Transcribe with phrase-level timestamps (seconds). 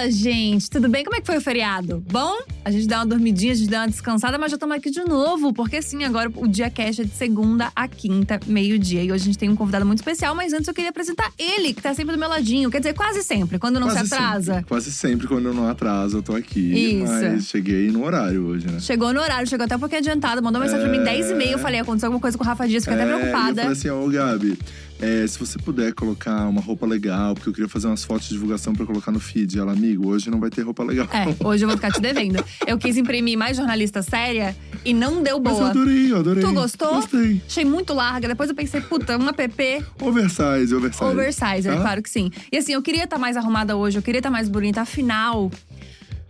[0.00, 1.04] Fala, gente, tudo bem?
[1.04, 2.02] Como é que foi o feriado?
[2.10, 2.38] Bom?
[2.64, 5.04] A gente deu uma dormidinha, a gente deu uma descansada, mas já estamos aqui de
[5.04, 9.02] novo, porque sim, agora o dia cash é de segunda a quinta, meio-dia.
[9.02, 11.74] E hoje a gente tem um convidado muito especial, mas antes eu queria apresentar ele,
[11.74, 12.70] que tá sempre do meu ladinho.
[12.70, 14.54] Quer dizer, quase sempre, quando não Quase se atrasa.
[14.54, 17.02] Sempre, quase sempre, quando eu não atraso, eu tô aqui.
[17.02, 17.12] Isso.
[17.12, 18.80] Mas cheguei no horário hoje, né?
[18.80, 21.52] Chegou no horário, chegou até um pouquinho adiantado, mandou mensagem pra mim 10 e meia.
[21.52, 23.50] Eu falei, aconteceu alguma coisa com o Rafa Dias, fiquei até É, e preocupada.
[23.50, 24.58] Eu falei assim, ó, Gabi,
[25.00, 28.34] é, se você puder colocar uma roupa legal, porque eu queria fazer umas fotos de
[28.34, 29.58] divulgação pra colocar no feed.
[29.58, 31.06] Ela, amigo, hoje não vai ter roupa legal.
[31.12, 32.44] É, hoje eu vou ficar te devendo.
[32.66, 35.70] Eu quis imprimir mais jornalista séria e não deu Mas eu boa.
[35.70, 36.42] adorei, eu adorei.
[36.42, 36.94] Tu gostou?
[36.96, 37.40] Gostei.
[37.46, 38.28] Achei muito larga.
[38.28, 41.04] Depois eu pensei, puta, um app Oversize, oversize.
[41.04, 41.80] oversizer, Tá?
[41.80, 42.30] claro que sim.
[42.52, 44.80] E assim, eu queria estar mais arrumada hoje, eu queria estar mais bonita.
[44.82, 45.50] Afinal,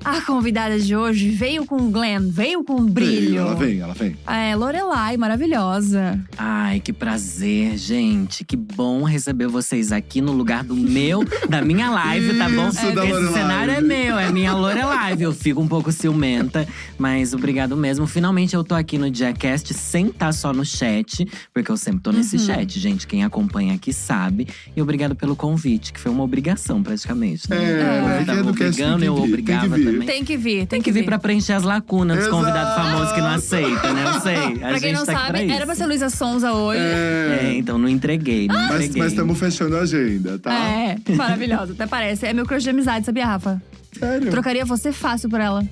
[0.04, 3.20] a convidada de hoje veio com glam, veio com brilho.
[3.30, 4.16] Veio, Ela vem, ela vem.
[4.26, 6.18] É, Lorelai, maravilhosa.
[6.38, 8.44] Ai, que prazer, gente.
[8.44, 12.68] Que bom receber vocês aqui no lugar do meu, da minha live, tá bom?
[12.70, 13.32] Isso, da Esse Lorelai.
[13.32, 15.22] cenário é meu, é minha Lorelive.
[15.24, 16.66] Eu fico um pouco ciumenta,
[16.98, 18.06] mas obrigado mesmo.
[18.06, 22.10] Finalmente eu tô aqui no Diacast sem estar só no chat, porque eu sempre tô
[22.12, 22.46] nesse Uhum.
[22.46, 23.06] chat, gente.
[23.06, 24.46] Quem acompanha aqui sabe.
[24.74, 27.48] E obrigado pelo convite, que foi uma obrigação praticamente.
[27.50, 27.56] Né?
[27.62, 29.89] É, eu mas tava é tem obrigando, eu obrigava.
[29.92, 30.06] Também.
[30.06, 32.38] Tem que vir, tem, Tem que vir pra preencher as lacunas dos Exato.
[32.42, 34.04] convidados famosos que não aceitam, né?
[34.06, 34.36] Eu sei.
[34.36, 36.80] A Pra quem gente não tá sabe, pra era pra ser Luísa Sonza hoje.
[36.80, 39.06] É, É, então não entreguei, não mas entreguei.
[39.08, 40.52] estamos fechando a agenda, tá?
[40.52, 42.26] É, maravilhosa, até parece.
[42.26, 43.62] É meu crush de amizade, sabia, Rafa?
[43.98, 44.30] Sério?
[44.30, 45.66] Trocaria você fácil por ela.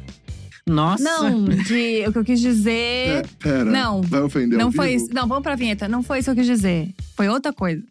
[0.67, 1.03] Nossa.
[1.03, 2.73] Não, de, o que eu quis dizer.
[3.09, 3.65] É, pera.
[3.65, 4.03] Não.
[4.03, 5.05] Vai ofender Não ao foi vivo?
[5.05, 5.15] isso.
[5.15, 5.89] Não, vamos pra vinheta.
[5.89, 6.91] Não foi isso que eu quis dizer.
[7.17, 7.83] Foi outra coisa.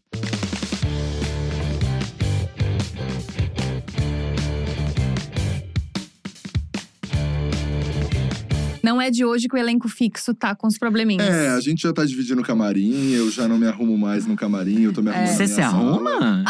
[8.88, 11.28] Não é de hoje que o elenco fixo tá com os probleminhas.
[11.28, 14.34] É, a gente já tá dividindo o camarim, eu já não me arrumo mais no
[14.34, 15.68] camarim, eu tô me arrumando Você na se sala.
[15.68, 16.44] arruma?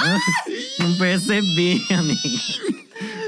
[0.77, 2.77] Não percebi, amiga.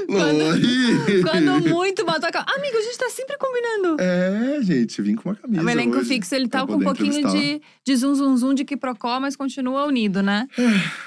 [0.08, 1.22] Lori!
[1.22, 2.46] Quando muito bota a calma.
[2.56, 4.00] Amigo, a gente tá sempre combinando.
[4.00, 7.28] É, gente, vim com uma camisa o elenco hoje fixo, ele tá com um pouquinho
[7.32, 10.46] de, de zum zum zum de que procó, mas continua unido, né?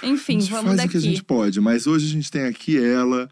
[0.03, 0.89] Enfim, a gente vamos faz daqui.
[0.89, 3.29] o que a gente pode, mas hoje a gente tem aqui ela,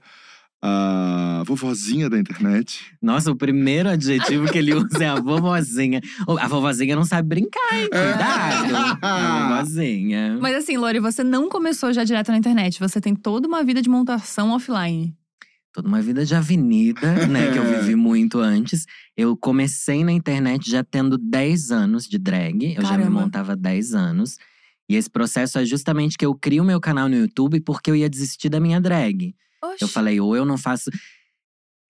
[0.61, 2.93] a vovozinha da internet.
[3.01, 5.99] Nossa, o primeiro adjetivo que ele usa é a vovozinha.
[6.39, 7.89] A vovozinha não sabe brincar, hein?
[7.89, 8.99] Cuidado.
[9.01, 10.37] A vovozinha.
[10.39, 12.79] Mas assim, Lori, você não começou já direto na internet.
[12.79, 15.15] Você tem toda uma vida de montação offline.
[15.73, 17.51] Toda uma vida de avenida, né?
[17.51, 18.85] Que eu vivi muito antes.
[19.15, 22.75] Eu comecei na internet já tendo 10 anos de drag.
[22.75, 23.21] Eu já me Caramba.
[23.21, 24.37] montava há 10 anos.
[24.89, 28.09] E esse processo é justamente que eu crio meu canal no YouTube porque eu ia
[28.09, 29.33] desistir da minha drag.
[29.63, 29.83] Oxi.
[29.83, 30.89] Eu falei, ou eu não faço.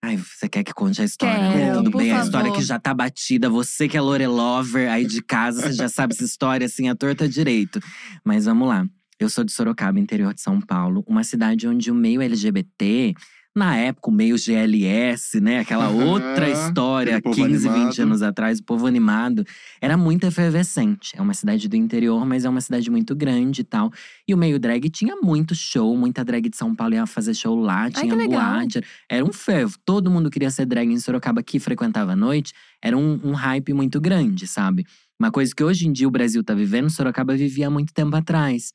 [0.04, 1.52] Ai, você quer que conte a história?
[1.52, 2.26] Quero, Tudo bem, a favor.
[2.26, 3.48] história que já tá batida.
[3.48, 7.28] Você que é Lorelover aí de casa, você já sabe essa história assim, a torta
[7.28, 7.80] direito.
[8.24, 8.84] Mas vamos lá.
[9.20, 13.14] Eu sou de Sorocaba, interior de São Paulo, uma cidade onde o meio LGBT,
[13.54, 15.58] na época, o meio GLS, né?
[15.58, 18.00] Aquela Aham, outra história, aquele povo 15, 20 animado.
[18.00, 19.44] anos atrás, o povo animado,
[19.80, 21.12] era muito efervescente.
[21.16, 23.90] É uma cidade do interior, mas é uma cidade muito grande e tal.
[24.26, 27.54] E o meio drag tinha muito show, muita drag de São Paulo ia fazer show
[27.60, 28.40] lá, tinha legal.
[28.60, 28.80] boate.
[29.08, 29.76] Era um fervo.
[29.84, 32.54] Todo mundo queria ser drag em Sorocaba que frequentava a noite.
[32.80, 34.86] Era um, um hype muito grande, sabe?
[35.20, 38.16] Uma coisa que hoje em dia o Brasil tá vivendo, Sorocaba vivia há muito tempo
[38.16, 38.72] atrás.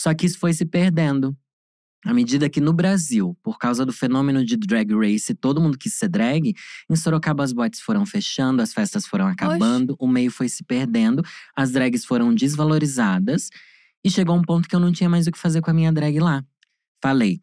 [0.00, 1.36] Só que isso foi se perdendo.
[2.04, 5.94] À medida que no Brasil, por causa do fenômeno de drag race, todo mundo quis
[5.94, 6.52] ser drag,
[6.90, 11.22] em Sorocaba as boates foram fechando, as festas foram acabando, o meio foi se perdendo,
[11.54, 13.50] as drags foram desvalorizadas
[14.04, 15.92] e chegou um ponto que eu não tinha mais o que fazer com a minha
[15.92, 16.44] drag lá.
[17.00, 17.40] Falei,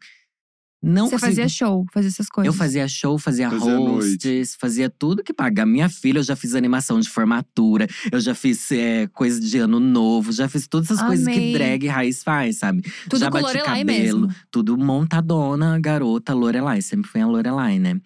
[0.82, 2.52] não Você consigo- fazia show, fazia essas coisas.
[2.54, 5.66] eu fazia show, fazia, Fazia hosts, fazia tudo que paga.
[5.66, 9.78] Minha filha, eu já fiz animação de formatura, eu já fiz é, coisa de ano
[9.78, 11.52] novo, já fiz todas essas coisas que Amei.
[11.52, 12.82] drag raiz faz, sabe?
[13.08, 14.34] Tudo já com bati Lorelai cabelo, mesmo.
[14.50, 16.80] tudo montadona, garota, Lorelai.
[16.82, 18.00] Sempre foi a Lorelai, né?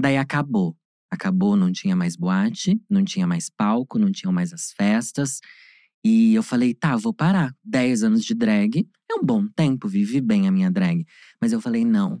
[0.00, 0.76] Daí acabou.
[1.10, 5.40] Acabou, não tinha mais boate, não tinha mais palco, não tinham mais as festas.
[6.04, 7.52] E eu falei, tá, vou parar.
[7.64, 11.04] 10 anos de drag é um bom tempo, vivi bem a minha drag.
[11.40, 12.20] Mas eu falei, não.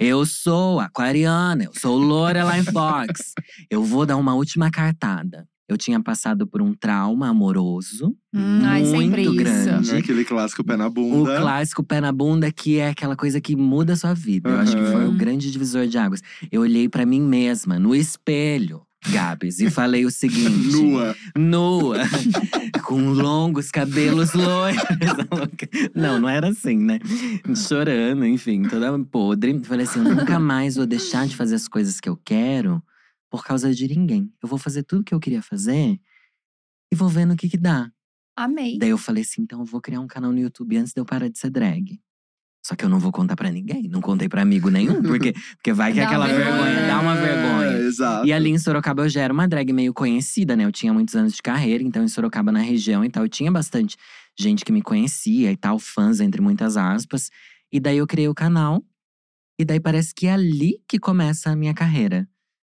[0.00, 3.32] Eu sou aquariana, eu sou Lorelai Fox.
[3.70, 5.46] eu vou dar uma última cartada.
[5.68, 8.16] Eu tinha passado por um trauma amoroso.
[8.32, 9.34] Hum, ai, sempre muito isso.
[9.34, 9.92] grande.
[9.92, 9.98] Né?
[9.98, 11.40] Aquele clássico pé na O bunda.
[11.40, 14.48] clássico pé na bunda, que é aquela coisa que muda a sua vida.
[14.48, 16.22] Eu acho que foi o grande divisor de águas.
[16.52, 21.16] Eu olhei pra mim mesma, no espelho, Gabs, e falei o seguinte: Nua.
[21.36, 21.98] nua,
[22.84, 24.82] com longos cabelos loiros.
[25.94, 26.98] não, não era assim, né?
[27.54, 29.62] Chorando, enfim, toda podre.
[29.64, 32.82] Falei assim: eu nunca mais vou deixar de fazer as coisas que eu quero
[33.30, 34.32] por causa de ninguém.
[34.42, 35.98] Eu vou fazer tudo que eu queria fazer
[36.92, 37.90] e vou ver no que que dá.
[38.36, 38.78] Amei.
[38.78, 41.04] Daí eu falei assim: então eu vou criar um canal no YouTube antes de eu
[41.04, 42.00] parar de ser drag.
[42.66, 43.88] Só que eu não vou contar pra ninguém.
[43.88, 47.14] Não contei pra amigo nenhum, porque, porque vai que Dá aquela vergonha, vergonha, dá uma
[47.14, 47.76] vergonha.
[47.76, 48.26] É, exato.
[48.26, 50.64] E ali em Sorocaba eu já era uma drag meio conhecida, né?
[50.64, 53.52] Eu tinha muitos anos de carreira, então em Sorocaba, na região e tal, eu tinha
[53.52, 53.96] bastante
[54.36, 57.30] gente que me conhecia e tal, fãs, entre muitas aspas.
[57.72, 58.82] E daí eu criei o canal.
[59.60, 62.28] E daí parece que é ali que começa a minha carreira.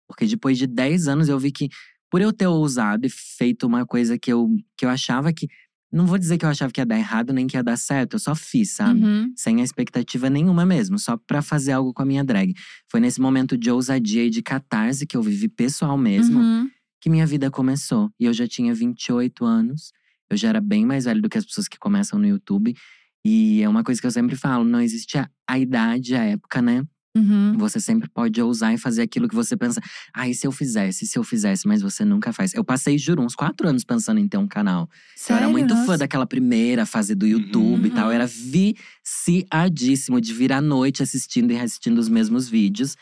[0.07, 1.67] Porque depois de 10 anos eu vi que,
[2.09, 4.47] por eu ter ousado e feito uma coisa que eu,
[4.77, 5.49] que eu achava que.
[5.91, 8.13] Não vou dizer que eu achava que ia dar errado nem que ia dar certo,
[8.13, 9.03] eu só fiz, sabe?
[9.03, 9.33] Uhum.
[9.35, 12.53] sem a expectativa nenhuma mesmo, só pra fazer algo com a minha drag.
[12.89, 16.69] Foi nesse momento de ousadia e de catarse que eu vivi pessoal mesmo, Uhum.
[17.01, 18.09] que minha vida começou.
[18.19, 19.91] E eu já tinha 28 anos,
[20.29, 22.73] eu já era bem mais velho do que as pessoas que começam no YouTube.
[23.25, 26.61] E é uma coisa que eu sempre falo: não existe a, a idade, a época,
[26.61, 26.83] né?
[27.15, 27.57] Uhum.
[27.57, 29.81] Você sempre pode ousar e fazer aquilo que você pensa.
[30.13, 32.53] Ah, e se eu fizesse, se eu fizesse, mas você nunca faz.
[32.53, 34.83] Eu passei, juro, uns quatro anos pensando em ter um canal.
[35.29, 35.49] Eu era Sério?
[35.51, 35.97] muito fã Nossa.
[35.97, 38.05] daquela primeira fase do YouTube e tal.
[38.05, 38.15] Eu Uhum.
[38.15, 42.95] era viciadíssimo de vir à noite assistindo e reassistindo os mesmos vídeos.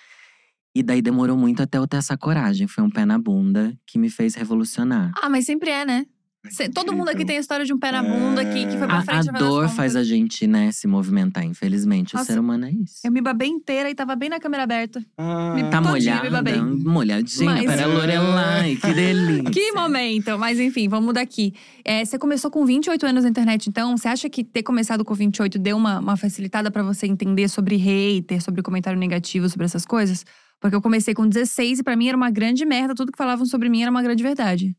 [0.76, 2.68] E daí demorou muito até eu ter essa coragem.
[2.68, 5.12] Foi um pé na bunda que me fez revolucionar.
[5.22, 6.06] Ah, mas sempre é, né?
[6.50, 8.88] Cê- todo mundo aqui tem a história de um pé na bunda que, que foi
[8.88, 9.30] pra A, frente.
[9.30, 12.13] a das dor faz a gente, né, se movimentar, infelizmente.
[12.15, 12.95] Nossa, o ser humano é isso.
[13.03, 15.03] Eu me babei inteira e tava bem na câmera aberta.
[15.18, 19.51] Ah, Me Tá molhada, me molhadinha Mas- para a Lorelai, que delícia.
[19.51, 20.39] Que momento!
[20.39, 21.53] Mas enfim, vamos daqui.
[21.83, 25.13] É, você começou com 28 anos na internet, então você acha que ter começado com
[25.13, 29.86] 28 deu uma, uma facilitada pra você entender sobre hater, sobre comentário negativo, sobre essas
[29.86, 30.25] coisas?
[30.62, 33.45] Porque eu comecei com 16 e pra mim era uma grande merda, tudo que falavam
[33.45, 34.74] sobre mim era uma grande verdade.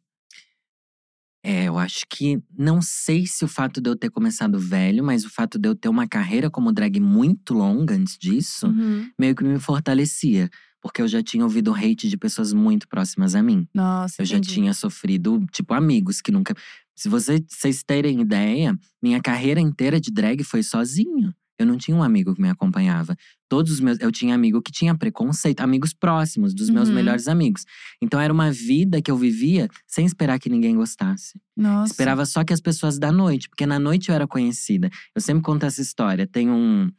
[1.43, 5.25] É, eu acho que não sei se o fato de eu ter começado velho, mas
[5.25, 9.09] o fato de eu ter uma carreira como drag muito longa antes disso, Uhum.
[9.19, 10.51] meio que me fortalecia.
[10.83, 13.67] Porque eu já tinha ouvido hate de pessoas muito próximas a mim.
[13.75, 14.55] Nossa, Eu já entendi.
[14.55, 16.55] tinha sofrido, tipo, amigos que nunca.
[16.95, 21.35] Se você- vocês terem ideia, minha carreira inteira de drag foi sozinho.
[21.61, 23.17] Eu não tinha um amigo que me acompanhava.
[23.49, 23.99] Todos os meus.
[24.01, 26.95] Eu tinha amigo que tinha preconceito, amigos próximos, dos meus Uhum.
[26.95, 27.65] melhores amigos.
[28.01, 31.41] Então era uma vida que eu vivia sem esperar que ninguém gostasse.
[31.57, 31.93] Nossa.
[31.93, 34.89] Esperava só que as pessoas da noite, porque na noite eu era conhecida.
[35.15, 36.27] Eu sempre conto essa história.
[36.27, 36.91] Tem um.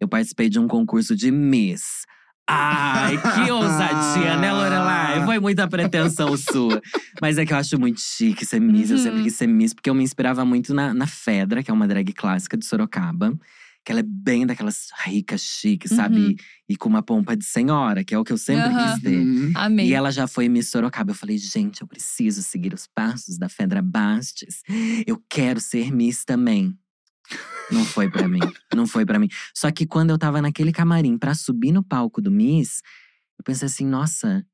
[0.00, 2.04] Eu participei de um concurso de Miss.
[2.50, 5.22] Ai, que ousadia, né, Lorelai?
[5.26, 6.80] Foi muita pretensão sua.
[7.20, 8.90] Mas é que eu acho muito chique ser Miss.
[8.90, 9.02] Eu Uhum.
[9.02, 11.86] sempre quis ser Miss, porque eu me inspirava muito na, na Fedra, que é uma
[11.86, 13.38] drag clássica de Sorocaba.
[13.88, 15.96] Que ela é bem daquelas ricas, chiques, Uhum.
[15.96, 16.36] sabe?
[16.68, 18.92] E com uma pompa de senhora, que é o que eu sempre Aham.
[18.92, 19.24] quis ter.
[19.24, 19.50] Hum.
[19.54, 19.86] Amei.
[19.88, 21.12] E ela já foi Miss Sorocaba.
[21.12, 24.60] Eu falei, gente, eu preciso seguir os passos da Fedra Bastes.
[25.06, 26.78] Eu quero ser Miss também.
[27.72, 28.40] Não foi pra mim.
[28.74, 29.28] Não foi pra mim.
[29.54, 32.82] Só que quando eu tava naquele camarim pra subir no palco do Miss,
[33.38, 34.44] eu pensei assim, nossa,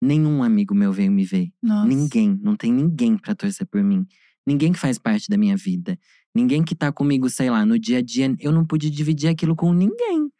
[0.00, 1.48] nenhum amigo meu veio me ver.
[1.60, 1.88] Nossa.
[1.88, 4.06] Ninguém, não tem ninguém pra torcer por mim.
[4.46, 5.98] Ninguém que faz parte da minha vida.
[6.36, 8.36] Ninguém que tá comigo, sei lá, no dia a dia.
[8.38, 10.30] Eu não pude dividir aquilo com ninguém.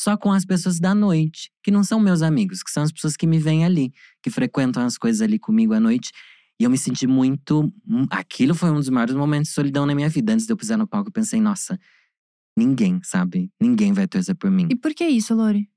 [0.00, 3.18] Só com as pessoas da noite, que não são meus amigos, que são as pessoas
[3.18, 6.10] que me vêm ali, que frequentam as coisas ali comigo à noite.
[6.58, 7.70] E eu me senti muito.
[7.86, 10.32] hum, Aquilo foi um dos maiores momentos de solidão na minha vida.
[10.32, 11.78] Antes de eu pisar no palco, eu pensei, nossa,
[12.56, 13.50] ninguém, sabe?
[13.60, 14.68] Ninguém vai torcer por mim.
[14.70, 15.68] E por que isso, Lori?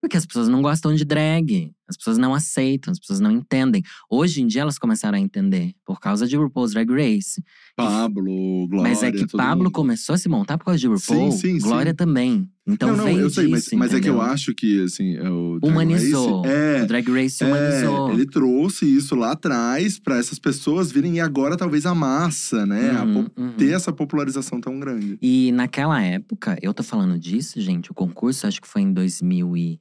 [0.00, 1.72] Porque as pessoas não gostam de drag.
[1.88, 3.82] As pessoas não aceitam, as pessoas não entendem.
[4.10, 7.42] Hoje em dia elas começaram a entender, por causa de RuPaul's Drag Race.
[7.74, 8.90] Pablo, Glória.
[8.90, 9.72] mas é que Pablo mundo.
[9.72, 11.32] começou a se montar por causa de RuPaul.
[11.32, 11.96] Sim, sim, Glória sim.
[11.96, 12.50] também.
[12.68, 15.14] Então não, não, veio eu sei, mas, disso, mas é que eu acho que, assim,
[15.14, 16.42] é o Drag Humanizou.
[16.42, 18.08] Race, é, O Drag Race humanizou.
[18.10, 22.66] É, ele trouxe isso lá atrás pra essas pessoas virem e agora talvez a massa,
[22.66, 22.90] né?
[22.96, 23.52] A Uhum, po- uhum.
[23.56, 25.16] ter essa popularização tão grande.
[25.22, 29.56] E naquela época, eu tô falando disso, gente, o concurso acho que foi em 2000
[29.56, 29.78] e…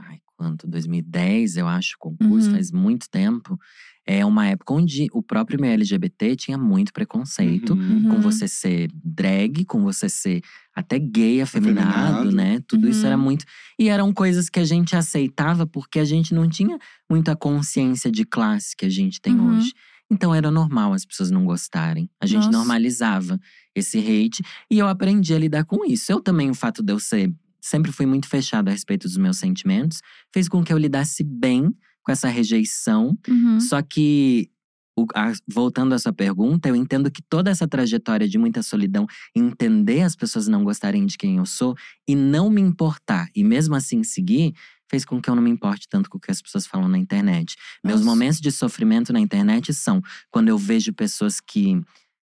[0.00, 0.66] Ai, quanto?
[0.66, 2.54] 2010, eu acho, o concurso, Uhum.
[2.54, 3.58] faz muito tempo.
[4.06, 7.74] É uma época onde o próprio meio LGBT tinha muito preconceito.
[7.74, 8.02] Uhum.
[8.04, 8.20] Com Uhum.
[8.20, 10.42] você ser drag, com você ser
[10.74, 11.88] até gay, afeminado,
[12.20, 12.30] Afeminado.
[12.36, 12.60] né?
[12.68, 13.06] Tudo isso Uhum.
[13.06, 13.44] era muito…
[13.78, 16.78] E eram coisas que a gente aceitava porque a gente não tinha
[17.10, 19.56] muita consciência de classe que a gente tem Uhum.
[19.56, 19.72] hoje.
[20.08, 22.08] Então era normal as pessoas não gostarem.
[22.20, 22.58] A gente Nossa.
[22.58, 23.40] normalizava
[23.74, 26.12] esse hate e eu aprendi a lidar com isso.
[26.12, 29.38] Eu também, o fato de eu ser sempre fui muito fechado a respeito dos meus
[29.38, 30.00] sentimentos,
[30.32, 31.74] fez com que eu lidasse bem
[32.06, 33.18] com essa rejeição.
[33.28, 33.58] Uhum.
[33.58, 34.48] Só que,
[34.96, 39.06] o- a- voltando à sua pergunta, eu entendo que toda essa trajetória de muita solidão,
[39.34, 41.74] entender as pessoas não gostarem de quem eu sou
[42.08, 44.54] e não me importar, e mesmo assim seguir,
[44.88, 46.96] fez com que eu não me importe tanto com o que as pessoas falam na
[46.96, 47.56] internet.
[47.84, 48.10] Meus Nossa.
[48.10, 51.82] momentos de sofrimento na internet são quando eu vejo pessoas que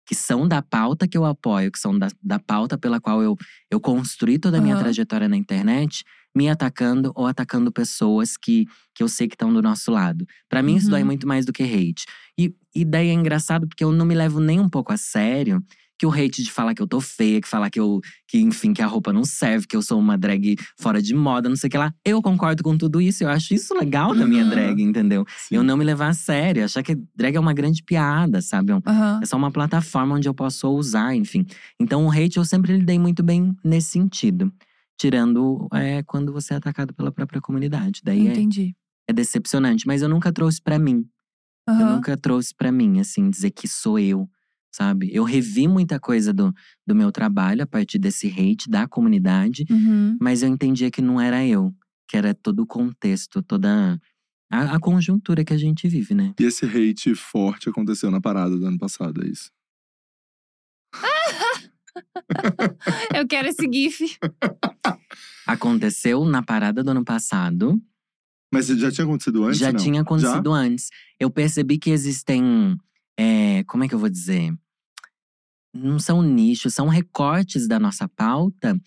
[0.04, 3.36] que são da pauta que eu apoio, que são da, da pauta pela qual eu,
[3.70, 4.82] eu construí toda a minha Aham.
[4.82, 9.60] trajetória na internet, me atacando ou atacando pessoas que, que eu sei que estão do
[9.62, 10.26] nosso lado.
[10.48, 10.90] Pra mim, isso Uhum.
[10.92, 12.04] dói muito mais do que hate.
[12.38, 15.62] E, e daí é engraçado porque eu não me levo nem um pouco a sério
[15.98, 18.72] que o hate de falar que eu tô feia, que falar que eu, que enfim,
[18.72, 21.68] que a roupa não serve, que eu sou uma drag fora de moda, não sei
[21.68, 21.94] o que lá.
[22.04, 24.50] Eu concordo com tudo isso, eu acho isso legal da minha Uhum.
[24.50, 25.24] drag, entendeu?
[25.38, 25.54] Sim.
[25.56, 28.72] Eu não me levar a sério, achar que drag é uma grande piada, sabe?
[28.72, 29.20] É um- Aham.
[29.22, 31.46] É só uma plataforma onde eu posso usar, enfim.
[31.78, 34.52] Então, o hate eu sempre lidei muito bem nesse sentido.
[34.98, 38.00] Tirando é, quando você é atacado pela própria comunidade.
[38.04, 38.74] Daí é, Entendi.
[39.08, 39.86] é decepcionante.
[39.86, 41.04] Mas eu nunca trouxe pra mim.
[41.68, 41.96] Eu Aham.
[41.96, 44.28] nunca trouxe pra mim, assim, dizer que sou eu,
[44.74, 45.10] sabe?
[45.12, 46.52] Eu revi muita coisa do,
[46.86, 49.64] do meu trabalho a partir desse hate da comunidade.
[49.70, 50.16] Uhum.
[50.20, 51.72] Mas eu entendia que não era eu.
[52.08, 53.98] Que era todo o contexto, toda
[54.50, 56.34] a, a conjuntura que a gente vive, né?
[56.38, 59.50] E esse hate forte aconteceu na parada do ano passado, é isso?
[63.14, 64.18] Eu quero esse GIF.
[65.46, 67.80] Aconteceu na parada do ano passado.
[68.52, 69.58] Mas já tinha acontecido antes?
[69.58, 69.80] já não?
[69.80, 70.90] tinha acontecido antes.
[71.18, 72.76] Eu percebi que existem.
[73.18, 74.54] é, como é que eu vou dizer?
[75.74, 78.78] Não são nichos, são recortes da nossa pauta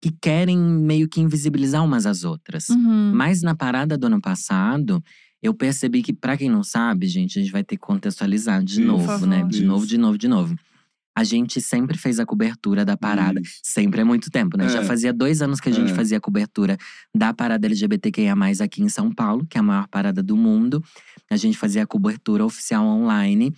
[0.00, 2.68] que querem meio que invisibilizar umas às outras.
[2.68, 3.12] Uhum.
[3.14, 5.02] Mas na parada do ano passado,
[5.42, 8.76] eu percebi que, pra quem não sabe, gente, a gente vai ter que contextualizar de
[8.76, 9.44] Sim, novo, né?
[9.44, 9.66] De Isso.
[9.66, 10.56] novo, de novo, de novo.
[11.18, 13.40] A gente sempre fez a cobertura da parada.
[13.40, 13.58] Isso.
[13.64, 14.68] Sempre é muito tempo, né?
[14.68, 14.84] Já É.
[14.84, 15.94] fazia dois anos que a gente É.
[15.94, 16.76] fazia a cobertura
[17.12, 20.80] da parada LGBTQIA, aqui em São Paulo, que é a maior parada do mundo.
[21.28, 23.52] A gente fazia a cobertura oficial online.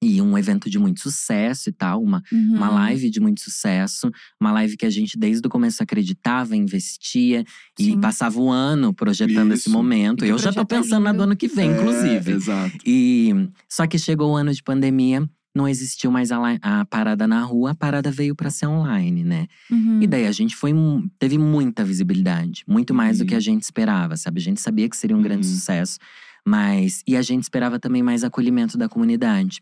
[0.00, 2.54] E um evento de muito sucesso e tal, uma, Uhum.
[2.54, 4.08] uma live de muito sucesso,
[4.40, 7.44] uma live que a gente desde o começo acreditava, investia
[7.76, 8.00] e Sim.
[8.00, 9.70] passava o ano projetando esse Isso.
[9.72, 10.24] momento.
[10.24, 11.24] E Eu já tô pensando na lindo.
[11.24, 12.30] do ano que vem, É, inclusive.
[12.30, 12.78] Exato.
[12.86, 15.28] E só que chegou o ano de pandemia,
[15.58, 19.46] não existiu mais a, a parada na rua, a parada veio pra ser online, né?
[19.70, 20.00] Uhum.
[20.02, 20.72] E daí a gente foi
[21.18, 23.42] teve muita visibilidade, muito mais do que a Uhum.
[23.42, 24.38] gente esperava, sabe?
[24.40, 25.54] A gente sabia que seria um grande Uhum.
[25.54, 25.98] sucesso,
[26.46, 29.60] mas e a gente esperava também mais acolhimento da comunidade.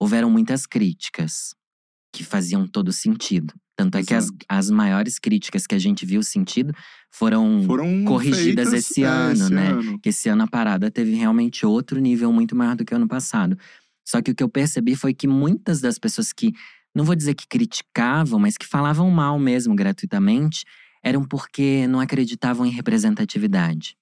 [0.00, 1.54] Houveram muitas críticas
[2.12, 3.52] que faziam todo sentido.
[3.76, 6.72] Tanto é que as, as maiores críticas que a gente viu sentido
[7.10, 9.68] foram, Foram corrigidas esse é, ano, esse né?
[9.68, 9.98] ano.
[10.02, 13.08] que esse ano a parada teve realmente outro nível muito maior do que o ano
[13.08, 13.56] passado.
[14.10, 16.52] Só que o que eu percebi foi que muitas das pessoas que,
[16.92, 20.64] não vou dizer que criticavam, mas que falavam mal mesmo gratuitamente,
[21.00, 23.96] eram porque não acreditavam em representatividade.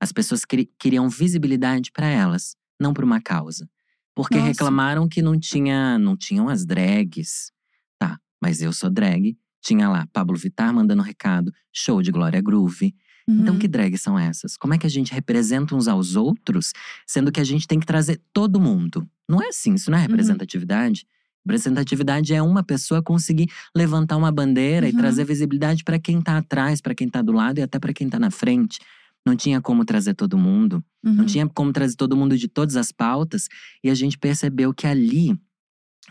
[0.00, 0.44] As pessoas
[0.78, 3.68] queriam visibilidade para elas, não para uma causa.
[4.14, 4.46] Porque Nossa.
[4.48, 7.50] reclamaram que não tinha, não tinham as drags.
[7.98, 9.36] Tá, mas eu sou drag.
[9.60, 12.94] Tinha lá Pablo Vittar mandando recado, show de Glória Groove.
[13.28, 13.60] Então, Uhum.
[13.60, 14.56] que drags são essas?
[14.56, 16.72] Como é que a gente representa uns aos outros,
[17.06, 19.08] sendo que a gente tem que trazer todo mundo?
[19.32, 20.04] Não é assim, isso não Uhum.
[20.04, 21.06] é representatividade.
[21.46, 24.98] Representatividade é uma pessoa conseguir levantar uma bandeira e Uhum.
[24.98, 28.08] trazer visibilidade para quem tá atrás, para quem tá do lado e até para quem
[28.08, 28.78] tá na frente.
[29.26, 31.26] Não tinha como trazer todo mundo, não Uhum.
[31.26, 33.48] tinha como trazer todo mundo de todas as pautas,
[33.82, 35.34] e a gente percebeu que ali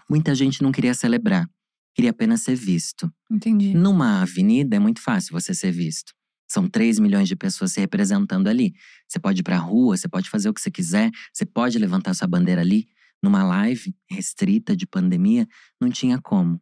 [0.10, 1.48] muita gente não queria celebrar,
[1.94, 3.12] queria apenas ser visto.
[3.30, 3.74] Entendi.
[3.74, 6.14] Numa avenida é muito fácil você ser visto.
[6.50, 8.74] São 3 milhões de pessoas se representando ali.
[9.08, 12.14] Você pode ir pra rua, você pode fazer o que você quiser, você pode levantar
[12.14, 12.88] sua bandeira ali.
[13.22, 15.48] Numa live restrita de pandemia,
[15.80, 16.60] não tinha como.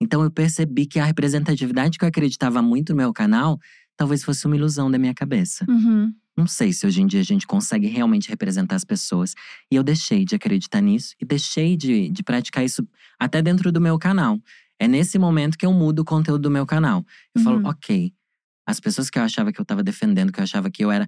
[0.00, 3.58] Então eu percebi que a representatividade que eu acreditava muito no meu canal,
[3.96, 5.64] talvez fosse uma ilusão da minha cabeça.
[5.68, 6.12] Uhum.
[6.36, 9.34] Não sei se hoje em dia a gente consegue realmente representar as pessoas.
[9.72, 12.86] E eu deixei de acreditar nisso e deixei de, de praticar isso
[13.18, 14.38] até dentro do meu canal.
[14.78, 17.04] É nesse momento que eu mudo o conteúdo do meu canal.
[17.34, 17.68] Eu falo, Uhum.
[17.68, 18.12] ok,
[18.68, 21.06] as pessoas que eu achava que eu tava defendendo, que eu achava que eu era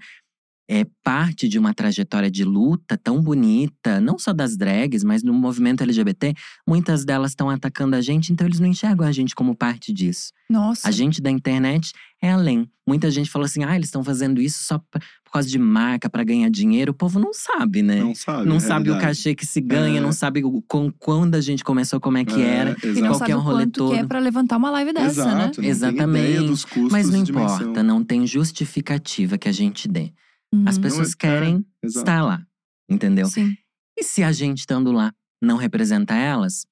[0.70, 5.32] é, parte de uma trajetória de luta tão bonita, não só das drags, mas no
[5.32, 6.34] movimento LGBT,
[6.66, 10.30] muitas delas estão atacando a gente, então eles não enxergam a gente como parte disso.
[10.50, 10.86] Nossa.
[10.86, 12.68] A gente da internet é além.
[12.86, 16.08] Muita gente falou assim: ah, eles estão fazendo isso só pra- por causa de marca,
[16.08, 16.92] pra ganhar dinheiro.
[16.92, 18.00] O povo não sabe, né?
[18.00, 18.48] Não sabe.
[18.48, 19.14] Não é sabe o verdade.
[19.14, 20.00] cachê que se ganha, É.
[20.00, 22.70] não sabe o, com, quando a gente começou, como é que É, era.
[22.70, 22.86] exato.
[22.88, 24.08] E não qual sabe é o o rolê quanto que é todo.
[24.08, 25.30] pra levantar uma live dessa, né?
[25.32, 26.46] Exato, ideia Exatamente.
[26.46, 30.12] dos custos Mas não importa, não tem justificativa que a gente dê.
[30.52, 30.64] Uhum.
[30.66, 31.98] As pessoas é, querem Exato.
[31.98, 32.46] estar lá,
[32.88, 33.26] entendeu?
[33.26, 33.54] Sim.
[33.98, 35.12] E se a gente estando lá
[35.42, 36.66] não representa elas,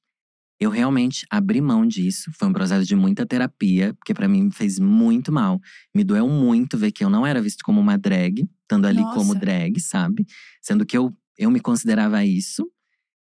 [0.58, 2.30] eu realmente abri mão disso.
[2.34, 5.60] Foi um processo de muita terapia, porque pra mim fez muito mal.
[5.94, 9.34] Me doeu muito ver que eu não era visto como uma drag, estando ali como
[9.34, 9.38] Nossa.
[9.38, 10.26] drag, sabe?
[10.62, 12.66] Sendo que eu, eu me considerava isso.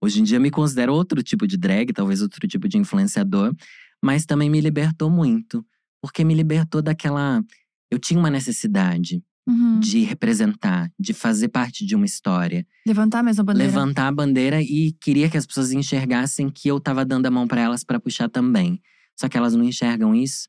[0.01, 3.53] Hoje em dia me considero outro tipo de drag, talvez outro tipo de influenciador,
[4.01, 5.63] mas também me libertou muito,
[6.01, 7.43] porque me libertou daquela
[7.91, 9.79] eu tinha uma necessidade Uhum.
[9.79, 13.67] de representar, de fazer parte de uma história Levantar a mesma bandeira.
[13.71, 17.47] levantar a bandeira e queria que as pessoas enxergassem que eu tava dando a mão
[17.47, 18.79] pra elas pra puxar também.
[19.15, 20.47] Só que elas não enxergam isso.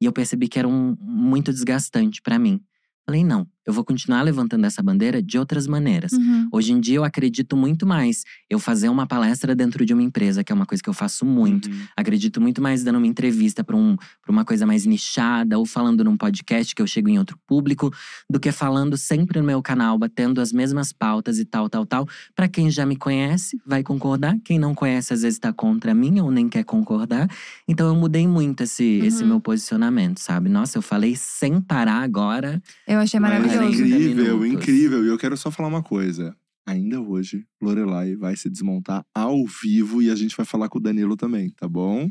[0.00, 2.60] E eu percebi que era um, muito desgastante pra mim.
[3.04, 6.12] Falei, não, eu vou continuar levantando essa bandeira de outras maneiras.
[6.12, 6.48] Uhum.
[6.52, 10.42] Hoje em dia eu acredito muito mais eu fazer uma palestra dentro de uma empresa,
[10.44, 11.68] que é uma coisa que eu faço muito.
[11.68, 11.80] Uhum.
[11.96, 16.04] Acredito muito mais dando uma entrevista para um, pra uma coisa mais nichada ou falando
[16.04, 17.92] num podcast que eu chego em outro público,
[18.30, 22.06] do que falando sempre no meu canal, batendo as mesmas pautas e tal, tal, tal.
[22.34, 24.36] Para quem já me conhece, vai concordar.
[24.44, 27.28] Quem não conhece, às vezes tá contra mim ou nem quer concordar.
[27.66, 29.28] Então eu mudei muito esse, esse Uhum.
[29.30, 30.48] meu posicionamento, sabe?
[30.48, 32.62] Nossa, eu falei sem parar agora.
[32.86, 33.53] Eu achei maravilhoso.
[33.56, 33.84] Maravilhoso.
[33.84, 34.62] incrível, 30 minutos.
[34.68, 35.04] incrível.
[35.04, 36.36] E eu quero só falar uma coisa.
[36.66, 40.80] Ainda hoje, Lorelai vai se desmontar ao vivo e a gente vai falar com o
[40.82, 42.10] Danilo também, tá bom?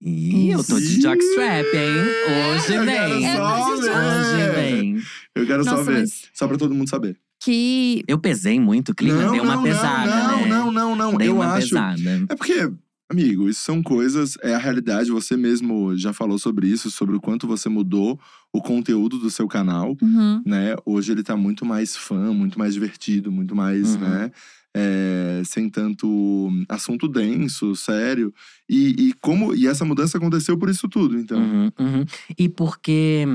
[0.00, 2.54] Ih, eu tô de jockstrap, hein?
[2.56, 2.94] Hoje eu vem.
[2.96, 3.72] quero É, só.
[3.72, 5.02] Hoje vem.
[5.34, 6.00] Eu quero só ver.
[6.00, 7.16] mas Só pra todo mundo saber.
[7.40, 8.02] que.
[8.08, 10.48] Eu pesei muito o clima, não, dei uma não, pesada, não, né?
[10.48, 11.14] não, não, não.
[11.16, 11.68] Dei Eu uma acho.
[11.68, 12.00] pesada.
[12.28, 12.68] É porque,
[13.12, 15.10] amigo, isso são coisas, é a realidade.
[15.10, 18.18] Você mesmo já falou sobre isso, sobre o quanto você mudou
[18.52, 20.42] o conteúdo do seu canal, Uhum.
[20.44, 20.74] né?
[20.84, 24.00] Hoje ele tá muito mais fã, muito mais divertido, muito mais, Uhum.
[24.00, 24.30] né?
[24.74, 28.32] é, sem tanto assunto denso, sério.
[28.66, 31.38] E, e como e essa mudança aconteceu por isso tudo, então.
[31.38, 32.04] Uhum, uhum.
[32.38, 33.26] E porque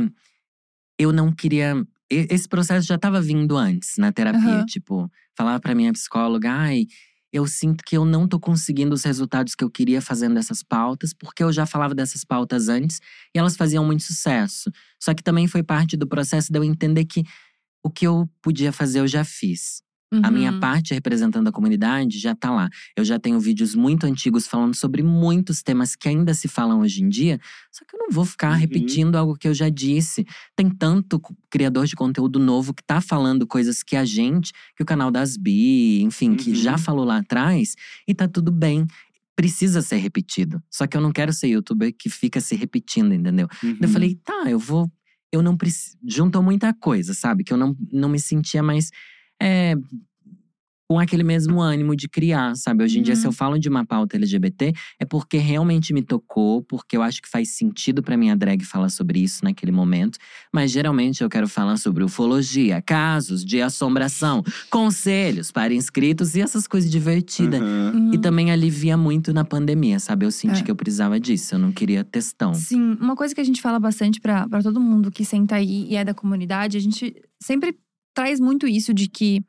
[0.98, 1.76] eu não queria.
[2.10, 4.40] Esse processo já estava vindo antes na terapia.
[4.60, 4.66] Aham.
[4.66, 6.88] Tipo, falar pra minha psicóloga, ai,
[7.32, 11.14] eu sinto que eu não tô conseguindo os resultados que eu queria fazendo essas pautas,
[11.14, 13.00] porque eu já falava dessas pautas antes
[13.36, 14.72] e elas faziam muito sucesso.
[15.00, 17.24] Só que também foi parte do processo de eu entender que
[17.84, 19.82] o que eu podia fazer eu já fiz.
[20.24, 20.60] A minha Uhum.
[20.62, 22.70] parte representando a comunidade já tá lá.
[22.96, 27.04] Eu já tenho vídeos muito antigos falando sobre muitos temas que ainda se falam hoje
[27.04, 27.38] em dia,
[27.70, 28.58] só que eu não vou ficar Uhum.
[28.58, 30.26] repetindo algo que eu já disse.
[30.56, 34.86] Tem tanto criador de conteúdo novo que tá falando coisas que a gente, que o
[34.86, 36.56] canal das Bi, enfim, que Uhum.
[36.56, 37.76] já falou lá atrás,
[38.08, 38.88] e tá tudo bem.
[39.36, 40.64] Precisa ser repetido.
[40.72, 43.48] Só que eu não quero ser youtuber que fica se repetindo, entendeu?
[43.62, 43.78] Uhum.
[43.82, 44.90] Eu falei, tá, eu vou.
[45.34, 45.98] Eu não preciso.
[46.08, 47.44] Juntou muita coisa, sabe?
[47.44, 48.90] Que eu não, não me sentia mais.
[49.42, 49.76] É,
[50.90, 52.82] com aquele mesmo ânimo de criar, sabe?
[52.82, 53.20] Hoje em dia, Uhum.
[53.20, 57.22] se eu falo de uma pauta LGBT, é porque realmente me tocou, porque eu acho
[57.22, 60.18] que faz sentido pra minha drag falar sobre isso naquele momento.
[60.50, 66.66] Mas geralmente eu quero falar sobre ufologia, casos de assombração, conselhos para inscritos e essas
[66.70, 67.60] coisas divertidas.
[67.60, 67.92] Aham.
[67.94, 68.14] Uhum.
[68.14, 70.26] E também alivia muito na pandemia, sabe?
[70.26, 70.64] Eu senti É.
[70.64, 72.54] que eu precisava disso, eu não queria textão.
[72.54, 75.98] Sim, uma coisa que a gente fala bastante pra todo mundo que senta aí e
[75.98, 77.76] é da comunidade, a gente sempre
[78.18, 79.42] traz muito isso de que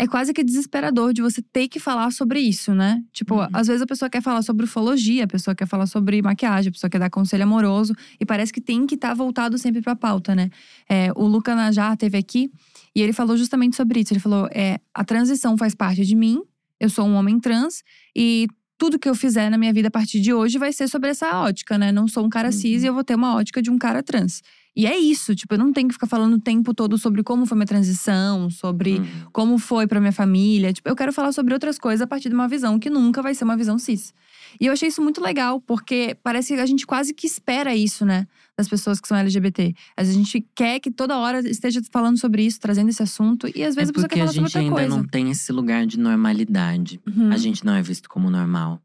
[0.00, 3.02] é quase que desesperador de você ter que falar sobre isso, né?
[3.12, 3.48] Tipo, Uhum.
[3.52, 6.72] às vezes a pessoa quer falar sobre ufologia, a pessoa quer falar sobre maquiagem, a
[6.72, 10.34] pessoa quer dar conselho amoroso e parece que tem que estar voltado sempre pra pauta,
[10.36, 10.50] né?
[10.88, 12.48] É, o Luca Najar teve aqui
[12.94, 14.12] e ele falou justamente sobre isso.
[14.12, 16.40] Ele falou: é, a transição faz parte de mim,
[16.78, 17.82] eu sou um homem trans
[18.16, 18.46] e
[18.80, 21.28] tudo que eu fizer na minha vida a partir de hoje vai ser sobre essa
[21.40, 21.90] ótica, né?
[21.90, 22.84] Não sou um cara cis Uhum.
[22.84, 24.40] e eu vou ter uma ótica de um cara trans.
[24.78, 27.44] E é isso, tipo, eu não tenho que ficar falando o tempo todo sobre como
[27.44, 29.06] foi minha transição, sobre Uhum.
[29.32, 30.72] como foi pra minha família.
[30.72, 33.34] Tipo, eu quero falar sobre outras coisas a partir de uma visão que nunca vai
[33.34, 34.14] ser uma visão cis.
[34.60, 38.06] E eu achei isso muito legal, porque parece que a gente quase que espera isso,
[38.06, 38.24] né?
[38.56, 39.74] Das pessoas que são LGBT.
[39.96, 43.48] A gente quer que toda hora esteja falando sobre isso, trazendo esse assunto.
[43.48, 44.96] E às vezes é a pessoa quer a falar sobre gente outra ainda coisa.
[44.96, 47.00] não tem esse lugar de normalidade.
[47.04, 47.32] Uhum.
[47.32, 48.80] A gente não é visto como normal.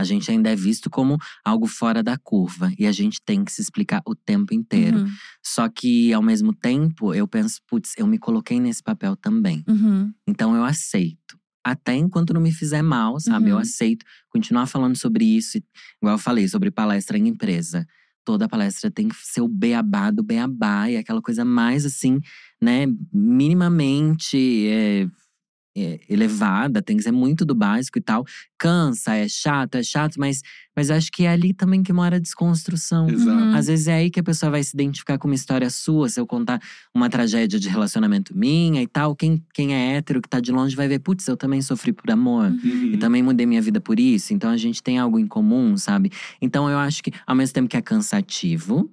[0.00, 2.72] A gente ainda é visto como algo fora da curva.
[2.78, 5.00] E a gente tem que se explicar o tempo inteiro.
[5.00, 5.08] Uhum.
[5.44, 9.62] Só que, ao mesmo tempo, eu penso, putz, eu me coloquei nesse papel também.
[9.68, 10.12] Uhum.
[10.26, 11.38] Então eu aceito.
[11.62, 13.50] Até enquanto não me fizer mal, sabe?
[13.50, 13.60] Eu Uhum.
[13.60, 15.58] aceito continuar falando sobre isso.
[16.02, 17.86] Igual eu falei, sobre palestra em empresa.
[18.24, 20.88] Toda palestra tem que ser o beabá do beabá.
[20.90, 22.18] E aquela coisa mais assim,
[22.62, 22.86] né?
[23.12, 25.06] Minimamente é,
[25.76, 26.82] é, elevada.
[26.82, 28.24] Tem que ser muito do básico e tal.
[28.58, 30.16] Cansa, é chato, é chato.
[30.18, 30.42] Mas,
[30.76, 33.08] mas acho que é ali também que mora a desconstrução.
[33.08, 33.56] Exato.
[33.56, 36.08] Às vezes é aí que a pessoa vai se identificar com uma história sua.
[36.08, 36.60] Se eu contar
[36.94, 40.76] uma tragédia de relacionamento minha e tal, quem, quem é hétero, que tá de longe,
[40.76, 42.50] vai ver, putz, eu também sofri por amor.
[42.50, 42.92] Uhum.
[42.92, 44.34] E também mudei minha vida por isso.
[44.34, 46.10] Então a gente tem algo em comum, sabe?
[46.40, 48.90] Então eu acho que, ao mesmo tempo que é cansativo,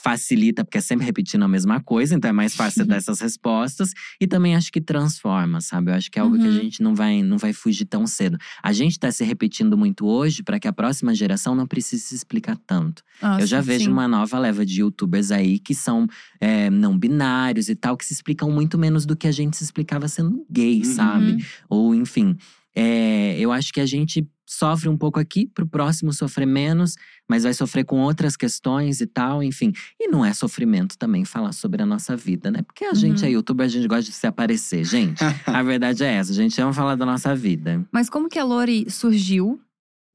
[0.00, 3.90] facilita, porque é sempre repetindo a mesma coisa, então é mais fácil dar essas respostas.
[4.20, 5.90] E também acho que transforma, sabe?
[5.90, 6.52] Eu acho que é algo que a Uhum.
[6.52, 8.38] gente não vai, não vai fugir tão cedo.
[8.62, 12.14] A gente tá se repetindo muito hoje para que a próxima geração não precise se
[12.14, 13.02] explicar tanto.
[13.20, 13.90] Nossa, Eu já vejo sim.
[13.90, 16.06] uma nova leva de youtubers aí que são
[16.40, 19.64] é, não binários e tal, que se explicam muito menos do que a gente se
[19.64, 20.84] explicava sendo gay, Uhum.
[20.84, 21.44] sabe?
[21.68, 22.36] Ou enfim.
[22.74, 26.96] é, eu acho que a gente sofre um pouco aqui, pro próximo sofrer menos,
[27.28, 29.72] mas vai sofrer com outras questões e tal, enfim.
[30.00, 32.62] E não é sofrimento também falar sobre a nossa vida, né?
[32.62, 33.28] Porque a gente Uhum.
[33.28, 35.18] é youtuber, a gente gosta de se aparecer, gente.
[35.46, 37.86] a verdade é essa, a gente ama falar da nossa vida.
[37.92, 39.60] Mas como que a Lori surgiu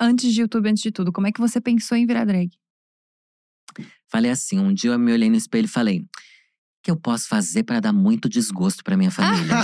[0.02, 1.12] antes de YouTube, antes de tudo?
[1.12, 2.50] Como é que você pensou em virar drag?
[4.08, 6.06] Falei assim, um dia eu me olhei no espelho e falei:
[6.84, 9.56] que eu posso fazer para dar muito desgosto para minha família?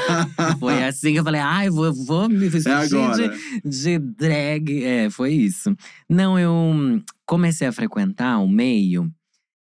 [0.60, 3.36] foi assim que eu falei, ai, vou, vou me vestir É agora.
[3.64, 4.84] de, de drag.
[4.84, 5.76] É, foi isso.
[6.08, 9.12] Não, eu hum, comecei a frequentar o meio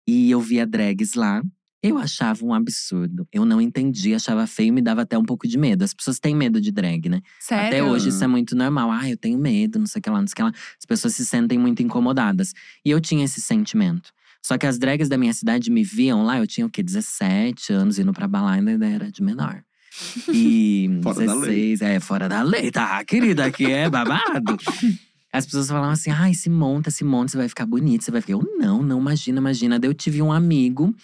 [0.07, 1.41] e eu via drags lá.
[1.81, 3.25] Eu achava um absurdo.
[3.31, 5.83] Eu não entendia, achava feio, me dava até um pouco de medo.
[5.83, 7.21] As pessoas têm medo de drag, né?
[7.39, 7.67] Sério?
[7.67, 8.91] Até hoje isso é muito normal.
[8.91, 10.51] Ah, eu tenho medo, não sei o que lá, não sei o que lá.
[10.77, 12.53] As pessoas se sentem muito incomodadas.
[12.83, 14.11] E eu tinha esse sentimento.
[14.45, 16.81] Só que as drags da minha cidade me viam lá, eu tinha o quê?
[16.81, 19.63] 17 anos, indo pra balada, ainda era de menor.
[20.33, 21.75] E Fora da lei.
[21.75, 23.03] 16, é, fora da lei, tá?
[23.03, 24.57] Querida, aqui é babado.
[25.31, 28.21] As pessoas falavam assim: ai, se monta, se monta, você vai ficar bonito, você vai
[28.21, 28.33] ficar.
[28.33, 29.77] Eu, não, não, imagina, imagina.
[29.77, 30.95] Daí eu tive um amigo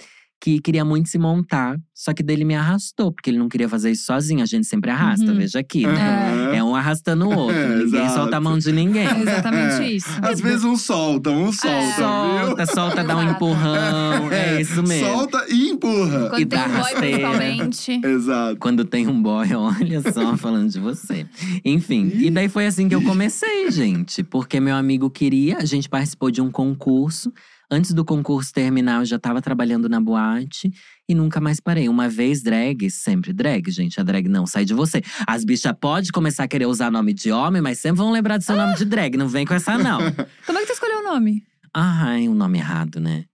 [0.41, 3.89] que queria muito se montar, só que dele me arrastou, porque ele não queria fazer
[3.91, 4.43] isso sozinho.
[4.43, 5.38] A gente sempre arrasta, Uhum.
[5.38, 6.52] veja aqui, né?
[6.56, 7.56] É um arrastando o outro.
[7.58, 8.13] É, ninguém exato.
[8.13, 9.08] solta a mão de ninguém.
[9.08, 9.91] É exatamente É.
[9.91, 10.10] isso.
[10.21, 12.48] Às vezes um solta, um solta, viu?
[12.48, 14.32] Solta, solta, dá um empurrão.
[14.32, 15.08] É isso mesmo.
[15.08, 16.30] Solta e empurra.
[16.30, 17.08] Quando E tem dá um boy, rasteira.
[17.30, 18.02] principalmente.
[18.06, 18.58] Exato.
[18.60, 21.26] Quando tem um boy, olha só, falando de você.
[21.63, 24.21] Enfim, e daí foi assim que eu comecei, gente.
[24.24, 27.32] Porque meu amigo queria, a gente participou de um concurso.
[27.69, 30.71] Antes do concurso terminar, eu já tava trabalhando na boate
[31.10, 31.89] e nunca mais parei.
[31.89, 33.99] Uma vez drag, sempre drag, gente.
[33.99, 35.01] A drag não sai de você.
[35.28, 38.43] As bichas podem começar a querer usar nome de homem, mas sempre vão lembrar do
[38.43, 39.17] seu nome de drag.
[39.17, 39.99] Não vem com essa, não.
[40.45, 41.43] Como é que você escolheu o nome?
[41.73, 43.25] Ai, um nome errado, né?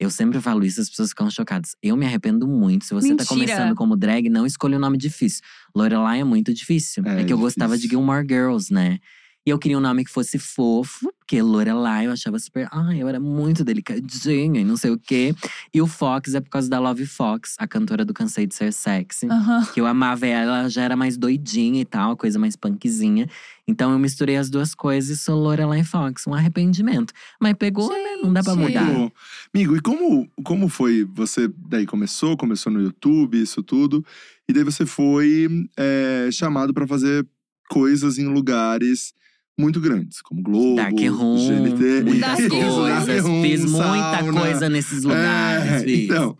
[0.00, 1.74] Eu sempre falo isso, as pessoas ficam chocadas.
[1.82, 2.84] Eu me arrependo muito.
[2.84, 3.26] Se você tá Mentira.
[3.28, 5.42] começando como drag, não escolha um nome difícil.
[5.74, 7.02] Lorelai é muito difícil.
[7.04, 7.98] É É, que eu gostava de difícil.
[7.98, 8.98] Gilmore Girls, né?
[9.46, 12.68] E eu queria um nome que fosse fofo, porque Lorelai eu achava super.
[12.70, 15.34] Ai, eu era muito delicadinha e não sei o quê.
[15.72, 18.72] E o Fox é por causa da Love Fox, a cantora do Cansei de Ser
[18.72, 19.26] Sexy.
[19.26, 19.64] Aham.
[19.72, 23.26] Que eu amava ela, ela já era mais doidinha e tal, coisa mais punkzinha.
[23.66, 27.14] Então eu misturei as duas coisas e sou Lorelai Fox, um arrependimento.
[27.40, 28.16] Mas pegou, né?
[28.22, 28.66] Não dá pra Gente.
[28.66, 28.82] mudar.
[28.82, 29.12] Amigo,
[29.54, 31.06] amigo, e como, como foi?
[31.14, 34.04] Você daí começou, começou no YouTube, isso tudo.
[34.46, 37.26] E daí você foi é, chamado pra fazer
[37.70, 39.12] coisas em lugares
[39.58, 42.02] muito grandes, como Globo, Dark Room, GNT.
[42.04, 43.26] muitas Isso, coisas.
[43.42, 44.40] Fiz muita sauna.
[44.40, 46.36] coisa nesses lugares, É, então,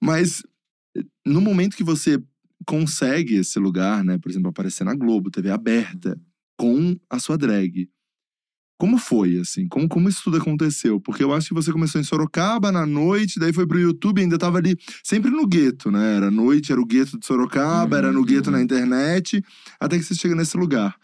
[0.00, 0.42] mas
[1.26, 2.18] no momento que você
[2.66, 4.18] consegue esse lugar, né?
[4.18, 6.18] Por exemplo, aparecer na Globo, TV aberta,
[6.58, 7.88] com a sua drag.
[8.80, 9.66] Como foi, assim?
[9.66, 11.00] Como, como isso tudo aconteceu?
[11.00, 14.38] Porque eu acho que você começou em Sorocaba na noite, daí foi pro YouTube, ainda
[14.38, 16.16] tava ali sempre no gueto, né?
[16.16, 18.24] Era noite, era o gueto de Sorocaba, era no Uhum.
[18.24, 19.42] gueto na internet,
[19.80, 20.94] até que você chega nesse lugar.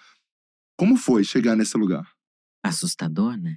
[0.77, 2.05] Como foi chegar nesse lugar?
[2.63, 3.57] Assustador, né?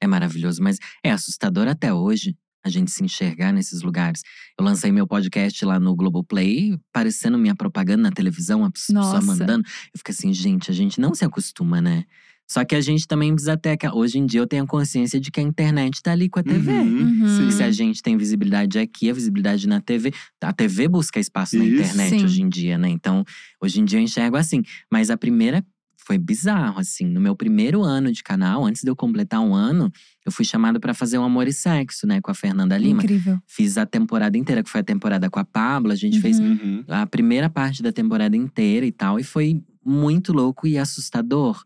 [0.00, 4.22] É maravilhoso, mas é assustador até hoje a gente se enxergar nesses lugares.
[4.58, 9.22] Eu lancei meu podcast lá no Globoplay, parecendo minha propaganda na televisão, a pessoa Nossa.
[9.22, 9.64] mandando.
[9.94, 12.04] Eu fico assim, gente, a gente não se acostuma, né?
[12.48, 13.70] Só que a gente também precisa ter.
[13.70, 16.38] aquela- Hoje em dia eu tenho a consciência de que a internet tá ali com
[16.40, 16.70] a TV.
[16.72, 17.28] Uhum.
[17.28, 17.46] sim.
[17.46, 20.12] Que se a gente tem visibilidade aqui, a visibilidade na TV.
[20.40, 21.74] A TV busca espaço na Isso.
[21.74, 22.24] internet Sim.
[22.24, 22.88] hoje em dia, né?
[22.88, 23.24] Então,
[23.62, 24.62] hoje em dia eu enxergo assim.
[24.90, 25.64] Mas a primeira
[26.06, 27.04] foi bizarro, assim.
[27.06, 29.90] No meu primeiro ano de canal, antes de eu completar um ano,
[30.24, 32.20] eu fui chamado pra fazer um Amor e Sexo, né?
[32.20, 33.02] Com a Fernanda Lima.
[33.02, 33.38] Incrível.
[33.46, 35.90] Fiz a temporada inteira, que foi a temporada com a Pablo.
[35.92, 36.52] A gente fez Uhum.
[36.62, 36.84] Uhum.
[36.88, 39.18] a primeira parte da temporada inteira e tal.
[39.18, 41.60] E foi muito louco e assustador.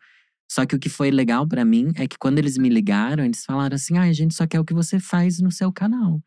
[0.51, 3.45] Só que o que foi legal pra mim é que quando eles me ligaram, eles
[3.45, 6.21] falaram assim: ah, a gente só quer o que você faz no seu canal.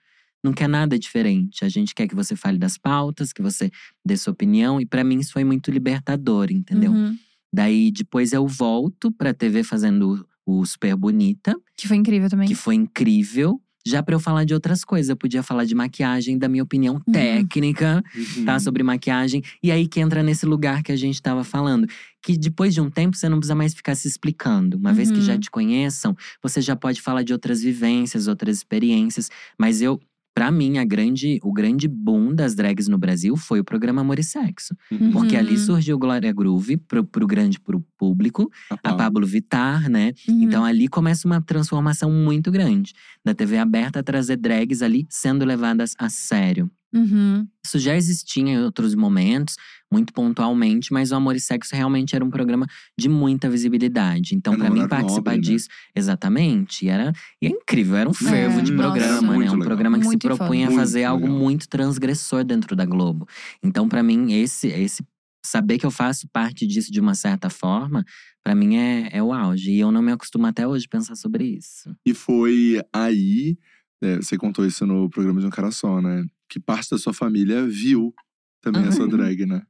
[0.44, 1.66] Não quer nada diferente.
[1.66, 3.72] A gente quer que você fale das pautas, que você
[4.06, 4.80] dê sua opinião.
[4.80, 6.92] E pra mim isso foi muito libertador, entendeu?
[6.92, 7.16] Uhum.
[7.54, 12.48] Daí depois eu volto pra TV fazendo o Super Bonita, Que foi incrível também.
[12.48, 13.62] que foi incrível.
[13.86, 16.96] Já pra eu falar de outras coisas, eu podia falar de maquiagem, da minha opinião
[17.06, 17.12] Uhum.
[17.14, 18.46] técnica Uhum.
[18.46, 18.58] tá?
[18.58, 19.42] Sobre maquiagem.
[19.62, 21.86] E aí que entra nesse lugar que a gente tava falando.
[22.22, 24.78] Que depois de um tempo você não precisa mais ficar se explicando.
[24.78, 25.24] Uma vez que Uhum.
[25.26, 29.30] já te conheçam, você já pode falar de outras vivências, outras experiências.
[29.60, 30.00] Mas eu.
[30.34, 34.18] Pra mim, a grande, o grande boom das drags no Brasil foi o programa Amor
[34.18, 34.76] e Sexo.
[34.92, 35.12] Uhum.
[35.12, 35.58] Porque ali Uhum.
[35.66, 38.98] surgiu Glória Groove pro, pro grande pro público, a Pablo.
[38.98, 40.14] Pablo Vittar, né?
[40.28, 40.42] Uhum.
[40.44, 42.94] Então ali começa uma transformação muito grande.
[43.24, 46.70] Da TV aberta a trazer drags ali sendo levadas a sério.
[46.94, 47.48] Uhum.
[47.66, 49.56] Isso já existia em outros momentos,
[49.92, 52.68] muito pontualmente, mas o Amor e Sexo realmente era um programa
[53.00, 54.36] de muita visibilidade.
[54.36, 55.42] Então, É pra mim, participar nobre, né?
[55.56, 58.90] disso, exatamente, e era e é incrível, era um fervo de nossa.
[58.92, 59.38] programa, né?
[59.38, 59.68] Muito Um legal.
[59.68, 61.40] programa que Muito se propunha a fazer Muito algo legal.
[61.40, 63.28] muito transgressor dentro da Globo.
[63.64, 65.04] Então, pra mim, esse, esse
[65.46, 68.06] saber que eu faço parte disso de uma certa forma,
[68.44, 69.72] pra mim é, é o auge.
[69.72, 71.94] E eu não me acostumo até hoje a pensar sobre isso.
[72.06, 73.58] E foi aí,
[74.04, 76.26] é, você contou isso no programa de um cara só, né?
[76.50, 78.14] Que parte da sua família viu
[78.62, 79.66] também a sua drag, né?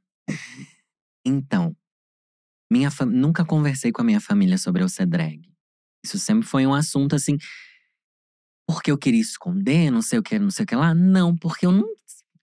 [1.24, 1.74] Então,
[2.70, 5.40] minha fam- nunca conversei com a minha família sobre eu ser drag.
[6.04, 7.36] Isso sempre foi um assunto assim.
[8.68, 10.94] Porque eu queria esconder, não sei o que, não sei o que lá.
[10.94, 11.86] Não, porque eu não.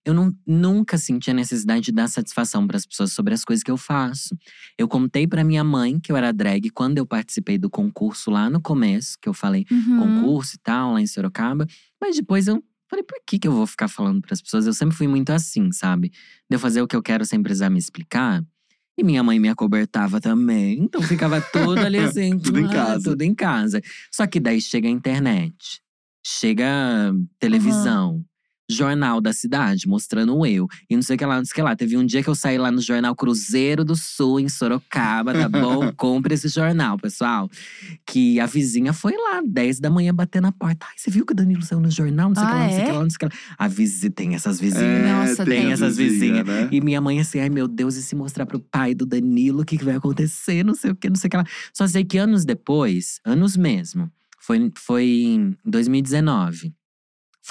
[0.04, 3.64] Eu não, nunca senti a necessidade de dar satisfação para as pessoas sobre as coisas
[3.64, 4.36] que eu faço.
[4.78, 8.50] Eu contei para minha mãe que eu era drag quando eu participei do concurso lá
[8.50, 10.00] no começo, que eu falei Uhum.
[10.00, 11.68] concurso e tal, lá em Sorocaba.
[12.00, 14.66] Mas depois eu falei, por que, que eu vou ficar falando para as pessoas?
[14.66, 16.10] Eu sempre fui muito assim, sabe?
[16.50, 18.44] De eu fazer o que eu quero sem precisar me explicar.
[18.98, 20.84] E minha mãe me acobertava também.
[20.84, 22.38] Então ficava tudo ali assim.
[22.38, 23.04] Tudo em ah, casa.
[23.04, 23.82] Tudo em casa.
[24.12, 25.82] Só que daí chega a internet.
[26.26, 28.26] Chega televisão.
[28.72, 30.68] Jornal da cidade, mostrando eu.
[30.90, 31.76] E não sei o que lá, não sei o que lá.
[31.76, 35.48] Teve um dia que eu saí lá no jornal Cruzeiro do Sul, em Sorocaba, tá
[35.50, 35.92] bom?
[35.98, 37.50] Compre esse jornal, pessoal.
[38.06, 40.86] Que a vizinha foi lá, 10 da manhã, bater na porta.
[40.90, 42.30] Ai, você viu que o Danilo saiu no jornal?
[42.30, 42.86] Não sei o que Ah, lá, não sei o é?
[42.86, 43.32] que lá, não sei o que lá.
[43.58, 44.84] A vizinha, tem essas vizinhas.
[44.84, 45.72] É, Nossa, tem tem.
[45.72, 46.46] essas vizinhas.
[46.46, 46.70] né?
[46.72, 49.66] E minha mãe assim, ai meu Deus, e se mostrar pro pai do Danilo, o
[49.66, 50.64] que, que vai acontecer?
[50.64, 51.46] Não sei o que, não sei o que lá.
[51.74, 56.74] Só sei que anos depois, anos mesmo, foi, foi em 2019.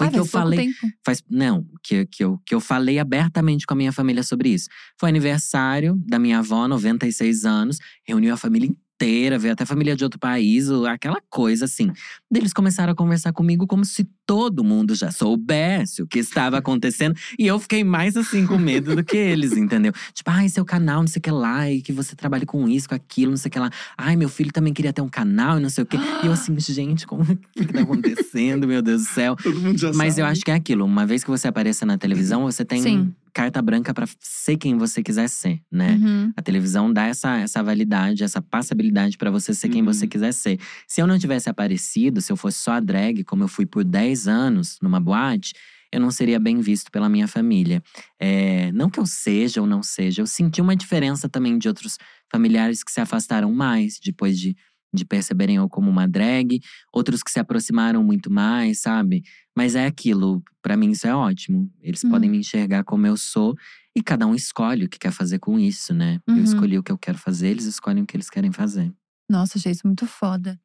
[0.00, 0.58] Foi ah, que eu falei.
[0.58, 0.94] tempo.
[1.04, 4.68] Faz, não, que, que, eu, que eu falei abertamente com a minha família sobre isso.
[4.98, 8.89] Foi aniversário da minha avó, 96 anos, reuniu a família inteira,
[9.38, 11.86] veio até família de outro país, aquela coisa assim.
[12.30, 16.58] Daí Eles começaram a conversar comigo como se todo mundo já soubesse o que estava
[16.58, 17.16] acontecendo.
[17.38, 19.92] E eu fiquei mais assim com medo do que eles, entendeu?
[20.12, 22.88] Tipo, ai, seu canal, não sei o que lá, e que você trabalhe com isso,
[22.88, 23.70] com aquilo, não sei o que lá.
[23.96, 25.96] Ai, meu filho também queria ter um canal e não sei o quê.
[26.22, 29.36] E eu assim, gente, como o que, que tá acontecendo, meu Deus do céu?
[29.36, 30.22] Todo mundo já Mas sabe.
[30.22, 30.84] eu acho que é aquilo.
[30.84, 33.14] Uma vez que você apareça na televisão, você tem Sim.
[33.32, 35.92] Carta branca pra ser quem você quiser ser, né?
[36.00, 36.32] Uhum.
[36.36, 39.92] A televisão dá essa, essa validade, essa passabilidade pra você ser quem Uhum.
[39.92, 40.58] você quiser ser.
[40.86, 43.84] Se eu não tivesse aparecido, se eu fosse só a drag, como eu fui por
[43.84, 45.52] 10 anos numa boate,
[45.92, 47.82] eu não seria bem visto pela minha família.
[48.18, 51.98] É, não que eu seja ou não seja, eu senti uma diferença também de outros
[52.30, 54.56] familiares que se afastaram mais depois de,
[54.92, 56.60] de perceberem eu como uma drag,
[56.92, 59.22] outros que se aproximaram muito mais, sabe?
[59.56, 61.70] Mas é aquilo, pra mim isso é ótimo.
[61.80, 62.10] Eles Uhum.
[62.10, 63.54] podem me enxergar como eu sou
[63.96, 66.18] e cada um escolhe o que quer fazer com isso, né?
[66.28, 66.36] Uhum.
[66.38, 68.92] Eu escolhi o que eu quero fazer, eles escolhem o que eles querem fazer.
[69.28, 70.58] Nossa, achei isso muito foda.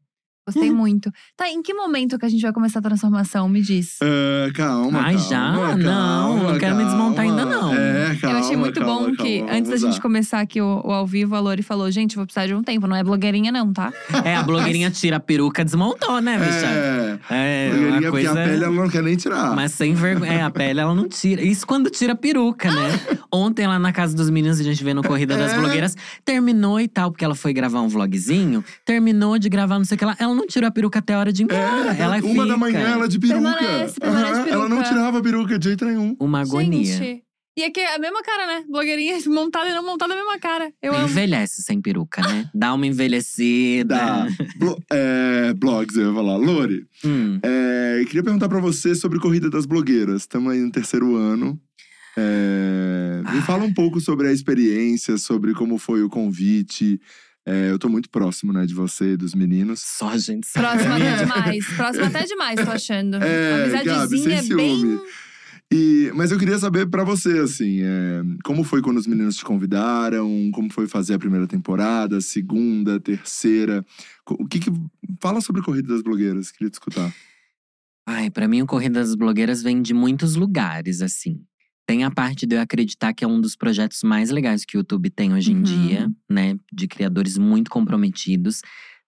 [0.48, 1.12] Gostei muito.
[1.36, 3.50] Tá, em que momento que a gente vai começar a transformação?
[3.50, 3.98] Me diz.
[4.02, 5.40] Ah, calma, Ai, calma, já?
[5.40, 7.42] calma, Não, não quero me desmontar calma.
[7.42, 7.74] ainda, não.
[7.74, 10.82] É, calma, eu achei muito calma, bom calma, que, antes da gente começar aqui o,
[10.86, 12.86] o ao vivo, a Lori falou: gente, vou precisar de um tempo.
[12.86, 13.92] Não é blogueirinha, não, tá?
[14.24, 16.66] É, a blogueirinha tira a peruca, desmontou, né, bicha?
[16.68, 18.32] É, É, blogueirinha, uma porque coisa…
[18.32, 19.56] a pele ela não quer nem tirar.
[19.56, 20.32] Mas sem vergonha.
[20.32, 21.42] É, a pele ela não tira.
[21.42, 23.00] Isso quando tira a peruca, né?
[23.34, 25.58] Ontem lá na casa dos meninos, a gente vendo Corrida das É.
[25.58, 28.64] Blogueiras, terminou e tal, porque ela foi gravar um vlogzinho.
[28.86, 30.16] Terminou de gravar, não sei o que lá.
[30.20, 31.96] Ela não tirou a peruca até a hora de ir embora.
[31.98, 32.46] É, ela uma fica.
[32.46, 33.54] da manhã ela de peruca.
[33.58, 34.90] Permanece, permanece Aham, Ela não peruca.
[34.90, 36.16] tirava a peruca de jeito nenhum.
[36.20, 36.84] Uma agonia.
[36.98, 37.24] Gente.
[37.58, 38.66] E aqui é a mesma cara, né?
[38.70, 40.74] Blogueirinha montada e não montada, a mesma cara.
[40.82, 41.06] Eu amo.
[41.08, 42.50] Envelhece sem peruca, né?
[42.54, 43.96] Dá uma envelhecida.
[43.96, 44.28] Dá.
[44.58, 46.36] Blo- é, blogs, eu ia falar.
[46.36, 47.40] Lori, Hum.
[47.42, 50.24] é, queria perguntar pra você sobre Corrida das Blogueiras.
[50.24, 51.58] Estamos aí no terceiro ano.
[52.18, 57.00] É, me fala um pouco sobre a experiência, sobre como foi o convite.
[57.46, 59.80] É, eu tô muito próximo, né, de você e dos meninos.
[59.82, 60.66] Só a gente sabe.
[60.68, 61.66] Próxima até demais.
[61.76, 63.18] Próxima até demais, tô achando.
[63.18, 64.80] É, Gabi, Amizadezinha sem bem.
[64.80, 65.02] ciúme.
[65.72, 69.44] E, mas eu queria saber pra você, assim, é, como foi quando os meninos te
[69.44, 70.50] convidaram?
[70.54, 73.86] Como foi fazer a primeira temporada, a segunda, a terceira?
[74.30, 74.72] O que que…
[75.22, 77.14] Fala sobre Corrida das Blogueiras, queria te escutar.
[78.08, 81.42] Ai, pra mim o Corrida das Blogueiras vem de muitos lugares, assim.
[81.88, 84.80] Tem a parte de eu acreditar que é um dos projetos mais legais que o
[84.80, 85.64] YouTube tem hoje em Uhum.
[85.64, 86.58] dia, né?
[86.74, 88.62] De criadores muito comprometidos.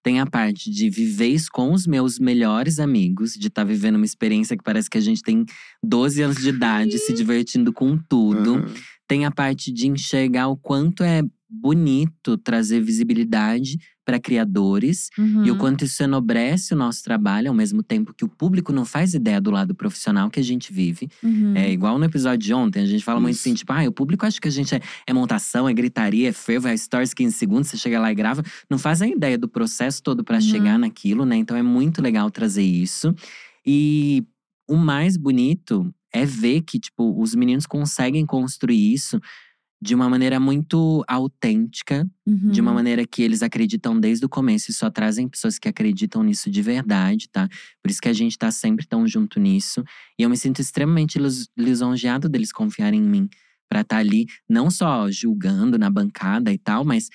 [0.04, 4.56] Tem a parte de viver com os meus melhores amigos, de estar vivendo uma experiência
[4.56, 5.44] que parece que a gente tem
[5.84, 8.56] 12 anos de idade, se divertindo com tudo.
[8.58, 8.74] Aham.
[9.08, 13.78] Tem a parte de enxergar o quanto é bonito trazer visibilidade
[14.08, 15.46] para criadores Uhum.
[15.46, 18.86] e o quanto isso enobrece o nosso trabalho, ao mesmo tempo que o público não
[18.86, 21.10] faz ideia do lado profissional que a gente vive.
[21.22, 21.54] Uhum.
[21.58, 23.42] É igual no episódio de ontem, a gente fala muito Isso.
[23.42, 26.32] assim, tipo, ah, o público acha que a gente é, é montação, é gritaria, é
[26.32, 28.42] fervo, é stories 15 segundos, você chega lá e grava.
[28.70, 30.42] Não faz a ideia do processo todo para Uhum.
[30.42, 31.36] chegar naquilo, né?
[31.36, 33.14] Então é muito legal trazer isso.
[33.66, 34.24] E
[34.70, 39.20] o mais bonito é ver que, tipo, os meninos conseguem construir isso
[39.82, 42.52] de uma maneira muito autêntica, Uhum.
[42.52, 46.24] de uma maneira que eles acreditam desde o começo e só trazem pessoas que acreditam
[46.24, 47.48] nisso de verdade, tá?
[47.82, 49.84] Por isso que a gente tá sempre tão junto nisso.
[50.20, 53.30] E eu me sinto extremamente lis- lisonjeado deles confiarem em mim
[53.70, 57.10] pra estar ali, não só julgando na bancada e tal, mas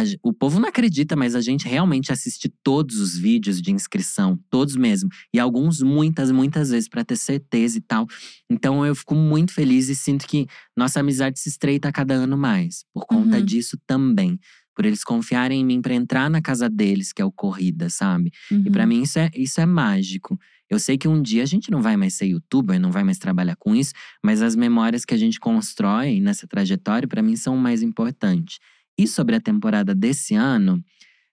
[0.00, 4.38] a o povo não acredita, mas a gente realmente assiste todos os vídeos de inscrição,
[4.50, 8.06] todos mesmo, e alguns muitas, muitas vezes pra ter certeza e tal.
[8.50, 12.36] Então eu fico muito feliz e sinto que nossa amizade se estreita a cada ano
[12.36, 13.44] mais, por conta Uhum.
[13.44, 14.38] disso também.
[14.76, 18.32] por eles confiarem em mim para entrar na casa deles, que é o Corrida, sabe?
[18.66, 18.88] E para Uhum.
[18.88, 20.36] mim isso é, isso é mágico.
[20.68, 23.16] Eu sei que um dia a gente não vai mais ser youtuber, não vai mais
[23.18, 27.54] trabalhar com isso, mas as memórias que a gente constrói nessa trajetória, para mim, são
[27.54, 28.58] o mais importantes.
[28.98, 30.82] E sobre a temporada desse ano,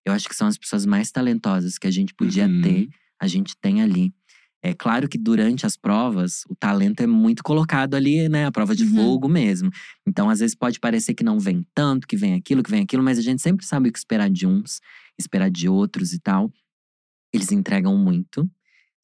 [0.06, 2.62] eu acho que são as pessoas mais talentosas que a gente podia Uhum.
[2.62, 4.14] ter, a gente tem ali.
[4.64, 8.46] É claro que durante as provas, o talento é muito colocado ali, né?
[8.46, 8.96] A prova de Uhum.
[8.96, 9.72] fogo mesmo.
[10.08, 13.02] Então, às vezes, pode parecer que não vem tanto, que vem aquilo, que vem aquilo,
[13.04, 14.80] mas a gente sempre sabe o que esperar de uns,
[15.20, 16.52] esperar de outros e tal.
[17.34, 18.50] Eles entregam muito.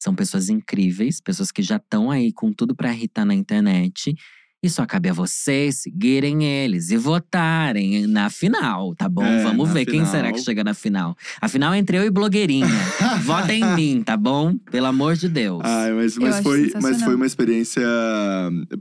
[0.00, 4.14] São pessoas incríveis, pessoas que já estão aí com tudo pra irritar na internet.
[4.60, 9.24] E só cabe a vocês seguirem eles e votarem na final, tá bom?
[9.24, 10.10] É, Vamos ver quem final.
[10.10, 11.16] será que chega na final.
[11.40, 12.66] A final é entre eu e blogueirinha.
[13.22, 14.58] Votem em mim, tá bom?
[14.58, 15.60] Pelo amor de Deus.
[15.64, 17.84] Ai, mas, mas, foi, mas foi uma experiência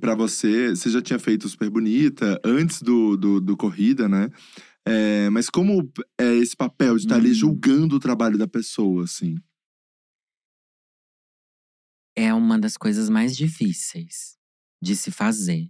[0.02, 0.70] pra você.
[0.70, 4.30] Você já tinha feito Super Bonita antes do, do, do Corrida, né?
[4.84, 5.88] É, mas como
[6.20, 7.34] é esse papel de estar ali Hum.
[7.36, 9.36] julgando o trabalho da pessoa, assim?
[12.16, 14.37] é uma das coisas mais difíceis
[14.82, 15.70] de se fazer.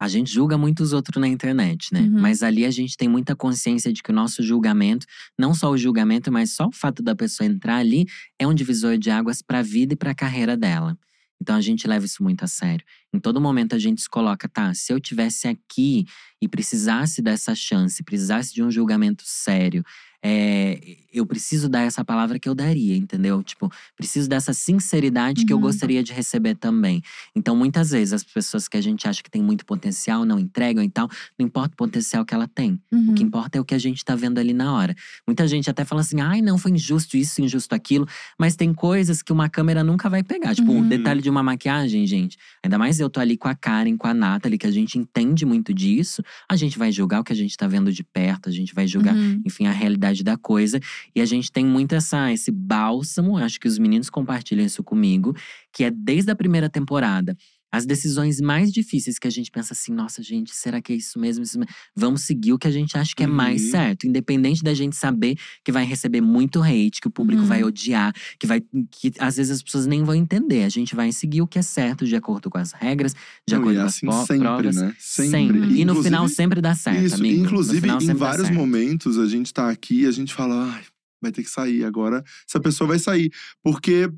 [0.00, 2.00] A gente julga muito os outros na internet, né?
[2.00, 2.20] Uhum.
[2.20, 5.04] Mas ali a gente tem muita consciência de que o nosso julgamento,
[5.38, 8.06] não só o julgamento, mas só o fato da pessoa entrar ali,
[8.38, 10.96] é um divisor de águas para a vida e para a carreira dela.
[11.40, 12.84] Então a gente leva isso muito a sério.
[13.12, 14.72] Em todo momento a gente se coloca, tá?
[14.72, 16.06] Se eu tivesse aqui
[16.40, 19.84] e precisasse dessa chance, precisasse de um julgamento sério,
[20.22, 20.78] é,
[21.12, 23.42] eu preciso dar essa palavra que eu daria, entendeu?
[23.42, 25.62] Tipo, preciso dessa sinceridade que eu Uhum.
[25.62, 27.02] gostaria de receber também.
[27.34, 30.82] Então, muitas vezes, as pessoas que a gente acha que tem muito potencial não entregam
[30.84, 32.80] e tal, não importa o potencial que ela tem.
[32.92, 33.10] Uhum.
[33.10, 34.94] O que importa é o que a gente tá vendo ali na hora.
[35.26, 38.06] Muita gente até fala assim: ai, não, foi injusto isso, injusto aquilo.
[38.38, 40.54] Mas tem coisas que uma câmera nunca vai pegar.
[40.54, 40.82] Tipo, Uhum.
[40.82, 42.36] o detalhe de uma maquiagem, gente.
[42.62, 45.44] Ainda mais eu tô ali com a Karen, com a Nathalie, que a gente entende
[45.44, 46.22] muito disso.
[46.48, 48.86] A gente vai julgar o que a gente tá vendo de perto, a gente vai
[48.86, 49.42] julgar Uhum.
[49.44, 50.80] enfim, a realidade da coisa.
[51.14, 55.34] E a gente tem muito essa, esse bálsamo, acho que os meninos compartilham isso comigo,
[55.72, 57.36] que é desde a primeira temporada.
[57.72, 61.18] As decisões mais difíceis que a gente pensa assim, nossa, gente, será que é isso
[61.18, 61.42] mesmo?
[61.44, 61.72] Isso mesmo?
[61.94, 63.70] Vamos seguir o que a gente acha que é mais Uhum.
[63.70, 64.06] certo.
[64.06, 67.48] Independente da gente saber que vai receber muito hate, que o público Uhum.
[67.48, 68.60] vai odiar, que vai.
[68.90, 70.64] que às vezes as pessoas nem vão entender.
[70.64, 73.14] A gente vai seguir o que é certo de acordo com as regras,
[73.46, 74.76] de Não, acordo e é com assim as sempre, provas.
[74.76, 74.96] né?
[74.98, 75.30] Sempre.
[75.60, 75.80] Sempre.
[75.80, 77.44] E no final sempre dá certo, Isso, amigo.
[77.44, 80.82] Inclusive final em vários momentos a gente tá aqui e a gente fala, ai,
[81.22, 82.24] vai ter que sair agora.
[82.48, 83.30] Essa pessoa vai sair.
[83.62, 84.10] Porque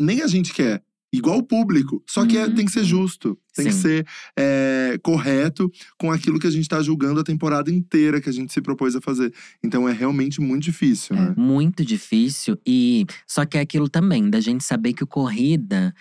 [0.00, 0.82] nem a gente quer.
[1.16, 2.02] Igual o público.
[2.06, 2.54] Só que é- Uhum.
[2.54, 3.38] tem que ser justo.
[3.54, 3.80] Tem que Sim.
[3.80, 4.06] ser
[4.38, 8.52] é, correto com aquilo que a gente tá julgando a temporada inteira que a gente
[8.52, 9.32] se propôs a fazer.
[9.64, 11.20] Então é realmente muito difícil, É.
[11.20, 11.34] né?
[11.36, 12.58] Muito difícil.
[12.66, 15.94] E só que é aquilo também, da gente saber que o corrida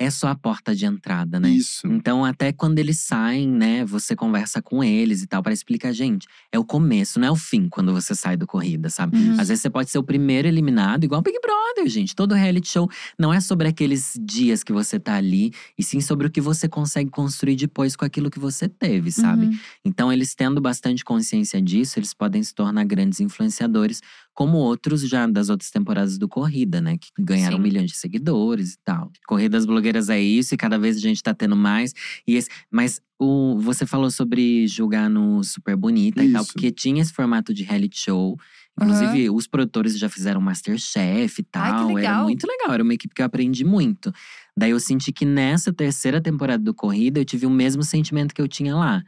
[0.00, 1.50] é só a porta de entrada, né?
[1.50, 1.86] Isso.
[1.86, 6.26] Então, até quando eles saem, né, você conversa com eles e tal, para explicar, gente,
[6.50, 9.18] é o começo, não é o fim quando você sai do corrida, sabe?
[9.18, 9.32] Uhum.
[9.32, 12.16] Às vezes você pode ser o primeiro eliminado, igual Big Brother, gente.
[12.16, 16.26] Todo reality show não é sobre aqueles dias que você tá ali, e sim sobre
[16.26, 19.46] o que você consegue construir depois com aquilo que você teve, sabe?
[19.46, 19.58] Uhum.
[19.84, 24.00] Então, eles tendo bastante consciência disso, eles podem se tornar grandes influenciadores,
[24.40, 26.96] como outros já das outras temporadas do Corrida, né?
[26.96, 27.62] Que ganharam Sim.
[27.62, 29.12] milhões de seguidores e tal.
[29.26, 31.92] Corridas blogueiras é isso, e cada vez a gente tá tendo mais.
[32.26, 36.54] E esse, mas o, você falou sobre julgar no Super Bonita e tal, Isso.
[36.54, 38.34] porque tinha esse formato de reality show.
[38.80, 41.90] Inclusive, os produtores já fizeram Masterchef e Ai, que tal.
[41.90, 42.24] Era legal.
[42.24, 44.10] muito legal, era uma equipe que eu aprendi muito.
[44.56, 48.40] Daí eu senti que nessa terceira temporada do Corrida, eu tive o mesmo sentimento que
[48.40, 49.02] eu tinha lá.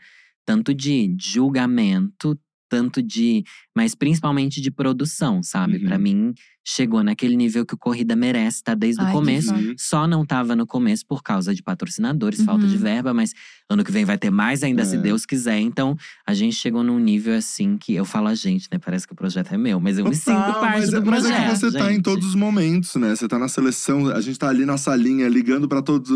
[0.45, 2.39] Tanto de julgamento,
[2.73, 3.45] tanto de.
[3.77, 5.77] Mas principalmente de produção, sabe?
[5.77, 5.85] Uhum.
[5.85, 6.33] Pra mim,
[6.65, 9.53] chegou naquele nível que o Corrida merece, tá desde Ai, o começo.
[9.53, 9.75] Uhum.
[9.77, 12.45] Só não tava no começo por causa de patrocinadores, Uhum.
[12.47, 13.33] falta de verba, mas
[13.69, 14.99] ano que vem vai ter mais ainda, se É.
[14.99, 15.59] Deus quiser.
[15.59, 15.97] Então,
[16.27, 18.79] a gente chegou num nível assim que eu falo a gente, né?
[18.79, 21.23] Parece que o projeto é meu, mas eu me sinto parte mas, é- do mas
[21.25, 21.41] projeto.
[21.41, 22.03] é que você tá em gente.
[22.05, 23.17] todos os momentos, né?
[23.17, 26.11] Você tá na seleção, a gente tá ali na salinha ligando pra todos,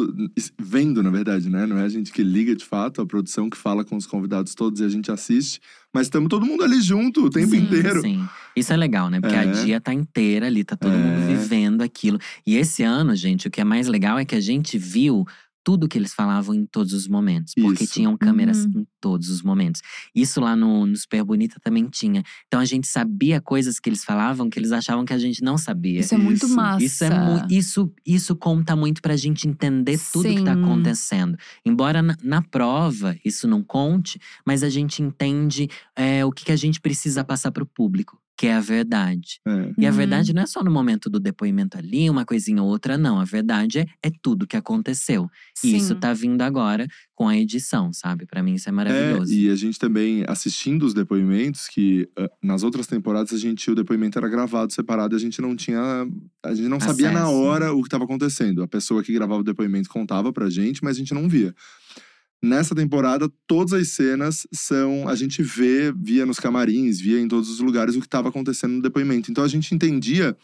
[0.58, 1.66] vendo, na verdade, né?
[1.66, 4.54] Não é a gente que liga de fato, a produção que fala com os convidados
[4.54, 5.60] todos e a gente assiste,
[5.92, 8.00] mas estamos todo mundo ali junto o tempo Sim, inteiro.
[8.02, 8.28] Sim.
[8.54, 9.20] Isso é legal, né?
[9.20, 9.50] Porque a É.
[9.64, 11.26] dia tá inteira ali, tá todo mundo É.
[11.36, 12.18] vivendo aquilo.
[12.46, 15.24] E esse ano, gente, o que é mais legal é que a gente viu
[15.64, 17.52] tudo que eles falavam em todos os momentos.
[17.60, 17.94] Porque Isso.
[17.94, 18.82] tinham câmeras Uhum.
[18.82, 19.82] em todos os momentos.
[20.14, 22.22] Isso lá no, no Super Bonita também tinha.
[22.46, 25.58] Então a gente sabia coisas que eles falavam que eles achavam que a gente não
[25.58, 25.98] sabia.
[25.98, 26.54] Isso é muito Isso.
[26.54, 26.84] massa.
[26.84, 30.62] Isso, é mu- isso, isso conta muito pra gente entender tudo que tá Sim.
[30.62, 31.36] acontecendo.
[31.64, 36.52] Embora na, na prova isso não conte, mas a gente entende é, o que, que
[36.52, 38.16] a gente precisa passar pro público.
[38.36, 39.40] Que é a verdade.
[39.46, 39.72] É.
[39.78, 39.96] E a Uhum.
[39.96, 43.18] verdade não é só no momento do depoimento ali, uma coisinha ou outra, não.
[43.18, 45.28] A verdade é, é tudo que aconteceu.
[45.64, 46.00] E isso Sim.
[46.00, 48.26] tá vindo agora com a edição, sabe?
[48.26, 49.32] Pra mim isso é maravilhoso.
[49.32, 53.70] É, e a gente também, assistindo os depoimentos, que ah, nas outras temporadas a gente,
[53.70, 55.80] o depoimento era gravado separado e a gente não tinha.
[56.44, 57.36] A gente não sabia na Acesso.
[57.40, 58.62] hora o que estava acontecendo.
[58.62, 61.54] A pessoa que gravava o depoimento contava pra gente, mas a gente não via.
[62.42, 65.08] Nessa temporada, todas as cenas são.
[65.08, 68.74] A gente vê, via nos camarins, via em todos os lugares o que estava acontecendo
[68.74, 69.30] no depoimento.
[69.30, 70.36] Então a gente entendia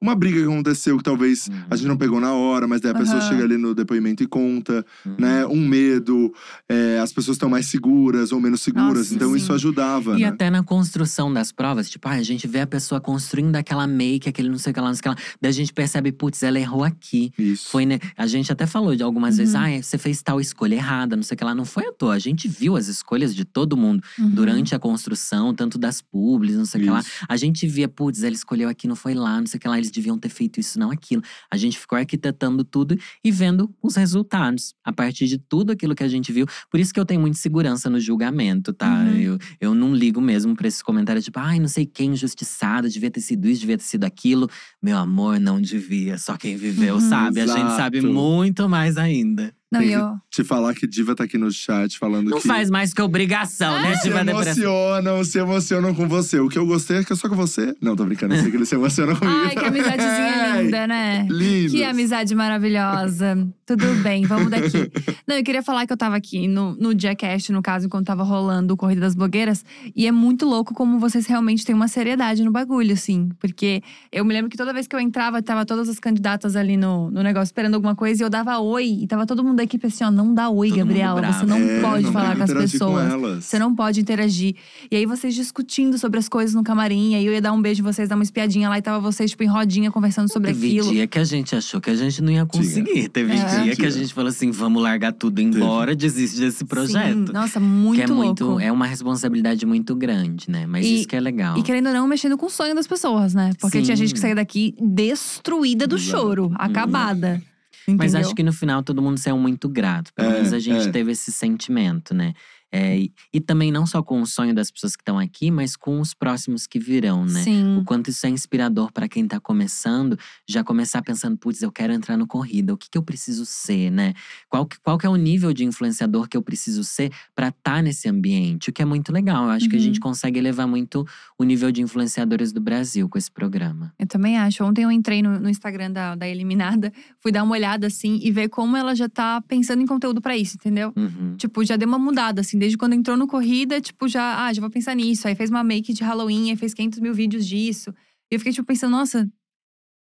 [0.00, 2.94] uma briga que aconteceu que talvez a gente não pegou na hora, mas daí a
[2.94, 3.28] pessoa Aham.
[3.28, 5.14] chega ali no depoimento e conta Uhum.
[5.18, 5.46] né?
[5.46, 6.32] Um medo,
[6.68, 8.98] é, as pessoas estão mais seguras ou menos seguras.
[8.98, 9.36] Nossa, então sim.
[9.36, 10.28] isso ajudava, E né?
[10.28, 14.28] até na construção das provas, tipo, ah, a gente vê a pessoa construindo aquela make,
[14.28, 15.16] aquele não sei o que lá, não sei o que lá.
[15.40, 17.32] Daí a gente percebe, putz, ela errou aqui.
[17.38, 17.68] Isso.
[17.70, 17.98] Foi, né?
[18.16, 19.60] A gente até falou de algumas vezes, Uhum.
[19.78, 21.54] ah, você fez tal escolha errada, não sei o que lá.
[21.54, 22.14] Não foi à toa.
[22.14, 24.30] A gente viu as escolhas de todo mundo Uhum.
[24.30, 27.02] durante a construção, tanto das publis, não sei o que lá.
[27.28, 29.76] A gente via, putz, ela escolheu aqui, não foi lá, não sei o que lá,
[29.78, 31.22] eles deviam ter feito isso, não aquilo.
[31.50, 36.02] A gente ficou arquitetando tudo e vendo os resultados a partir de tudo aquilo que
[36.04, 36.46] a gente viu.
[36.70, 38.90] Por isso que eu tenho muita segurança no julgamento, tá?
[39.04, 39.16] Uhum.
[39.18, 43.10] Eu, eu não ligo mesmo pra esses comentários, tipo, ai, não sei quem injustiçado, devia
[43.10, 44.48] ter sido isso, devia ter sido aquilo.
[44.82, 47.00] Meu amor, não devia, só quem viveu Uhum.
[47.00, 47.40] sabe.
[47.40, 48.12] A gente sabe Exato.
[48.12, 49.52] muito mais ainda.
[49.72, 50.14] Não, Tem que- eu.
[50.30, 52.48] Te falar que Diva tá aqui no chat falando Não que.
[52.48, 53.94] faz mais que obrigação, né?
[53.96, 54.42] se Diva Depressão.
[54.64, 56.40] emocionam, se emocionam com você.
[56.40, 57.72] O que eu gostei é que é só com você.
[57.80, 59.36] Não, tô brincando, eu sei que eles se emocionam comigo.
[59.44, 60.29] Ai, que amizadezinha
[60.62, 61.26] linda, né?
[61.28, 61.72] Lindo.
[61.72, 63.48] Que amizade maravilhosa.
[63.66, 64.90] Tudo bem, vamos daqui.
[65.26, 68.22] Não, eu queria falar que eu tava aqui no, no Diacast, no caso, enquanto tava
[68.24, 69.64] rolando o Corrida das Blogueiras.
[69.94, 73.28] E é muito louco como vocês realmente têm uma seriedade no bagulho, assim.
[73.38, 76.76] Porque eu me lembro que toda vez que eu entrava, tava todas as candidatas ali
[76.76, 78.22] no, no negócio esperando alguma coisa.
[78.22, 78.98] E eu dava oi.
[79.02, 81.32] E tava todo mundo da equipe assim, ó, não dá oi, Todo Gabriela.
[81.32, 83.12] Você não É, pode não falar com as pessoas.
[83.12, 83.44] elas.
[83.44, 84.56] Você não pode interagir.
[84.90, 87.14] E aí vocês discutindo sobre as coisas no camarim.
[87.14, 88.78] Aí eu ia dar um beijo em vocês, dar uma espiadinha lá.
[88.78, 90.92] E tava vocês, tipo, em rodinha, conversando sobre Teve aquilo.
[90.92, 93.08] dia que a gente achou que a gente não ia conseguir.
[93.08, 93.62] Teve É.
[93.62, 97.26] dia que a gente falou assim: vamos largar tudo e ir embora, desiste desse projeto.
[97.28, 98.24] Sim, nossa, muito que é louco.
[98.44, 100.66] muito, é uma responsabilidade muito grande, né?
[100.66, 101.58] Mas E- isso que é legal.
[101.58, 103.50] E querendo ou não, mexendo com o sonho das pessoas, né?
[103.60, 103.84] Porque Sim.
[103.84, 106.10] tinha gente que saía daqui destruída do Exato.
[106.22, 107.42] choro, acabada.
[107.88, 110.12] Mas acho que no final todo mundo saiu muito grato.
[110.14, 110.92] Pelo É, menos a gente é.
[110.92, 112.34] teve esse sentimento, né?
[112.72, 115.74] É, e, e também não só com o sonho das pessoas que estão aqui, mas
[115.76, 117.42] com os próximos que virão, né?
[117.42, 117.78] Sim.
[117.78, 120.16] O quanto isso é inspirador para quem tá começando,
[120.48, 123.90] já começar pensando, putz, eu quero entrar no corrida, o que, que eu preciso ser,
[123.90, 124.14] né?
[124.48, 127.82] Qual, que- qual que é o nível de influenciador que eu preciso ser para estar
[127.82, 128.70] nesse ambiente?
[128.70, 129.44] O que é muito legal.
[129.44, 129.84] Eu acho que a Uhum.
[129.84, 131.04] gente consegue elevar muito
[131.38, 133.92] o nível de influenciadores do Brasil com esse programa.
[133.98, 134.62] Eu também acho.
[134.64, 138.30] Ontem eu entrei no, no Instagram da, da Eliminada, fui dar uma olhada assim e
[138.30, 140.92] ver como ela já tá pensando em conteúdo pra isso, entendeu?
[140.96, 141.34] Uhum.
[141.36, 144.60] Tipo, já deu uma mudada, assim, desde quando entrou no corrida, tipo, já, ah, já
[144.60, 145.26] vou pensar nisso.
[145.26, 147.90] Aí fez uma make de Halloween, aí fez 500 mil vídeos disso.
[148.30, 149.28] E eu fiquei, tipo, pensando, nossa,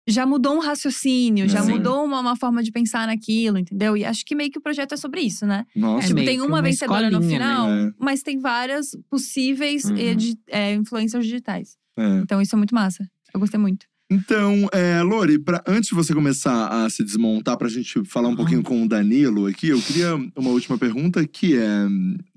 [0.08, 1.72] já mudou um raciocínio, já Sim.
[1.72, 3.96] mudou uma, uma forma de pensar naquilo, entendeu?
[3.96, 5.64] E acho que meio que o projeto é sobre isso, né?
[5.76, 6.06] Nossa.
[6.06, 7.28] É tipo, tem uma, uma vencedora no né?
[7.28, 7.92] final, É.
[7.98, 9.96] mas tem várias possíveis Uhum.
[9.96, 11.76] edi- é, influencers digitais.
[11.96, 12.18] É.
[12.18, 13.08] Então isso é muito massa.
[13.32, 13.86] Eu gostei muito.
[14.10, 18.32] Então, é, Lori, pra, antes de você começar a se desmontar pra gente falar um
[18.32, 18.36] Uhum.
[18.36, 21.86] pouquinho com o Danilo aqui, eu queria uma última pergunta que é.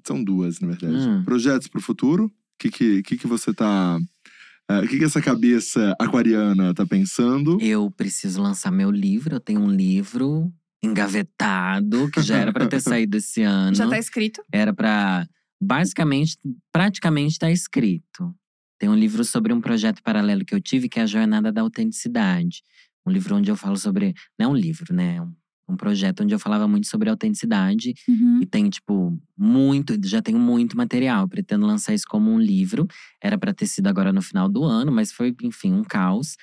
[0.06, 0.96] São duas, na verdade.
[0.96, 1.24] Hum.
[1.24, 2.26] Projetos pro futuro?
[2.26, 3.98] O que, que, que, que você tá.
[4.70, 7.58] é, O que, que essa cabeça aquariana tá pensando?
[7.62, 9.36] Eu preciso lançar meu livro.
[9.36, 10.52] Eu tenho um livro
[10.84, 13.76] engavetado que já era para ter saído esse ano.
[13.76, 14.42] Já tá escrito.
[14.52, 15.28] Era para
[15.62, 16.38] basicamente,
[16.72, 18.34] praticamente tá escrito.
[18.80, 21.62] Tem um livro sobre um projeto paralelo que eu tive, que é a Jornada da
[21.62, 22.62] Autenticidade.
[23.06, 24.14] Um livro onde eu falo sobre.
[24.38, 25.18] Não é um livro, né?
[25.18, 25.34] É um,
[25.70, 27.94] um projeto onde eu falava muito sobre autenticidade.
[28.08, 28.40] Uhum.
[28.42, 31.28] E tem, tipo, muito, já tenho muito material.
[31.28, 32.88] Pretendo lançar isso como um livro.
[33.22, 36.36] Era para ter sido agora no final do ano, mas foi, enfim, um caos.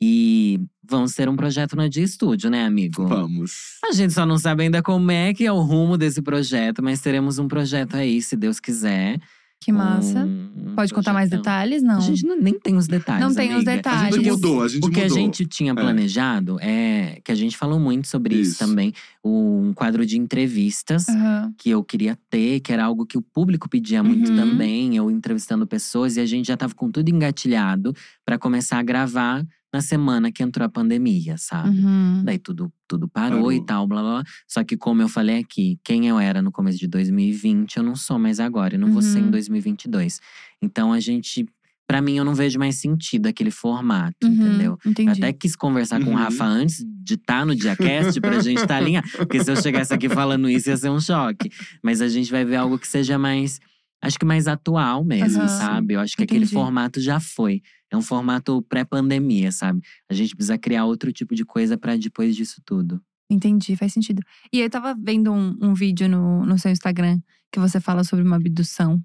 [0.00, 3.06] E vamos ter um projeto na Dia Estúdio, né, amigo?
[3.06, 3.78] Vamos.
[3.84, 7.00] A gente só não sabe ainda como é que é o rumo desse projeto, mas
[7.00, 9.20] teremos um projeto aí, se Deus quiser.
[9.60, 10.24] Que massa.
[10.24, 11.82] Um- Pode contar mais detalhes?
[11.82, 11.96] Não.
[11.98, 13.26] A gente não- nem tem os detalhes.
[13.26, 13.72] Não tem os amiga.
[13.72, 14.00] A detalhes.
[14.02, 15.16] gente Porque mudou, a gente O que a mudou.
[15.18, 18.58] gente tinha planejado é que a gente falou muito sobre isso, Isso.
[18.60, 18.92] também.
[19.24, 21.52] Um quadro de entrevistas Aham.
[21.58, 24.36] que eu queria ter, que era algo que o público pedia muito Uhum.
[24.36, 27.92] também, eu entrevistando pessoas e a gente já tava com tudo engatilhado
[28.24, 31.78] para começar a gravar na semana que entrou a pandemia, sabe?
[31.80, 32.22] Uhum.
[32.24, 33.52] Daí tudo, tudo parou, Parou.
[33.52, 34.24] e tal, blá blá blá.
[34.46, 37.94] Só que, como eu falei aqui, quem eu era no começo de 2020, eu não
[37.94, 39.30] sou mais agora, e não vou ser em Uhum.
[39.30, 40.20] 2022.
[40.62, 41.44] Então a gente.
[41.86, 44.30] Pra mim, eu não vejo mais sentido aquele formato, Uhum.
[44.34, 44.78] entendeu?
[44.84, 45.10] Eu Entendi.
[45.24, 46.16] até quis conversar com o Uhum.
[46.18, 49.08] Rafa antes de estar no Diacast pra gente estar alinhado.
[49.16, 51.48] Porque se eu chegasse aqui falando isso, ia ser um choque.
[51.82, 53.58] Mas a gente vai ver algo que seja mais
[54.00, 55.48] Acho que mais atual mesmo, Aham.
[55.48, 55.94] sabe?
[55.94, 56.54] Eu acho que aquele Entendi.
[56.54, 57.62] formato já foi.
[57.90, 59.80] É um formato pré-pandemia, sabe?
[60.08, 63.00] A gente precisa criar outro tipo de coisa pra depois disso tudo.
[63.30, 64.22] Entendi, faz sentido.
[64.52, 67.18] E eu tava vendo um, um vídeo no, no seu Instagram
[67.52, 69.02] que você fala sobre uma abdução.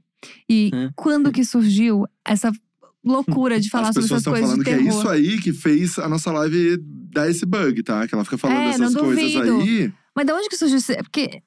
[0.50, 2.52] E quando que surgiu essa
[3.04, 5.00] loucura de falar As sobre pessoas essas estão coisas falando de que é terror?
[5.00, 6.78] isso aí que fez a nossa live
[7.14, 8.08] dar esse bug, tá?
[8.08, 9.94] Que ela fica falando É, dessas não coisas aí.
[10.16, 10.78] Mas de onde que surgiu?
[10.78, 10.94] isso?
[11.04, 11.42] Porque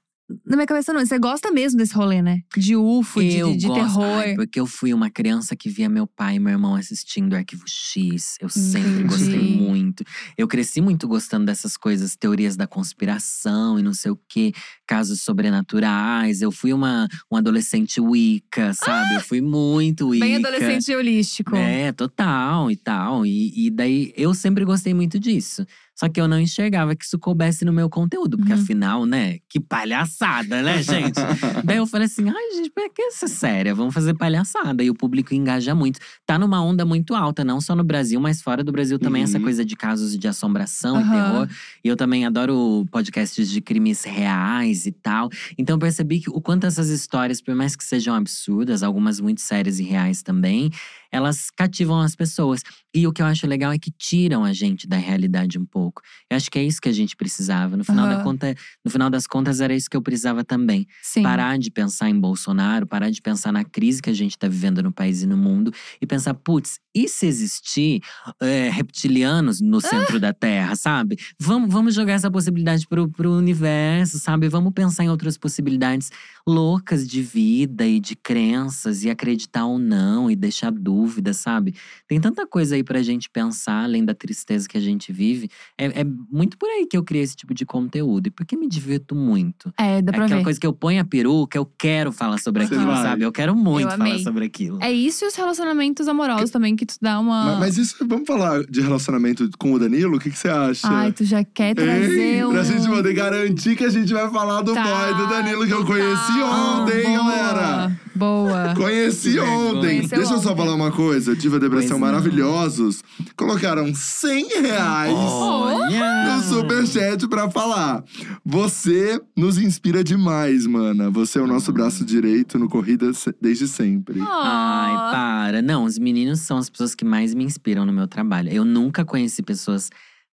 [0.44, 2.40] na minha cabeça não, você gosta mesmo desse rolê, né?
[2.56, 4.18] De UFO, de, eu de, de terror.
[4.18, 7.62] ai, porque eu fui uma criança que via meu pai e meu irmão assistindo Arquivo
[7.66, 8.36] X.
[8.40, 9.08] Eu sempre Entendi.
[9.08, 10.04] gostei muito.
[10.36, 14.52] Eu cresci muito gostando dessas coisas, teorias da conspiração e não sei o quê,
[14.86, 16.42] casos sobrenaturais.
[16.42, 19.14] Eu fui uma, um adolescente Wicca, sabe?
[19.14, 20.26] Eu fui muito Wicca.
[20.26, 21.54] Bem adolescente holístico.
[21.54, 23.24] É, total e tal.
[23.24, 25.64] E, e daí eu sempre gostei muito disso.
[25.98, 28.60] Só que eu não enxergava que isso coubesse no meu conteúdo, porque Uhum.
[28.60, 29.38] afinal, né?
[29.48, 31.16] Que palhaçada, né, gente?
[31.64, 33.74] daí eu falei assim: ai, gente, pra que ser séria?
[33.74, 34.84] Vamos fazer palhaçada.
[34.84, 35.98] E o público engaja muito.
[36.26, 39.38] Tá numa onda muito alta, não só no Brasil, mas fora do Brasil também, essa
[39.38, 39.44] Uhum.
[39.44, 41.10] coisa de casos de assombração e Aham.
[41.12, 41.48] terror.
[41.82, 45.30] E eu também adoro podcasts de crimes reais e tal.
[45.56, 49.40] Então eu percebi que o quanto essas histórias, por mais que sejam absurdas, algumas muito
[49.40, 50.70] sérias e reais também,
[51.10, 52.62] elas cativam as pessoas.
[52.94, 56.02] E o que eu acho legal é que tiram a gente da realidade um pouco.
[56.30, 57.76] Eu acho que é isso que a gente precisava.
[57.76, 58.24] No final, da Aham.
[58.24, 58.54] conta,
[58.84, 60.86] no final das contas, era isso que eu precisava também.
[61.02, 61.22] Sim.
[61.22, 64.82] Parar de pensar em Bolsonaro, parar de pensar na crise que a gente tá vivendo
[64.82, 65.72] no país e no mundo.
[66.00, 68.00] E pensar, putz, e se existir
[68.40, 71.18] é, reptilianos no centro da Terra, sabe?
[71.38, 74.48] Vamos, vamos jogar essa possibilidade pro, pro universo, sabe?
[74.48, 76.10] Vamos pensar em outras possibilidades
[76.48, 81.74] loucas de vida e de crenças, e acreditar ou não, e deixar dúvida, sabe?
[82.08, 85.50] Tem tanta coisa aí pra gente pensar, além da tristeza que a gente vive.
[85.76, 88.28] É, é muito por aí que eu criei esse tipo de conteúdo.
[88.28, 89.72] E porque me divirto muito.
[89.78, 90.44] É, dá É pra aquela ver.
[90.44, 93.02] coisa que eu ponho a peruca, eu quero falar sobre Você aquilo, vai.
[93.02, 93.24] sabe?
[93.24, 94.22] Eu quero muito Eu falar amei.
[94.22, 94.78] sobre aquilo.
[94.82, 97.44] É isso e os relacionamentos amorosos também, que tu dá uma.
[97.44, 100.16] Mas, mas isso, vamos falar de relacionamento com o Danilo?
[100.16, 100.88] O que, que você acha?
[100.88, 102.50] Ai, tu já quer trazer Ei, um.
[102.50, 105.72] Pra gente poder garantir que a gente vai falar do Tá, boy do Danilo que
[105.72, 106.80] eu conheci tá.
[106.80, 108.00] ontem, Boa, galera.
[108.16, 108.74] Boa.
[108.74, 109.80] Conheci Que ontem.
[109.98, 110.56] Conheceu Deixa eu só ontem.
[110.56, 111.34] falar uma coisa.
[111.36, 112.06] Diva Depressão Pois não.
[112.20, 113.02] maravilhosos.
[113.36, 118.02] Colocaram 100 reais no superchat pra falar.
[118.44, 121.10] Você nos inspira demais, mana.
[121.10, 124.20] Você é o nosso braço direito no Corrida se- desde sempre.
[124.20, 125.62] Ai, para.
[125.62, 128.50] Não, os meninos são as pessoas que mais me inspiram no meu trabalho.
[128.50, 129.90] Eu nunca conheci pessoas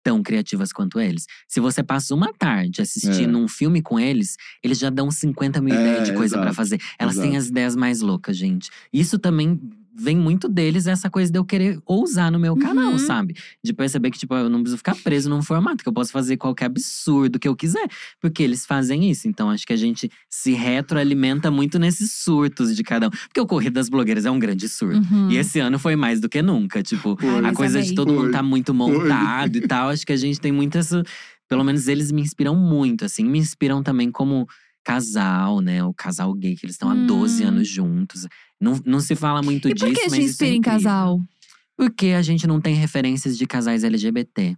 [0.03, 1.25] tão criativas quanto eles.
[1.47, 5.75] Se você passa uma tarde assistindo um filme com eles, eles já dão 50 mil
[5.75, 6.81] É, ideias de coisa pra exato, fazer.
[6.97, 7.37] Elas têm exato.
[7.37, 8.69] as ideias mais loucas, gente.
[8.93, 9.59] Isso também
[9.99, 12.97] vem muito deles, essa coisa de eu querer ousar no meu canal, Uhum.
[12.99, 13.35] sabe?
[13.63, 16.37] De perceber que, tipo, eu não preciso ficar preso num formato, que eu posso fazer
[16.37, 17.87] qualquer absurdo que eu quiser.
[18.21, 19.27] Porque eles fazem isso.
[19.27, 23.09] Então, acho que a gente se retroalimenta muito nesses surtos de cada um.
[23.09, 24.97] Porque o Corrida das Blogueiras é um grande surto.
[25.13, 25.29] Uhum.
[25.31, 26.81] E esse ano foi mais do que nunca.
[26.81, 27.45] Tipo, Foi.
[27.45, 27.89] a coisa amei.
[27.89, 28.31] de todo mundo Foi.
[28.31, 29.89] tá muito montado e tal.
[29.89, 31.03] Acho que a gente tem muito essa.
[31.47, 33.23] Pelo menos eles me inspiram muito, assim.
[33.23, 34.47] Me inspiram também como
[34.83, 35.83] casal, né?
[35.83, 37.47] O casal gay, que eles estão há 12 Hum.
[37.49, 38.27] anos juntos.
[38.59, 40.61] Não, não se fala muito E disso, por que mas te isso é inspira em
[40.61, 41.21] casal?
[41.77, 44.55] Porque a gente não tem referências de casais LGBT.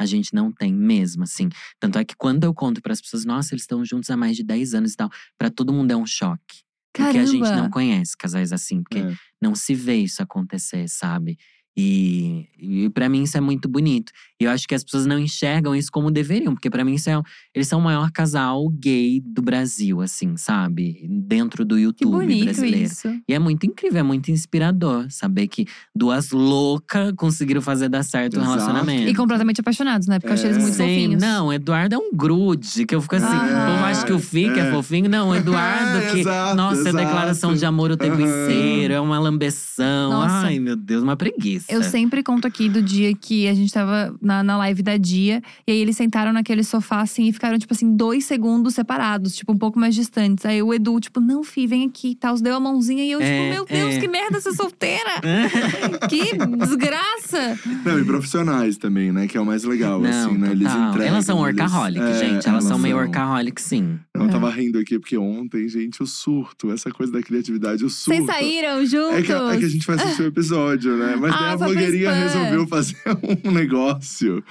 [0.00, 1.48] A gente não tem mesmo, assim.
[1.78, 4.36] Tanto é que quando eu conto para as pessoas, nossa, eles estão juntos há mais
[4.36, 6.62] de 10 anos e tal, Pra todo mundo é um choque.
[6.94, 7.70] Porque a gente não Caramba.
[7.70, 9.14] conhece casais assim, porque É.
[9.40, 11.38] não se vê isso acontecer, sabe?
[11.76, 14.12] E, e para mim isso é muito bonito.
[14.38, 17.08] E eu acho que as pessoas não enxergam isso como deveriam, porque pra mim isso
[17.08, 17.20] é,
[17.54, 21.06] eles são o maior casal gay do Brasil, assim, sabe?
[21.08, 22.84] Dentro do Que YouTube bonito brasileiro.
[22.84, 23.08] isso.
[23.26, 28.34] E é muito incrível, é muito inspirador saber que duas loucas conseguiram fazer dar certo
[28.38, 28.52] um Exato.
[28.58, 29.08] relacionamento.
[29.08, 30.18] E completamente apaixonados, né?
[30.18, 30.60] Porque eu achei eles É.
[30.60, 31.22] muito Sim, fofinhos.
[31.22, 33.68] não, o Eduardo é um grude, que eu fico assim, Ah.
[33.68, 34.68] o povo acha que o Fique é.
[34.68, 34.70] É.
[34.70, 35.08] fofinho.
[35.08, 36.96] Não, o Eduardo, É, que, exato, nossa, é exato.
[36.98, 40.10] declaração de amor o tempo inteiro, é uma lambeção.
[40.10, 40.46] Nossa.
[40.46, 41.61] Ai, meu Deus, uma preguiça.
[41.68, 45.42] Eu sempre conto aqui do dia que a gente tava na, na live da Dia.
[45.66, 49.52] E aí eles sentaram naquele sofá assim e ficaram, tipo assim, dois segundos separados, tipo,
[49.52, 50.44] um pouco mais distantes.
[50.46, 52.36] Aí o Edu, tipo, não, Fi, vem aqui e tal.
[52.36, 54.00] Deu a mãozinha e eu, É, tipo, meu Deus, é.
[54.00, 55.10] que merda ser solteira!
[56.08, 56.36] que
[56.82, 57.58] desgraça!
[57.84, 59.26] Não, e profissionais também, né?
[59.26, 60.50] Que é o mais legal, Não, assim, né?
[60.52, 60.88] Eles total.
[60.90, 61.08] entregam.
[61.14, 62.48] Elas são eles- workaholic, É, gente.
[62.48, 63.98] Elas, são meio workaholic, sim.
[64.14, 68.24] Eu tava rindo aqui porque ontem, gente, o surto, essa coisa da criatividade, o surto.
[68.24, 69.18] Vocês saíram juntos?
[69.18, 71.16] É que, é que a gente vai assistir o episódio, né?
[71.18, 72.22] Mas Ah, a blogueirinha spam.
[72.22, 72.96] resolveu fazer
[73.44, 74.44] um negócio.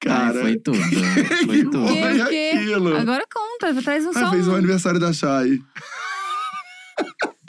[0.00, 0.78] Cara, Ai, foi tudo.
[0.88, 1.86] que Foi tudo.
[1.88, 2.96] foi aquilo?
[2.96, 4.54] Agora conta, traz um Ah, só fez o um.
[4.56, 5.60] aniversário da Chay.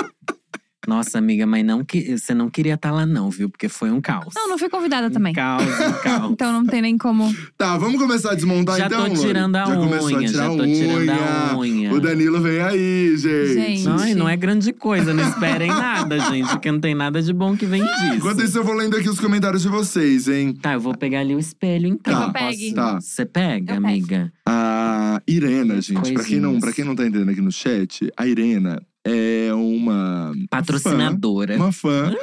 [0.88, 3.50] Nossa, amiga, mas não que você não queria estar lá, não, viu?
[3.50, 4.34] Porque foi um caos.
[4.36, 5.32] Não, não fui convidada também.
[5.32, 6.32] Um caos, um caos.
[6.32, 7.34] Então não tem nem como.
[7.58, 10.32] Tá, vamos começar a desmontar já então, tô tirando a já unha, começou a tirar
[10.44, 10.76] já tô unha.
[10.76, 11.94] tirando a unha.
[11.94, 13.54] O Danilo vem aí, gente.
[13.54, 13.88] Gente.
[13.90, 17.56] Ai, não é grande coisa, não esperem nada, gente, porque não tem nada de bom
[17.56, 18.06] que vem disso.
[18.16, 20.54] Enquanto isso, eu vou lendo aqui os comentários de vocês, hein?
[20.62, 22.14] Tá, eu vou pegar ali o espelho então.
[22.14, 22.74] Tá, Eu pegue.
[22.74, 23.00] tá.
[23.00, 23.88] Você pega, Eu pego.
[23.88, 24.34] amiga?
[24.46, 28.28] A Irena, gente, pra quem, não, pra quem não tá entendendo aqui no chat, a
[28.28, 31.56] Irena é uma Patrocinadora.
[31.56, 32.14] uma fã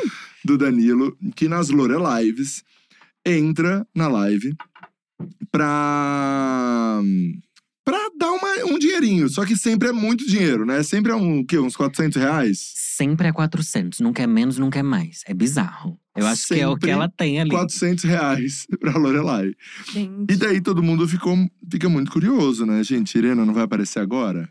[0.44, 2.62] do Danilo, que nas Lore Lives
[3.24, 4.54] entra na live
[5.50, 7.00] pra.
[7.84, 9.28] pra dar uma, um dinheirinho.
[9.28, 10.82] Só que sempre é muito dinheiro, né?
[10.82, 11.58] Sempre é um, o quê?
[11.58, 12.72] Uns 400 reais?
[12.74, 15.22] Sempre é 400, nunca é menos, nunca é mais.
[15.26, 15.98] É bizarro.
[16.16, 17.50] Eu acho que é o que Sempre ela tem ali.
[17.50, 19.52] 400 reais pra Lorelai.
[19.92, 20.32] Gente.
[20.32, 21.36] E daí todo mundo ficou,
[21.70, 22.82] fica muito curioso, né?
[22.82, 24.48] Gente, Irena não vai aparecer agora?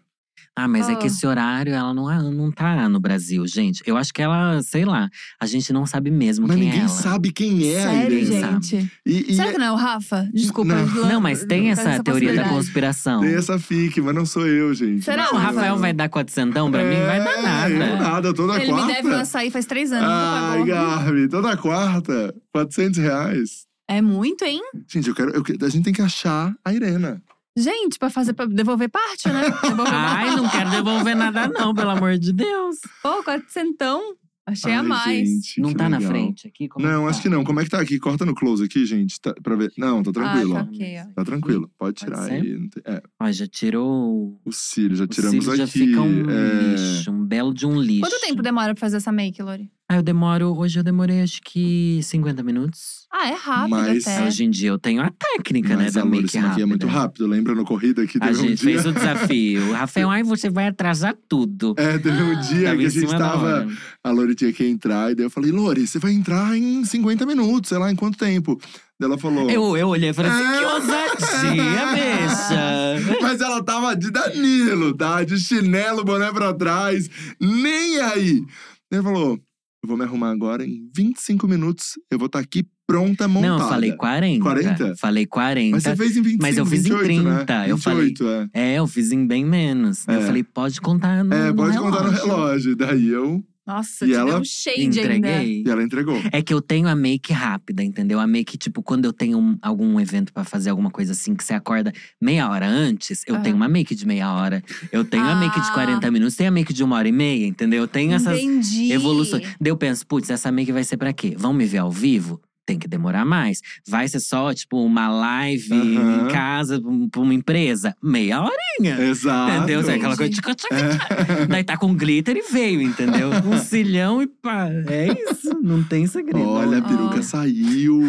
[0.64, 1.08] Ah, mas é que Ah.
[1.08, 3.82] esse horário ela não, é- não tá no Brasil, gente.
[3.86, 6.84] Eu acho que ela, sei lá, a gente não sabe mesmo Mas quem ninguém é
[6.84, 6.90] ela.
[6.90, 8.52] sabe quem é a Sério, Irena.
[8.62, 8.92] gente?
[9.06, 10.30] E, e Será que não é o Rafa?
[10.34, 10.74] Desculpa.
[10.76, 11.08] Não.
[11.08, 13.22] Não, mas tem faz essa, teoria da conspiração.
[13.22, 15.04] tem essa fique, mas não sou eu, gente.
[15.06, 15.54] Será, Não, o Rafa?
[15.60, 16.96] Rafael vai dar quatrocentão pra mim?
[17.06, 17.70] Vai dar É, nada.
[17.86, 18.88] Eu nada, toda Ele quarta.
[18.88, 20.08] me deve um açaí faz três anos.
[20.10, 21.06] Ai, nunca pagou.
[21.06, 23.68] Gabi, toda quarta, 400 reais.
[23.88, 24.62] É muito, hein?
[24.88, 27.22] Gente, eu quero, eu a gente tem que achar a Irena.
[27.58, 29.42] Gente, pra fazer pra devolver parte, né?
[29.64, 32.78] Devolver Ai, não quero devolver nada não, pelo amor de Deus.
[33.02, 34.16] Pô, quatrocentão.
[34.46, 35.30] Achei a Ai, mais.
[35.30, 36.12] gente, Não tá na legal.
[36.12, 36.68] frente aqui?
[36.68, 37.10] Como Não, tá?
[37.10, 37.44] acho que não.
[37.44, 38.00] Como é que tá aqui?
[38.00, 39.72] Corta no close aqui, gente, tá, pra ver.
[39.78, 41.14] Não, tá tranquilo, Ah, tá ok, ó.
[41.14, 42.32] Tá tranquilo, pode Pode tirar ser?
[42.42, 42.70] aí.
[42.86, 44.40] É, Ó, já tirou…
[44.44, 45.72] o cílio, já O tiramos cílio já aqui.
[45.74, 48.10] fica um é, lixo, um belo de um lixo.
[48.10, 49.70] Quanto tempo demora pra fazer essa make, Lori?
[49.92, 50.56] Ah, eu demoro…
[50.56, 53.08] Hoje eu demorei acho que 50 minutos.
[53.12, 54.24] Ah, é rápido Mas- até.
[54.28, 56.46] Hoje em dia eu tenho a técnica, né, Mas da a Loura, make esse aqui
[56.48, 56.62] rápida.
[56.64, 57.26] é muito rápido.
[57.26, 58.70] Lembra no corrida que A teve um gente dia…
[58.74, 59.72] fez o desafio.
[59.74, 61.74] Rafael, ai, você vai atrasar tudo.
[61.76, 63.68] É, teve um dia que a gente da tava…
[64.04, 67.26] A Lori tinha que entrar, e daí eu falei, Lori, você vai entrar em 50
[67.26, 68.62] minutos, sei lá, em quanto tempo?
[69.00, 69.50] Daí ela falou…
[69.50, 70.74] Eu, eu olhei e falei assim, que É.
[70.74, 73.20] ousadia, bicha.
[73.24, 75.24] Mas ela tava de Danilo, tá?
[75.24, 77.10] De chinelo, boné pra trás,
[77.40, 78.44] nem aí.
[78.92, 79.40] Ele falou:
[79.88, 83.48] vou me arrumar agora em 25 minutos, eu vou estar aqui pronta, montada.
[83.58, 84.44] Não, eu falei 40.
[84.44, 84.96] 40?
[84.98, 85.72] Falei 40.
[85.76, 87.36] Mas você fez em 25, Mas eu fiz em 28, né?
[87.38, 88.74] 30, eu falei- 28, é.
[88.74, 90.08] É, eu fiz em bem menos.
[90.08, 90.16] É.
[90.16, 91.92] Eu falei, pode contar no, É, no pode relógio.
[91.98, 92.76] contar no relógio.
[92.76, 93.44] Daí eu.
[93.70, 95.00] Nossa, E ela um shade ainda.
[95.30, 95.64] Entreguei.
[95.66, 96.20] E ela entregou.
[96.32, 98.20] É que eu tenho a make rápida, entendeu?
[98.20, 101.44] A make, tipo, quando eu tenho um- algum evento pra fazer alguma coisa assim, que
[101.44, 103.44] você acorda meia hora antes, eu Aham.
[103.44, 104.64] tenho uma make de meia hora.
[104.92, 105.74] Eu tenho a make de Ah.
[105.74, 107.82] 40 minutos, tenho a make de uma hora e meia, entendeu?
[107.84, 108.92] Eu tenho essas Entendi.
[108.92, 109.44] evoluções.
[109.62, 111.36] Daí eu penso, putz, essa make vai ser pra quê?
[111.38, 112.42] Vão me ver ao vivo?
[112.70, 113.62] Tem que demorar mais.
[113.88, 116.28] Vai ser só, tipo, uma live Aham.
[116.28, 117.96] em casa pra um- uma empresa?
[118.02, 119.02] Meia horinha.
[119.10, 119.56] Exato.
[119.58, 119.82] Entendeu?
[119.82, 120.32] Sabe aquela coisa.
[120.32, 121.48] tchica, tchica, tchica.
[121.50, 123.30] Daí tá com glitter e veio, entendeu?
[123.44, 124.70] Um cilhão e pá.
[124.88, 125.50] É isso.
[125.64, 126.48] Não tem segredo.
[126.48, 127.24] Olha, a peruca Ah.
[127.24, 128.00] saiu.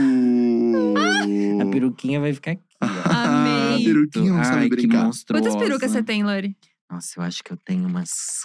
[1.62, 2.62] A peruquinha vai ficar aqui.
[2.82, 2.84] ó.
[3.11, 3.84] a Amei.
[3.84, 4.98] peruquinha não sabe Ai, brincar.
[4.98, 5.42] que monstruosa.
[5.44, 6.54] Quantas perucas você tem, Lori?
[6.90, 8.42] Nossa, eu acho que eu tenho umas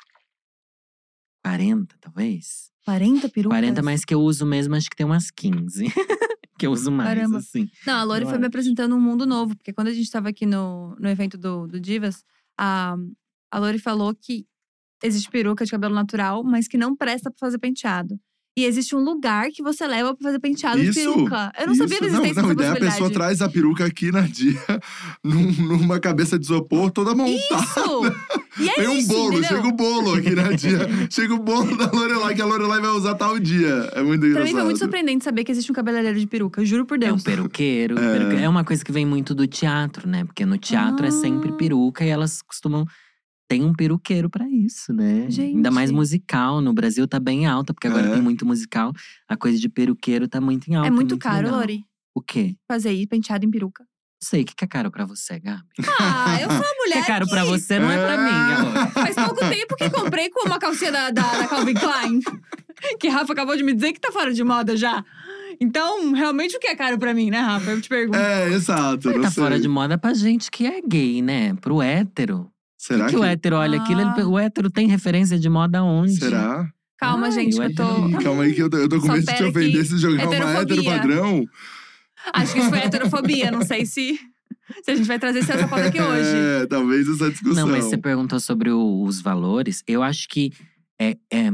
[1.43, 2.71] 40, talvez.
[2.85, 3.57] 40 perucas?
[3.59, 5.85] 40, mas que eu uso mesmo, acho que tem umas 15.
[6.57, 7.37] que eu uso mais, Caramba.
[7.39, 7.67] assim.
[7.85, 8.47] Não, a Lori Eu foi me acho.
[8.49, 9.55] apresentando um mundo novo.
[9.55, 12.23] Porque quando a gente tava aqui no, no evento do, do Divas,
[12.57, 12.95] a,
[13.51, 14.45] a Lori falou que
[15.03, 18.17] existe peruca de cabelo natural, mas que não presta pra fazer penteado.
[18.57, 21.51] E existe um lugar que você leva pra fazer penteado Isso, de peruca.
[21.59, 22.15] Eu não sabia da Isso.
[22.15, 22.93] existência não, não, dessa e daí a possibilidade.
[22.93, 24.57] pessoa traz a peruca aqui na dia,
[25.21, 27.35] num- numa cabeça de isopor toda montada.
[27.35, 28.01] Isso!
[28.59, 29.49] E é Tem um isso, bolo, entendeu?
[29.57, 30.79] chega o bolo aqui na dia.
[31.09, 33.89] chega o bolo da Lorelai, que a Lorelai vai usar tal dia.
[33.93, 34.47] É muito Pra engraçado.
[34.47, 36.61] mim foi muito surpreendente saber que existe um cabeleireiro de peruca.
[36.61, 37.23] eu Juro por É um Deus.
[37.23, 37.99] peruqueiro.
[37.99, 38.17] É.
[38.19, 40.23] peruque- É uma coisa que vem muito do teatro, né?
[40.23, 41.57] Porque no teatro é sempre Ah.
[41.57, 42.85] peruca e elas costumam.
[43.47, 45.27] Tem um peruqueiro pra isso, né?
[45.37, 45.95] Ainda mais Gente.
[45.97, 46.61] musical.
[46.61, 48.11] No Brasil tá bem alta, porque agora É.
[48.13, 48.91] tem muito musical.
[49.29, 50.87] A coisa de peruqueiro tá muito em alta.
[50.87, 51.59] é muito caro, legal.
[51.59, 51.83] Lori,
[52.15, 52.55] O quê?
[52.67, 53.83] fazer isso, penteado em peruca.
[54.21, 55.61] Não sei, o que que é caro pra você, Gabi?
[55.99, 58.17] Ah, eu sou uma O que mulher é caro que pra você não é pra
[58.17, 58.87] mim, amor.
[58.91, 62.19] Faz pouco tempo que comprei com uma calcinha da, da, da Calvin Klein.
[62.99, 65.03] Que Rafa acabou de me dizer que tá fora de moda já.
[65.61, 67.71] Então, realmente, o que é caro pra mim, né, Rafa?
[67.71, 68.17] Eu te pergunto.
[68.17, 69.09] É, exato.
[69.11, 69.43] não Tá sei.
[69.43, 71.53] fora de moda pra gente que é gay, né?
[71.61, 72.49] Pro hétero.
[72.77, 74.27] Será que, que, o hétero olha aquilo, ele- Ah.
[74.27, 76.15] o hétero tem referência de moda onde?
[76.17, 76.67] Será?
[76.97, 78.23] Calma, Ai, gente, que eu eu tô.
[78.23, 79.97] Calma aí que eu tô, eu tô com Só medo de te ofender que se
[79.97, 81.45] jogar uma hétero padrão.
[82.33, 83.51] Acho que isso foi heterofobia.
[83.51, 84.19] Não sei se,
[84.83, 86.35] se a gente vai trazer essa pauta aqui hoje.
[86.63, 87.65] É, talvez essa discussão.
[87.65, 89.83] Não, mas você perguntou sobre o- os valores.
[89.87, 90.51] Eu acho que
[90.99, 91.49] é, é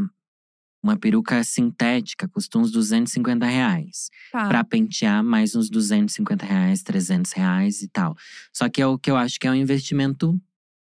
[0.84, 4.10] uma peruca sintética custa uns 250 reais.
[4.32, 4.48] Tá.
[4.48, 8.16] Pra pentear, mais uns 250 reais, 300 reais e tal.
[8.52, 10.40] Só que é o que eu acho que é um investimento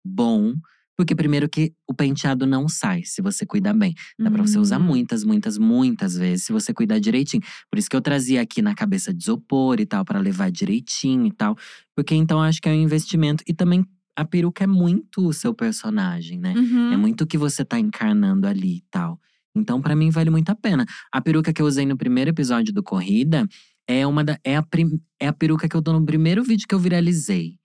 [0.05, 0.55] bom
[0.97, 3.95] Porque primeiro que o penteado não sai se você cuidar bem.
[4.19, 4.85] Dá pra você usar Hum.
[4.85, 7.43] muitas, muitas, muitas vezes se você cuidar direitinho.
[7.71, 11.27] Por isso que eu trazia aqui na cabeça de isopor e tal, pra levar direitinho
[11.27, 11.55] e tal.
[11.95, 13.45] Porque então acho que é um investimento.
[13.47, 13.85] E também
[14.17, 16.55] a peruca é muito o seu personagem, né?
[16.57, 16.93] Uhum.
[16.93, 19.21] É muito o que você tá encarnando ali e tal.
[19.55, 20.85] Então, pra mim, vale muito a pena.
[21.13, 23.47] A peruca que eu usei no primeiro episódio do Corrida
[23.89, 26.67] é uma da, é, a prim- é a peruca que eu tô no primeiro vídeo
[26.69, 27.57] que eu viralizei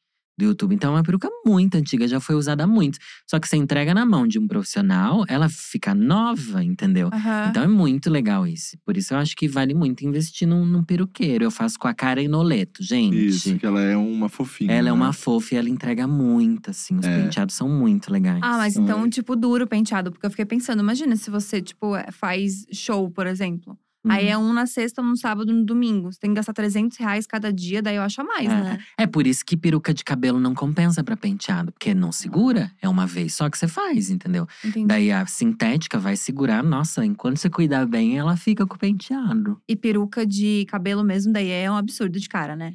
[0.42, 0.74] do YouTube.
[0.76, 2.98] Então, é uma peruca muito antiga, já foi usada há muito.
[3.30, 7.10] Só que você entrega na mão de um profissional, ela fica nova, entendeu?
[7.14, 7.48] Aham.
[7.50, 8.78] Então é muito legal isso.
[8.86, 11.44] Por isso eu acho que vale muito investir num, num peruqueiro.
[11.44, 13.26] Eu faço com a Karen Noleto, gente.
[13.28, 14.72] Isso, que ela é uma fofinha.
[14.72, 14.92] Ela é né?
[14.92, 16.98] uma fofa e ela entrega muito, assim.
[16.98, 17.22] Os É.
[17.24, 18.40] penteados são muito legais.
[18.44, 19.10] Ah, mas então, aí.
[19.10, 20.12] tipo, duro o penteado.
[20.12, 23.78] Porque eu fiquei pensando, imagina se você, tipo, é, faz show, por exemplo.
[24.10, 24.32] Aí Uhum.
[24.32, 26.12] é um na sexta, um no sábado, um no domingo.
[26.12, 28.50] Você tem que gastar 300 reais cada dia, daí eu acho a mais, É.
[28.64, 28.80] né?
[28.98, 31.72] É por isso que peruca de cabelo não compensa pra penteado.
[31.72, 34.48] Porque não segura, é uma vez só que você faz, entendeu?
[34.66, 34.88] Entendi.
[34.88, 39.62] Daí a sintética vai segurar, nossa, enquanto você cuidar bem, ela fica com o penteado.
[39.68, 42.74] E peruca de cabelo mesmo, daí é um absurdo de cara, né?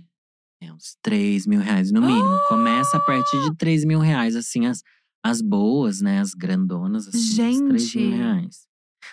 [0.62, 2.38] É uns 3 mil reais no mínimo.
[2.48, 4.82] Começa a partir de 3 mil reais, assim, as,
[5.24, 6.20] as boas, né?
[6.20, 8.16] As grandonas, assim, uns 3 mil Gente.
[8.16, 8.66] reais.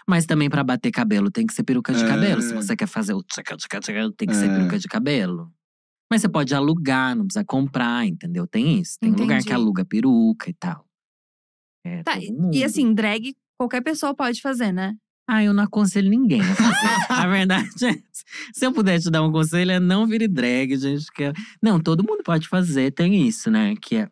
[0.07, 2.07] Mas também pra bater cabelo tem que ser peruca de É.
[2.07, 2.41] cabelo.
[2.41, 4.55] Se você quer fazer o tchaca, tchaca, tchaca, tem que ser É.
[4.55, 5.51] peruca de cabelo.
[6.11, 8.45] Mas você pode alugar, não precisa comprar, entendeu?
[8.45, 8.97] Tem isso.
[8.99, 9.53] Tem lugar que Entendi.
[9.53, 10.85] aluga peruca e tal.
[11.85, 14.95] É, Tá, e- assim, drag qualquer pessoa pode fazer, né?
[15.27, 16.87] Ah, eu não aconselho ninguém a fazer.
[17.09, 18.23] a verdade é essa.
[18.53, 21.05] Se eu puder te dar um conselho, é não vire drag, gente.
[21.13, 21.23] Que...
[21.25, 23.73] é- Não, todo mundo pode fazer, tem isso, né?
[23.81, 24.09] Que é,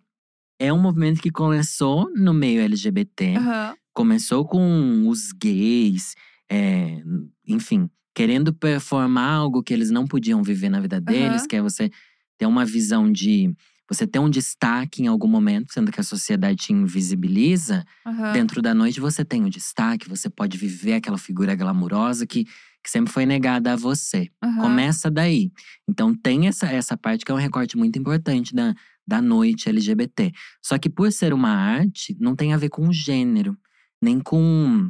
[0.62, 3.76] é um movimento que começou no meio LGBT, Aham.
[3.94, 6.14] começou com os gays,
[6.50, 7.02] é,
[7.48, 11.48] enfim, querendo performar algo que eles não podiam viver na vida deles, Aham.
[11.48, 11.90] que é você
[12.38, 13.54] ter uma visão de.
[13.90, 17.84] Você ter um destaque em algum momento, sendo que a sociedade te invisibiliza.
[18.06, 18.32] Aham.
[18.32, 22.90] Dentro da noite você tem o destaque, você pode viver aquela figura glamurosa que, que
[22.90, 24.30] sempre foi negada a você.
[24.42, 24.62] aham.
[24.62, 25.52] Começa daí.
[25.90, 28.74] Então tem essa, essa parte que é um recorte muito importante da,
[29.08, 30.32] da noite LGBT.
[30.62, 33.58] Só que por ser uma arte, não tem a ver com gênero,
[34.02, 34.90] nem com,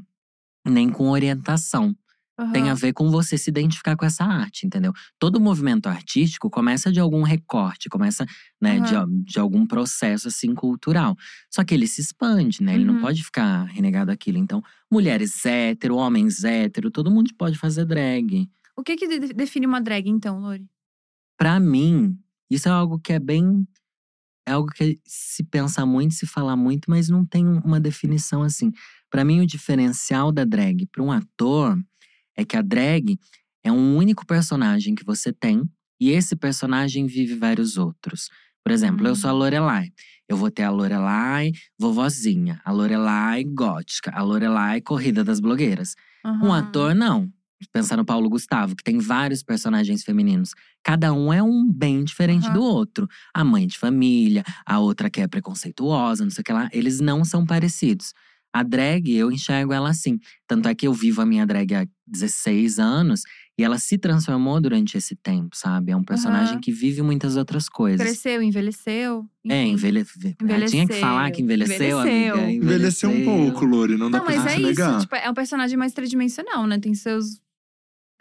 [0.66, 1.96] nem com orientação.
[2.54, 4.92] Tem a ver com você se identificar com essa arte, entendeu?
[5.20, 8.26] Todo movimento artístico começa de algum recorte, começa
[8.60, 8.96] né, de,
[9.26, 11.16] de algum processo assim cultural.
[11.52, 12.74] Só que ele se expande, né?
[12.74, 13.02] Ele não Uhum.
[13.02, 14.40] pode ficar renegado aquilo.
[14.40, 14.60] Então,
[14.92, 18.50] mulheres hétero, homens hétero, todo mundo pode fazer drag.
[18.76, 20.66] O que que de- define uma drag, então, Lori?
[21.38, 22.18] Pra mim,
[22.50, 23.68] isso é algo que é bem.
[24.48, 28.42] É algo que se pensa muito, se fala muito, mas não tem um- uma definição
[28.44, 28.72] assim.
[29.10, 31.78] Pra mim, o diferencial da drag para um ator
[32.38, 33.18] é que a drag
[33.64, 35.62] é um único personagem que você tem
[36.00, 38.30] e esse personagem vive vários outros.
[38.64, 39.38] Por exemplo, eu sou a Hum.
[39.38, 39.90] Lorelai.
[40.28, 45.96] Eu vou ter a Lorelai vovozinha, a Lorelai gótica, a Lorelai corrida das blogueiras.
[46.26, 46.58] Um Aham.
[46.60, 47.32] ator, não.
[47.72, 50.52] Pensar no Paulo Gustavo, que tem vários personagens femininos.
[50.84, 52.54] Cada um é um bem diferente Aham.
[52.54, 53.08] do outro.
[53.34, 56.70] A mãe de família, a outra que é preconceituosa, não sei o que lá.
[56.74, 58.14] Eles não são parecidos.
[58.54, 60.20] A drag, eu enxergo ela assim.
[60.46, 63.22] Tanto é que eu vivo a minha drag há 16 anos
[63.58, 65.92] e ela se transformou durante esse tempo, sabe?
[65.92, 66.62] É um personagem Aham.
[66.62, 68.06] que vive muitas outras coisas.
[68.06, 69.26] Cresceu, envelheceu.
[69.48, 70.04] É, envelhe...
[70.70, 72.00] Tinha que falar que envelheceu, Envelheceu.
[72.00, 72.52] amiga.
[72.52, 74.68] Envelheceu um pouco, Lori, não dá Não, pra mas é isso.
[74.68, 75.00] negar.
[75.00, 76.78] Tipo, é um personagem mais tridimensional, né?
[76.80, 77.40] Tem seus.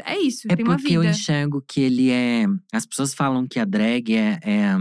[0.04, 1.12] É isso, É tem uma porque eu vida.
[1.12, 2.46] enxergo que ele é.
[2.72, 4.38] As pessoas falam que a drag é.
[4.42, 4.72] é,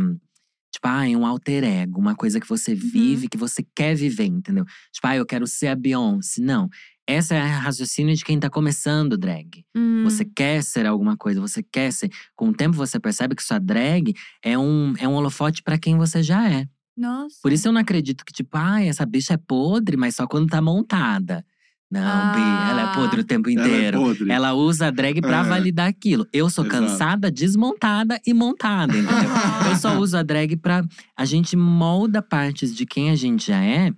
[0.71, 2.77] tipo, ah, é um alter ego, uma coisa que você Uhum.
[2.79, 4.65] vive, que você quer viver, entendeu?
[4.91, 6.41] Tipo, ah, eu quero ser a Beyoncé.
[6.41, 6.69] Não.
[7.07, 9.65] Essa é a raciocínio de quem tá começando drag.
[9.75, 12.11] Hum, Você quer ser alguma coisa, você quer ser.
[12.35, 14.13] Com o tempo você percebe que sua drag
[14.43, 16.67] é um, é um holofote pra quem você já é.
[16.95, 17.37] Nossa.
[17.41, 20.49] Por isso eu não acredito que, tipo, ah, essa bicha é podre, mas só quando
[20.49, 21.43] tá montada.
[21.91, 23.99] Não, Bi, ela é podre o tempo Ela é inteiro.
[23.99, 24.29] podre.
[24.31, 25.43] Ela usa a drag pra É.
[25.43, 26.27] validar aquilo.
[26.31, 26.81] Eu sou Exato.
[26.83, 29.09] cansada, desmontada e montada, entendeu?
[29.73, 30.83] Eu só uso a drag pra.
[31.17, 33.91] A gente molda partes de quem a gente já é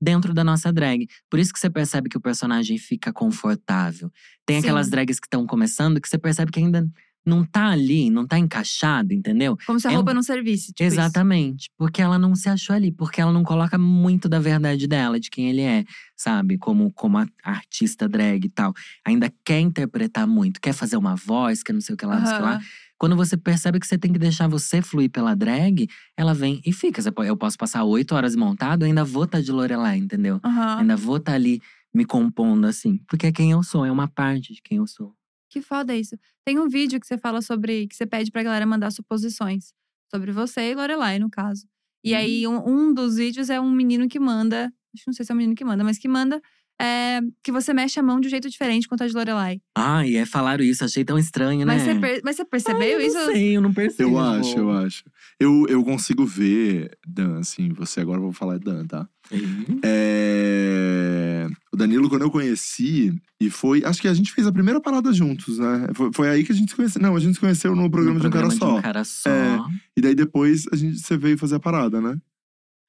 [0.00, 1.06] dentro da nossa drag.
[1.30, 4.10] Por isso que você percebe que o personagem fica confortável.
[4.46, 4.66] Tem Sim.
[4.66, 6.86] aquelas drags que estão começando que você percebe que ainda
[7.26, 9.56] não tá ali, não tá encaixado, entendeu?
[9.66, 10.72] Como se a é um- roupa não servisse.
[10.72, 10.94] Tipo isso.
[11.00, 11.70] Exatamente.
[11.78, 12.92] Porque ela não se achou ali.
[12.92, 15.84] Porque ela não coloca muito da verdade dela, de quem ele é,
[16.16, 16.58] sabe?
[16.58, 18.72] Como, como a- artista drag e tal.
[19.06, 22.26] Ainda quer interpretar muito, quer fazer uma voz, quer não sei o que lá, não
[22.26, 22.60] sei o que lá.
[22.98, 26.72] Quando você percebe que você tem que deixar você fluir pela drag, ela vem e
[26.72, 27.02] fica.
[27.26, 30.40] Eu posso passar oito horas montado, ainda vou estar de Lorelai, entendeu?
[30.44, 30.78] Aham.
[30.78, 31.60] Ainda vou estar ali
[31.92, 32.98] me compondo assim.
[33.08, 35.12] Porque é quem eu sou, é uma parte de quem eu sou.
[35.54, 36.16] Que foda isso.
[36.44, 37.86] Tem um vídeo que você fala sobre.
[37.86, 39.72] que você pede pra galera mandar suposições.
[40.12, 41.64] Sobre você e Lorelai, no caso.
[42.04, 42.18] E Uhum.
[42.18, 45.30] aí, um, um dos vídeos é um menino que manda Acho que não sei se
[45.32, 46.40] é o menino que manda, mas que manda
[46.80, 49.60] é, que você mexe a mão de um jeito diferente quando tá de Lorelai.
[49.76, 51.94] Ai, é, falaram isso, achei tão estranho, Mas, né?
[51.94, 53.16] você per- mas você percebeu Ai, eu isso?
[53.16, 54.10] Não sei, eu não percebo.
[54.10, 55.04] Eu acho, eu acho.
[55.38, 59.08] Eu, eu consigo ver, Dan, assim, você agora vou falar Dan, tá?
[59.30, 59.80] Uhum.
[59.84, 61.48] É...
[61.72, 63.82] O Danilo, quando eu conheci, e foi.
[63.84, 65.88] Acho que a gente fez a primeira parada juntos, né?
[65.94, 67.00] Foi, foi aí que a gente se conheceu.
[67.02, 68.72] Não, a gente se conheceu no programa, No de um cara programa só.
[68.74, 69.30] De um cara só.
[69.30, 69.58] É.
[69.96, 72.16] E daí depois a gente, você veio fazer a parada, né?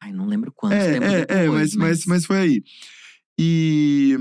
[0.04, 2.64] Ai, não lembro quanto É, tempo é, depois, é, mas, mas, mas foi aí.
[3.38, 4.18] E.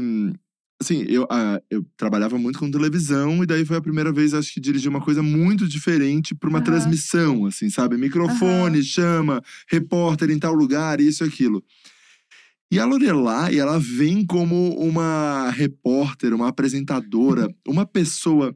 [0.80, 4.52] Assim, eu, ah, eu trabalhava muito com televisão, e daí foi a primeira vez, acho
[4.52, 6.64] que dirigi uma coisa muito diferente para uma Aham.
[6.64, 7.96] transmissão, assim, sabe?
[7.96, 9.40] Microfone, chama,
[9.70, 11.64] repórter em tal lugar, isso e aquilo.
[12.70, 18.54] E a Lorelai, ela vem como uma repórter, uma apresentadora, uma pessoa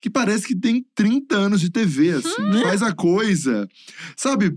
[0.00, 3.68] que parece que tem 30 anos de TV, assim, faz a coisa,
[4.16, 4.56] sabe?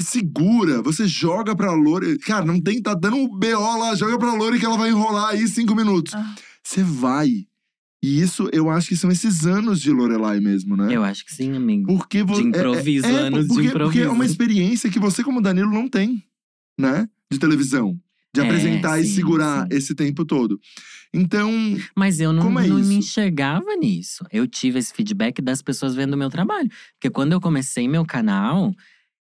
[0.00, 2.18] Segura, você joga pra Lore.
[2.18, 5.30] Cara, não tem, tá dando um BO lá, joga pra Lore que ela vai enrolar
[5.30, 6.14] aí cinco minutos.
[6.14, 6.34] Ah.
[6.62, 7.46] Você vai.
[8.02, 10.88] E isso, eu acho que são esses anos de Lorelai mesmo, né?
[10.94, 11.86] Eu acho que sim, amigo.
[11.98, 14.10] Porque vo- De improviso, é, é, anos de porque, Porque é improviso.
[14.10, 16.22] uma experiência que você, como Danilo, não tem,
[16.78, 17.06] né?
[17.30, 17.98] De televisão.
[18.32, 19.76] De É, apresentar e sim, segurar sim.
[19.76, 20.58] esse tempo todo.
[21.12, 21.50] Então,
[21.96, 24.24] Mas eu não, Como é não me enxergava nisso.
[24.32, 26.70] Eu tive esse feedback das pessoas vendo o meu trabalho.
[26.94, 28.72] Porque quando eu comecei meu canal,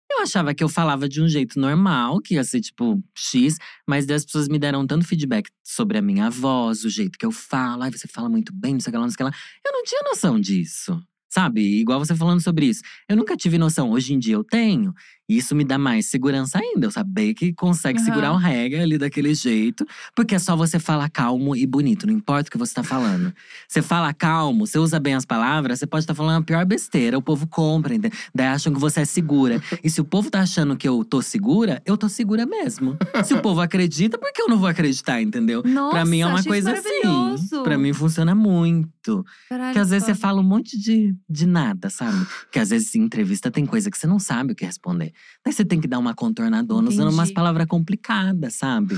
[0.10, 3.58] eu achava que eu falava de um jeito normal, que ia ser tipo X,
[3.88, 7.26] mas daí as pessoas me deram tanto feedback sobre a minha voz, o jeito que
[7.26, 7.84] eu falo.
[7.84, 9.34] Ai, você fala muito bem, não sei o que lá, não sei o que lá.
[9.66, 11.02] Eu não tinha noção disso.
[11.30, 11.62] Sabe?
[11.62, 12.82] Igual você falando sobre isso.
[13.08, 13.92] Eu nunca tive noção.
[13.92, 14.94] Hoje em dia eu tenho.
[15.30, 16.88] E isso me dá mais segurança ainda.
[16.88, 18.06] Eu saber que consegue Aham.
[18.06, 19.86] segurar o reggae ali daquele jeito.
[20.16, 23.32] Porque é só você falar calmo e bonito, não importa o que você tá falando.
[23.68, 27.18] Você fala calmo, você usa bem as palavras, você pode estar falando a pior besteira,
[27.18, 28.16] o povo compra, entende?
[28.34, 29.62] daí acham que você é segura.
[29.84, 32.98] E se o povo tá achando que eu tô segura, eu tô segura mesmo.
[33.24, 35.62] Se o povo acredita, por que eu não vou acreditar, entendeu?
[35.64, 37.64] Nossa, pra mim é uma coisa assim.
[37.64, 39.24] Pra mim funciona muito.
[39.48, 40.22] Caralho, Porque às vezes você foda.
[40.22, 42.26] fala um monte de, de nada, sabe?
[42.46, 45.14] Porque às vezes em entrevista tem coisa que você não sabe o que responder.
[45.46, 47.34] Daí você tem que dar uma contornadona usando umas Entendi.
[47.34, 48.98] palavras complicadas, sabe?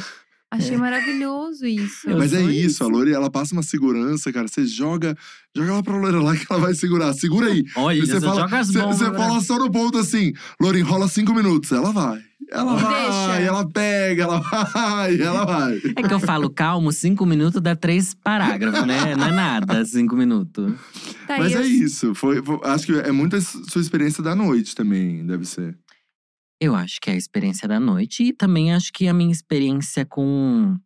[0.53, 2.09] Achei maravilhoso isso.
[2.09, 2.83] Eu mas é isso, isso.
[2.83, 4.49] a Lore, ela passa uma segurança, cara.
[4.49, 5.15] Você joga,
[5.55, 7.13] joga ela pra Lorelai que ela vai segurar.
[7.13, 7.63] Segura aí.
[7.73, 8.97] Olha, você fala, joga as Você bombas.
[8.97, 11.71] você pra- fala só no ponto assim, Lore, enrola cinco minutos.
[11.71, 12.21] Ela vai.
[12.51, 13.27] Ela Deixa.
[13.27, 14.39] vai, ela pega, ela
[14.73, 15.77] vai, ela vai.
[15.95, 19.15] É que eu falo calmo, cinco minutos dá três parágrafos, né?
[19.15, 20.73] Não é nada, cinco minutos.
[21.27, 22.13] Tá, Mas e é isso.
[22.13, 25.77] Foi, foi- acho que é muito a sua experiência da noite também, deve ser.
[26.63, 30.05] Eu acho que é a experiência da noite e também acho que a minha experiência
[30.05, 30.77] com.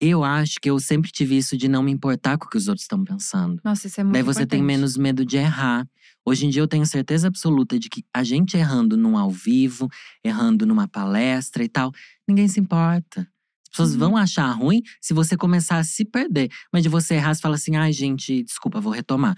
[0.00, 2.68] Eu acho que eu sempre tive isso de não me importar com o que os
[2.68, 3.60] outros estão pensando.
[3.64, 4.78] Nossa, isso é muito Daí você tem importante.
[4.78, 5.86] menos medo de errar.
[6.24, 9.88] Hoje em dia eu tenho certeza absoluta de que a gente errando num ao vivo,
[10.24, 11.92] errando numa palestra e tal,
[12.26, 13.22] ninguém se importa.
[13.64, 13.98] As pessoas Uhum.
[13.98, 16.50] vão achar ruim se você começar a se perder.
[16.72, 19.36] Mas de você errar, você fala assim: ai, gente, desculpa, vou retomar.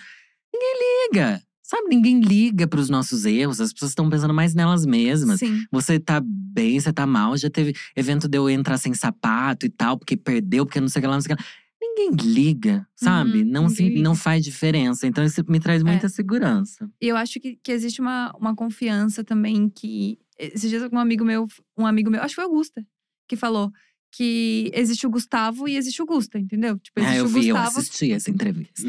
[0.52, 0.74] Ninguém
[1.12, 1.42] liga.
[1.72, 3.58] Sabe, ninguém liga pros nossos erros.
[3.58, 5.38] As pessoas estão pensando mais nelas mesmas.
[5.40, 5.64] Sim.
[5.72, 7.34] Você tá bem, você tá mal.
[7.34, 11.00] Já teve evento de eu entrar sem sapato e tal, porque perdeu, porque não sei
[11.00, 11.48] o que lá, não sei o que lá.
[11.80, 13.38] Ninguém liga, sabe?
[13.42, 14.02] Uhum, não, se, liga.
[14.02, 15.06] não faz diferença.
[15.06, 16.90] Então isso me traz muita segurança.
[17.00, 20.18] E eu acho que, que existe uma, uma confiança também que.
[20.38, 21.46] Esses dias um amigo meu,
[21.78, 22.84] um amigo meu, acho que foi o Augusta,
[23.26, 23.72] que falou
[24.14, 26.78] que existe o Gustavo e existe o Gusta, entendeu?
[26.78, 27.78] Tipo, existe Ah, eu o vi, eu Gustavo.
[27.78, 28.82] assisti essa entrevista.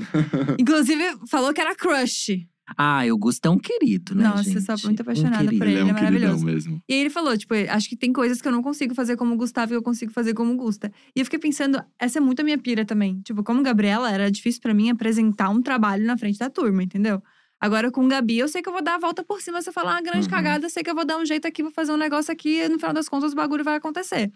[0.59, 2.45] Inclusive, falou que era crush.
[2.77, 4.55] Ah, o Gusto é um querido, né, Nossa, gente?
[4.55, 5.65] eu sou muito Um apaixonada por querido.
[5.65, 6.45] ele, é um é maravilhoso.
[6.45, 6.81] mesmo.
[6.87, 9.33] E aí ele falou, tipo, acho que tem coisas que eu não consigo fazer como
[9.33, 10.91] o Gustavo e eu consigo fazer como o Gusta.
[11.15, 13.21] E eu fiquei pensando, essa é muito a minha pira também.
[13.21, 17.21] Tipo, como Gabriela, era difícil pra mim apresentar um trabalho na frente da turma, entendeu?
[17.59, 19.61] Agora com o Gabi, eu sei que eu vou dar a volta por cima.
[19.61, 20.31] Se eu falar uma grande Uhum.
[20.31, 22.59] cagada, eu sei que eu vou dar um jeito aqui, vou fazer um negócio aqui,
[22.59, 24.29] e no final das contas o bagulho vai acontecer.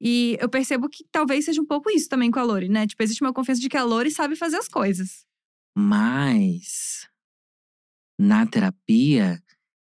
[0.00, 2.86] E eu percebo que talvez seja um pouco isso também com a Lori, né?
[2.86, 5.26] Tipo, existe uma confiança de que a Lori sabe fazer as coisas.
[5.76, 7.01] Mas
[8.22, 9.42] na terapia,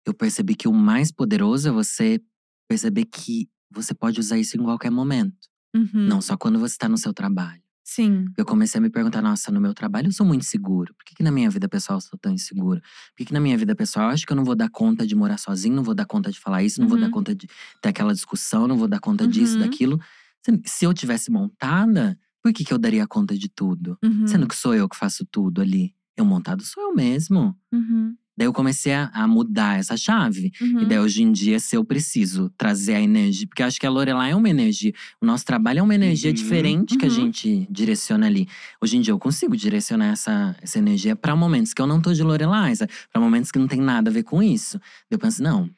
[0.05, 2.19] eu percebi que o mais poderoso é você
[2.67, 5.47] perceber que você pode usar isso em qualquer momento.
[5.75, 6.07] Uhum.
[6.07, 7.61] Não só quando você tá no seu trabalho.
[7.83, 8.25] Sim.
[8.35, 10.93] Eu comecei a me perguntar, nossa, no meu trabalho eu sou muito seguro.
[10.95, 12.81] Por que, que na minha vida pessoal eu sou tão inseguro?
[12.81, 15.05] Por que, que na minha vida pessoal eu acho que eu não vou dar conta
[15.05, 17.11] de morar sozinho, não vou dar conta de falar isso, não vou dar Uhum.
[17.11, 17.47] conta de
[17.81, 19.59] ter aquela discussão, não vou dar conta disso, Uhum.
[19.59, 19.99] daquilo.
[20.43, 23.97] Se- Se eu tivesse montada, por que, que eu daria conta de tudo?
[24.03, 24.25] Uhum.
[24.27, 25.93] Sendo que sou eu que faço tudo ali.
[26.17, 27.55] Eu montado sou eu mesmo.
[27.71, 28.15] Uhum.
[28.37, 30.51] Daí eu comecei a, a mudar essa chave.
[30.61, 30.81] Uhum.
[30.81, 33.85] E daí hoje em dia, se eu preciso trazer a energia, porque eu acho que
[33.85, 34.91] a Lorelai é uma energia.
[35.21, 36.35] O nosso trabalho é uma energia Uhum.
[36.35, 37.13] diferente que a Uhum.
[37.15, 38.45] gente direciona ali.
[38.81, 42.11] Hoje em dia eu consigo direcionar essa, essa energia pra momentos que eu não tô
[42.13, 42.73] de Lorelai,
[43.11, 44.79] para momentos que não tem nada a ver com isso.
[45.09, 45.69] Eu penso, não.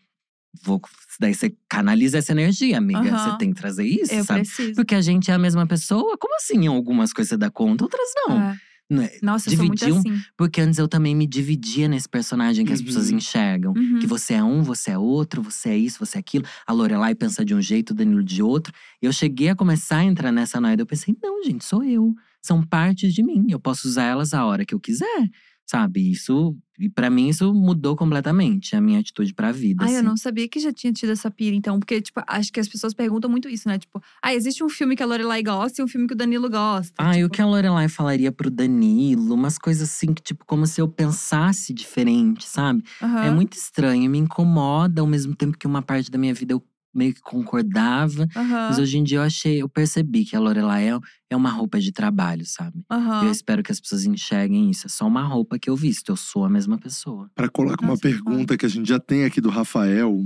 [0.64, 0.82] vou.
[1.20, 3.16] Daí você canaliza essa energia, amiga.
[3.20, 4.42] Você tem que trazer isso, Eu sabe?
[4.42, 4.74] preciso.
[4.74, 6.18] Porque a gente é a mesma pessoa.
[6.18, 6.58] Como assim?
[6.64, 8.42] Em algumas coisas você dá conta, outras não.
[8.42, 8.58] É.
[8.90, 9.18] Não é?
[9.22, 10.22] Nossa, eu sou muito assim.
[10.38, 12.86] Porque antes eu também me dividia nesse personagem que as Uhum.
[12.86, 13.74] pessoas enxergam.
[13.76, 14.00] Uhum.
[14.00, 16.46] Que você é um, você é outro, você é isso, você é aquilo.
[16.66, 18.72] A Lorelai pensa de um jeito, o Danilo de outro.
[19.02, 20.78] Eu cheguei a começar a entrar nessa noia.
[20.80, 22.16] Eu pensei, não, gente, sou eu.
[22.42, 23.46] São partes de mim.
[23.50, 25.30] Eu posso usar elas a hora que eu quiser.
[25.70, 26.12] Sabe?
[26.12, 26.56] Isso.
[26.80, 29.84] E pra mim, isso mudou completamente a minha atitude pra vida.
[29.84, 30.06] Ai, eu assim.
[30.06, 31.78] não sabia que já tinha tido essa pira, então.
[31.80, 33.78] Porque, tipo, acho que as pessoas perguntam muito isso, né?
[33.78, 36.50] Tipo, ah, existe um filme que a Lorelai gosta e um filme que o Danilo
[36.50, 36.94] gosta.
[36.98, 39.34] Ah, e o tipo, que a Lorelai falaria pro Danilo?
[39.34, 42.82] Umas coisas assim que, tipo, como se eu pensasse diferente, sabe?
[43.02, 43.24] aham.
[43.24, 46.64] É muito estranho, me incomoda ao mesmo tempo que uma parte da minha vida eu
[46.94, 48.28] meio que concordava.
[48.36, 48.68] Aham.
[48.70, 51.80] Mas hoje em dia eu achei, eu percebi que a Lorelai é, é uma roupa
[51.80, 52.84] de trabalho, sabe?
[52.90, 53.26] Aham.
[53.26, 54.88] Eu espero que as pessoas enxerguem isso.
[54.88, 57.30] É só uma roupa que eu visto, eu sou a mesma pessoa.
[57.36, 60.24] Pra colar com uma Nossa, pergunta que a gente já tem aqui do Rafael,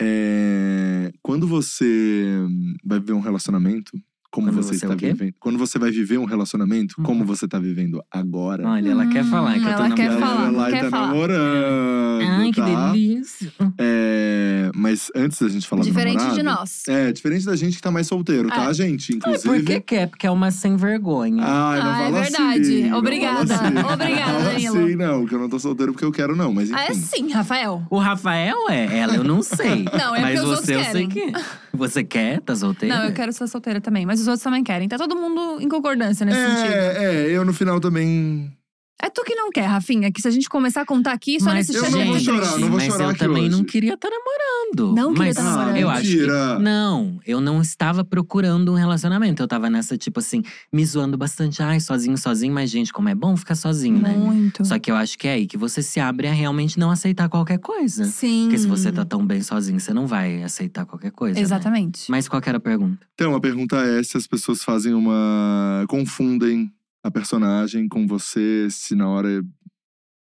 [0.00, 1.12] é…
[1.22, 2.38] quando você
[2.84, 3.92] vai viver um relacionamento,
[4.30, 5.12] como Quando você, você está quê?
[5.12, 5.34] vivendo?
[5.40, 7.04] Quando você vai viver um relacionamento, Uhum.
[7.04, 8.66] como você tá vivendo agora?
[8.68, 10.20] Olha, ela quer falar que eu tô ela quer namorando.
[10.28, 11.06] falar, Lorelai quer tá falar.
[11.08, 12.90] namorando, Ai, que tá?
[12.92, 13.52] delícia.
[13.78, 16.82] É, mas antes da gente falar Diferente namorado, de nós.
[16.88, 18.74] É, diferente da gente que tá mais solteiro, tá, É.
[18.74, 19.12] gente?
[19.12, 19.48] Ai, Inclusive.
[19.48, 20.06] por que quer?
[20.08, 21.42] Porque é uma sem vergonha.
[21.44, 22.60] Ai, não Ah, é fala verdade.
[22.60, 23.46] assim, não Obrigada.
[23.56, 23.78] fala assim.
[23.94, 24.84] Obrigada, não fala Danilo.
[24.84, 26.52] assim, não, que eu não tô solteiro porque eu quero, não.
[26.52, 26.78] Mas enfim.
[26.78, 27.82] Ah, é sim, Rafael.
[27.90, 29.84] O Rafael é, ela eu não sei.
[29.84, 31.32] Não, é Mas porque os você outros eu sei querem.
[31.32, 31.38] que.
[31.72, 32.40] Você quer?
[32.40, 32.96] Tá solteira?
[32.96, 34.88] Não, eu quero ser solteira também, mas os outros também querem.
[34.88, 36.74] Tá todo mundo em concordância nesse sentido.
[36.74, 38.52] É, é, eu no final também.
[39.00, 41.46] É tu que não quer, Rafinha, que se a gente começar a contar aqui, só
[41.46, 43.42] Mas, nesse eu chat não vou é chorar, não vou mas chorar eu aqui também
[43.44, 43.50] hoje.
[43.50, 44.94] não queria estar namorando.
[44.94, 45.76] Não queria mas tá namorando.
[45.76, 46.58] Eu acho que Mentira.
[46.58, 49.40] Não, eu não estava procurando um relacionamento.
[49.40, 50.42] Eu tava nessa, tipo assim,
[50.72, 51.62] me zoando bastante.
[51.62, 52.52] Ai, sozinho, sozinho.
[52.52, 54.16] Mas, gente, como é bom ficar sozinho, né?
[54.16, 54.64] Muito.
[54.64, 57.28] Só que eu acho que é aí que você se abre a realmente não aceitar
[57.28, 58.04] qualquer coisa.
[58.04, 58.42] Sim.
[58.44, 61.36] Porque se você tá tão bem sozinho, você não vai aceitar qualquer coisa.
[61.36, 61.40] né?
[61.40, 62.10] Exatamente.
[62.10, 63.06] Mas qual que era a pergunta?
[63.14, 65.84] Então, a pergunta é se as pessoas fazem uma.
[65.88, 66.72] confundem
[67.02, 69.42] a personagem com você, se na hora.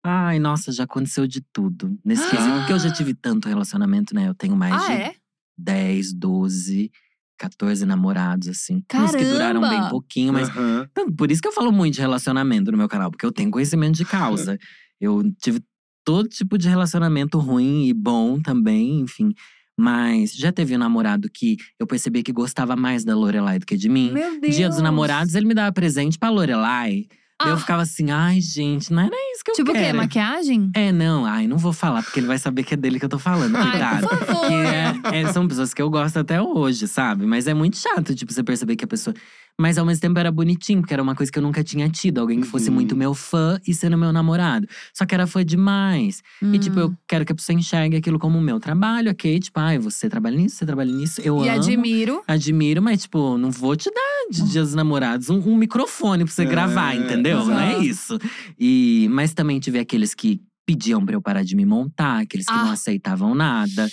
[0.04, 1.98] Ai, nossa, já aconteceu de tudo.
[2.04, 4.28] Nesse quesito, porque eu já tive tanto relacionamento, né?
[4.28, 5.14] Eu tenho mais Ah, de é?
[5.58, 6.90] 10, 12,
[7.38, 8.82] 14 namorados, assim.
[8.94, 9.90] Uns que duraram bem Caramba!
[9.90, 10.48] pouquinho, mas.
[10.90, 13.50] Então, Por isso que eu falo muito de relacionamento no meu canal, porque eu tenho
[13.50, 14.58] conhecimento de causa.
[15.00, 15.62] eu tive
[16.04, 19.34] todo tipo de relacionamento ruim e bom também, enfim.
[19.78, 23.76] Mas já teve um namorado que eu percebi que gostava mais da Lorelai do que
[23.76, 24.10] de mim.
[24.12, 24.54] Meu Deus.
[24.54, 27.06] Dia dos namorados, ele me dava presente pra Lorelai.
[27.42, 27.58] Daí eu Ah.
[27.58, 29.80] ficava assim, ai, gente, não era isso que eu Tipo o quê?
[29.80, 29.96] quero.
[29.96, 30.70] Maquiagem?
[30.74, 33.08] É, não, ai, não vou falar, porque ele vai saber que é dele que eu
[33.08, 34.08] tô falando, Ai, cuidado.
[34.08, 34.52] por favor.
[34.52, 37.24] É- é- são pessoas que eu gosto até hoje, sabe?
[37.24, 39.14] Mas é muito chato, tipo, você perceber que a pessoa.
[39.60, 42.18] Mas ao mesmo tempo era bonitinho, porque era uma coisa que eu nunca tinha tido.
[42.18, 42.74] Alguém que fosse Uhum.
[42.76, 44.66] muito meu fã e sendo meu namorado.
[44.94, 46.22] Só que era fã demais.
[46.42, 46.82] E tipo, Hum.
[46.82, 49.38] eu quero que a pessoa enxergue aquilo como o meu trabalho, ok?
[49.38, 51.20] Tipo, ai, você trabalha nisso, você trabalha nisso.
[51.20, 51.58] Eu E amo.
[51.58, 52.22] admiro.
[52.26, 56.32] Admiro, mas, tipo, não vou te dar de dias dos namorados um, um microfone pra
[56.32, 57.44] você É, gravar, entendeu?
[57.44, 57.84] Não é exato.
[57.84, 58.18] isso.
[58.58, 62.52] E, mas também tive aqueles que pediam pra eu parar de me montar, aqueles que
[62.52, 62.72] não Ah.
[62.72, 63.88] aceitavam nada.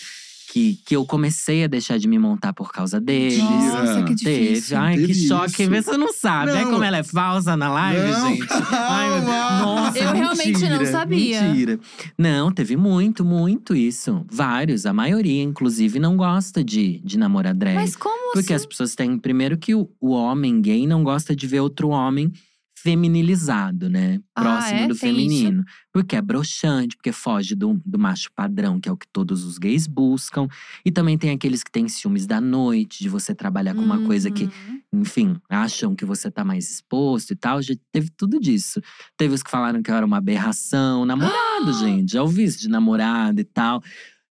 [0.57, 3.37] Que, que eu comecei a deixar de me montar por causa deles.
[3.37, 4.47] Nossa, que Teve.
[4.49, 4.77] difícil.
[4.77, 5.61] Ai, Teve que choque.
[5.63, 5.69] isso.
[5.69, 6.51] Vê você não sabe.
[6.53, 6.71] Não.
[6.71, 8.47] como ela é falsa na live, Não, gente.
[8.71, 9.27] Ai, meu Deus.
[9.61, 11.41] Nossa, Eu realmente não sabia.
[11.43, 11.79] Mentira.
[12.17, 14.25] Não, teve muito, muito isso.
[14.31, 14.85] Vários.
[14.85, 17.75] A maioria, inclusive, não gosta de, de namorar drag.
[17.75, 18.69] Mas como Porque as assim?
[18.69, 19.17] pessoas têm.
[19.17, 22.31] Primeiro, que o, o homem gay não gosta de ver outro homem
[22.91, 24.19] feminilizado, né?
[24.35, 24.87] Ah, Próximo é?
[24.87, 24.99] do Tem isso?
[24.99, 25.63] feminino.
[25.91, 29.57] Porque é broxante, porque foge do, do macho padrão, que é o que todos os
[29.57, 30.47] gays buscam.
[30.85, 34.31] E também tem aqueles que têm ciúmes da noite, de você trabalhar com uma coisa
[34.31, 34.81] que, Uhum.
[35.01, 37.61] enfim, acham que você tá mais exposto e tal.
[37.61, 38.81] Já teve tudo disso.
[39.17, 41.05] Teve os que falaram que eu era uma aberração.
[41.05, 42.13] Namorado, gente.
[42.13, 43.81] Já ouvi isso de namorado e tal.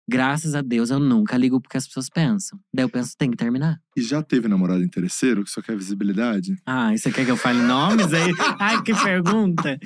[0.08, 2.60] Graças a Deus, eu nunca ligo porque as pessoas pensam.
[2.74, 3.80] Daí eu penso, tem que terminar.
[3.98, 6.56] E já teve namorado interesseiro que só quer visibilidade?
[6.66, 8.32] Ah, e você quer que eu fale nomes aí?
[8.60, 9.80] Ai, que pergunta!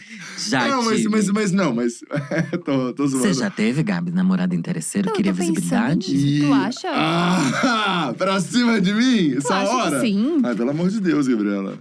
[0.50, 1.10] Já não, mas, tive.
[1.10, 2.00] mas, mas não, mas.
[2.66, 3.28] tô, tô zoando.
[3.28, 5.10] Você já teve, Gabi, namorado interesseiro?
[5.10, 6.12] Eu queria visibilidade?
[6.14, 6.48] nisso.
[6.48, 6.90] Tu acha?
[6.92, 9.32] Ah, pra cima de mim?
[9.32, 10.00] Tu Essa acha hora?
[10.02, 10.42] que sim?
[10.44, 11.78] Ai, pelo amor de Deus, Gabriela.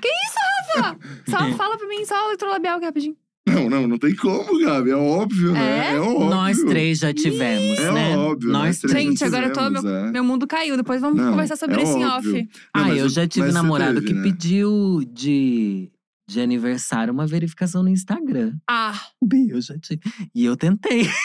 [1.28, 3.16] Só fala pra mim, só o eletrolabial aqui rapidinho.
[3.52, 4.90] Não, não, não tem como, Gabi.
[4.90, 5.90] É óbvio, né?
[5.90, 5.94] É?
[5.94, 6.28] É óbvio.
[6.30, 8.16] Nós três já tivemos, É né?
[8.16, 9.04] óbvio, Nós nós três.
[9.06, 9.70] Gente, agora eu tô.
[9.70, 10.10] Meu, é.
[10.10, 10.76] meu mundo caiu.
[10.76, 12.32] Depois vamos Não, conversar sobre é isso em óbvio.
[12.34, 12.48] off.
[12.74, 14.22] Não, ah, eu o- já tive namorado teve, que né?
[14.22, 15.90] pediu de,
[16.28, 18.52] de aniversário uma verificação no Instagram.
[18.68, 20.00] Ah, Bi, eu já tive.
[20.34, 21.08] E eu tentei.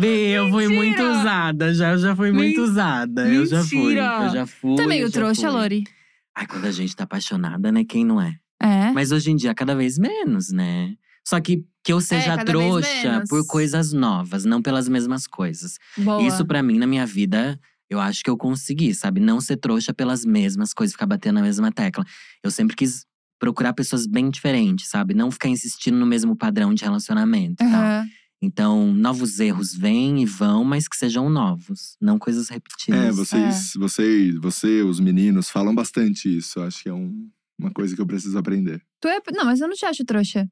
[0.00, 1.20] Bi, eu fui muito Mentira!
[1.20, 1.74] usada.
[1.74, 3.28] Já, eu já fui muito usada.
[3.28, 3.78] Eu já fui.
[3.78, 4.24] Mentira!
[4.26, 4.76] Eu já fui.
[4.78, 5.60] é eu meio já trouxa, fui.
[5.60, 5.84] Lori.
[6.34, 7.84] Ai, quando a gente tá apaixonada, né?
[7.84, 8.34] Quem não é?
[8.60, 8.90] É.
[8.92, 10.94] Mas hoje em dia, cada vez menos, né?
[11.26, 15.78] Só que que eu seja vez trouxa por coisas novas, não pelas mesmas coisas.
[15.96, 16.20] Boa.
[16.26, 19.20] Isso pra mim, na minha vida, eu acho que eu consegui, sabe?
[19.20, 22.04] Não ser trouxa pelas mesmas coisas, ficar batendo na mesma tecla.
[22.42, 23.06] Eu sempre quis
[23.38, 25.14] procurar pessoas bem diferentes, sabe?
[25.14, 27.82] Não ficar insistindo no mesmo padrão de relacionamento e tal.
[28.42, 33.00] Então, novos erros vêm e vão, mas que sejam novos, não coisas repetidas.
[33.00, 36.60] É, vocês, vocês, você, os meninos, falam bastante isso.
[36.60, 37.28] Acho que é um-
[37.58, 38.80] uma coisa que eu preciso aprender.
[39.00, 39.18] Tu é.
[39.32, 40.46] Não, mas eu não te acho trouxa.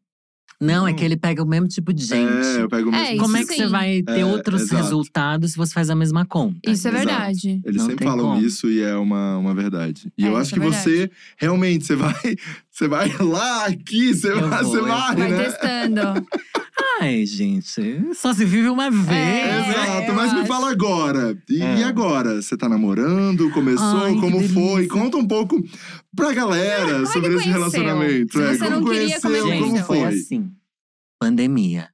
[0.61, 2.46] Não, é que ele pega o mesmo tipo de gente.
[2.46, 3.14] É, eu pego o É, mesmo.
[3.16, 4.82] isso Como é que você vai ter É, outros exato.
[4.82, 6.59] resultados se você faz a mesma conta?
[6.70, 7.07] Isso é Exato.
[7.07, 7.61] verdade.
[7.64, 8.40] Eles Não sempre tem falam como.
[8.46, 10.12] isso e é uma, uma verdade.
[10.16, 12.14] E É, eu acho isso que é você, realmente, você vai,
[12.70, 15.44] você vai lá, aqui, você Eu vai, vou, você eu vai, Vai né?
[15.44, 16.00] testando.
[17.01, 19.09] Ai, gente, só se vive uma vez.
[19.09, 20.47] É, Exato, mas me acho.
[20.49, 21.36] fala agora.
[21.51, 21.78] E, É.
[21.78, 22.40] e agora?
[22.40, 23.51] Você tá namorando?
[23.51, 23.84] Começou?
[24.05, 24.86] Ai, como foi?
[24.86, 25.62] Conta um pouco
[26.14, 27.53] pra galera é que sobre esse conheceu?
[27.53, 28.38] relacionamento.
[28.38, 29.47] Se é, você como não queria, como é conheceu?
[29.49, 30.09] Gente, Como foi foi?
[30.09, 30.53] assim.
[31.20, 31.88] Pandemia.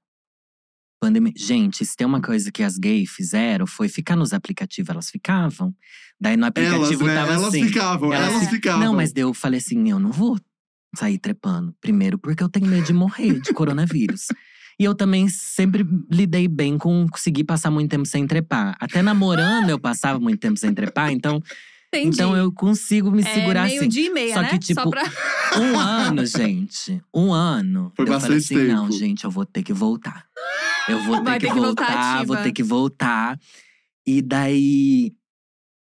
[1.00, 1.32] Pandemia.
[1.36, 4.90] Gente, se tem uma coisa que as gays fizeram, foi ficar nos aplicativos.
[4.90, 5.74] Elas ficavam.
[6.20, 7.14] Daí no Elas, aplicativo né?
[7.14, 7.64] tava Elas assim.
[7.66, 8.80] ficavam, Elas- elas ficavam.
[8.84, 10.38] Não, mas daí eu falei assim: eu não vou
[10.94, 11.74] sair trepando.
[11.80, 14.26] Primeiro, porque eu tenho medo de morrer de coronavírus.
[14.80, 18.74] E eu também sempre lidei bem com conseguir passar muito tempo sem trepar.
[18.80, 21.42] Até namorando eu passava muito tempo sem trepar, então,
[21.92, 22.14] Entendi.
[22.14, 23.88] então eu consigo me é segurar meio assim.
[23.90, 24.48] dia e meia, Só né?
[24.48, 25.02] que, tipo, Só pra…
[25.60, 27.02] Um ano, gente.
[27.14, 27.92] Um ano.
[27.94, 28.98] Foi eu falei bastante assim: não, tempo.
[28.98, 30.24] gente, eu vou ter que voltar.
[30.88, 33.38] Eu vou ter que, ter que voltar voltar, vou ter que voltar.
[34.06, 35.12] E daí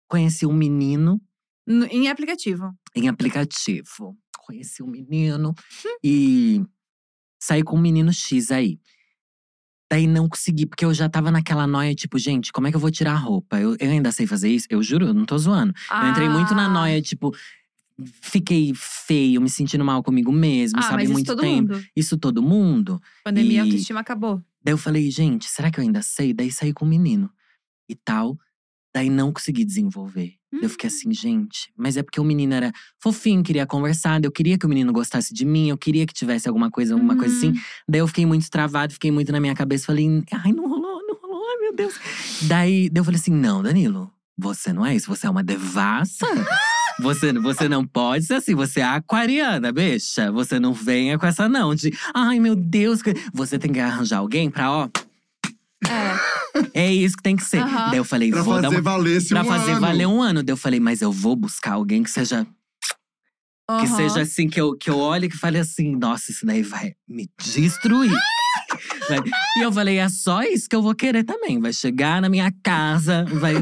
[0.07, 1.21] conheci um menino
[1.67, 2.73] No- em aplicativo.
[2.95, 4.17] em aplicativo.
[4.47, 5.53] Conheci um menino
[6.03, 6.63] e
[7.39, 8.79] saí com um menino X aí.
[9.91, 12.79] Daí não consegui, porque eu já tava naquela noia, tipo, gente, como é que eu
[12.79, 13.59] vou tirar a roupa?
[13.59, 14.67] Eu, eu ainda sei fazer isso?
[14.69, 15.73] Eu juro, eu não tô zoando.
[15.91, 16.69] Eu entrei muito na Ah.
[16.69, 17.35] noia, tipo,
[18.21, 20.95] fiquei feio, me sentindo mal comigo mesmo, Ah, sabe?
[20.97, 21.73] mas isso muito todo tempo.
[21.73, 21.85] mundo.
[21.95, 23.01] Isso todo mundo.
[23.23, 24.41] Pandemia, E- autoestima acabou.
[24.63, 26.33] Daí eu falei, gente, será que eu ainda sei?
[26.33, 27.31] Daí saí com o menino
[27.89, 28.37] e tal.
[28.93, 30.33] Daí não consegui desenvolver.
[30.51, 30.93] Daí Eu fiquei Hum.
[30.93, 34.69] assim, gente, mas é porque o menino era fofinho, queria conversar, eu queria que o
[34.69, 37.49] menino gostasse de mim, eu queria que tivesse alguma coisa, alguma coisa assim.
[37.49, 37.59] Uhum.
[37.87, 41.15] Daí eu fiquei muito travado, fiquei muito na minha cabeça, falei, ai, não rolou, não
[41.21, 41.93] rolou, ai meu Deus.
[42.43, 46.25] Daí, eu falei assim: não, Danilo, você não é isso, você é uma devassa.
[47.01, 50.29] Você, você não pode ser assim, você é aquariana, bicha.
[50.33, 52.99] Você não venha com essa não de, ai meu Deus,
[53.33, 54.89] você tem que arranjar alguém pra, ó,
[55.87, 56.81] É.
[56.85, 57.59] é isso que tem que ser.
[57.61, 57.89] Aham.
[57.89, 59.81] Daí eu falei, Pra vou fazer dar uma, valer esse pra um fazer ano.
[59.81, 60.43] valer um ano.
[60.43, 62.45] Daí eu falei, mas eu vou buscar alguém que seja
[63.79, 63.95] que Aham.
[63.97, 66.93] seja assim, que eu, que eu olhe e que fale assim, nossa, isso daí vai
[67.07, 68.11] me destruir.
[69.07, 69.19] Vai-
[69.57, 71.59] E eu falei, é só isso que eu vou querer também.
[71.59, 73.53] Vai chegar na minha casa, vai,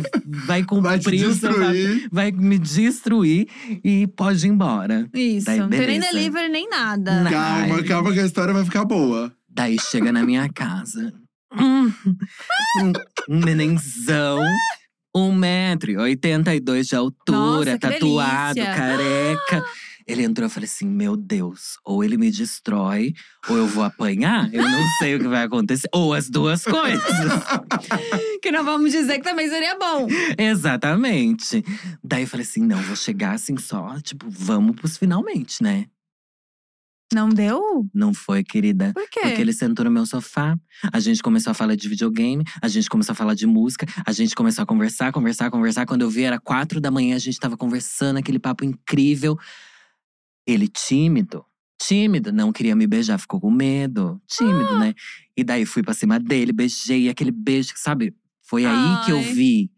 [0.46, 3.48] vai cumprir Vai o seu papel, vai me destruir
[3.84, 5.10] e pode ir embora.
[5.14, 5.46] Isso.
[5.46, 7.26] Daí, não tem nem delivery, nem nada.
[7.30, 9.34] Calma, calma que a história vai ficar boa.
[9.50, 11.14] Daí chega na minha casa.
[11.60, 11.94] Hum,
[12.82, 14.40] um, um nenenzão.
[15.16, 19.66] 1,82m de altura, Nossa, tatuado, careca.
[20.08, 23.14] Ele entrou e eu falei assim: Meu Deus, ou ele me destrói,
[23.50, 24.54] ou eu vou apanhar.
[24.54, 25.90] Eu não sei o que vai acontecer.
[25.94, 27.04] Ou as duas coisas.
[28.42, 30.08] Que não vamos dizer que também seria bom.
[30.38, 31.66] Exatamente.
[32.04, 35.88] Daí eu falei assim: Não, vou chegar assim só, tipo, vamos pros finalmente, né?
[37.14, 37.88] Não deu?
[37.94, 38.92] Não foi, querida.
[38.94, 39.22] Por quê?
[39.22, 40.58] Porque ele sentou no meu sofá,
[40.92, 44.12] a gente começou a falar de videogame, a gente começou a falar de música, a
[44.12, 45.86] gente começou a conversar, conversar, conversar.
[45.86, 49.38] Quando eu vi, era quatro da manhã, a gente tava conversando, aquele papo incrível.
[50.46, 51.46] Ele tímido,
[51.82, 54.80] tímido, não queria me beijar, ficou com medo, tímido, Ah.
[54.80, 54.94] né?
[55.36, 58.14] E daí fui pra cima dele, beijei, aquele beijo, sabe?
[58.42, 59.70] Foi aí que eu vi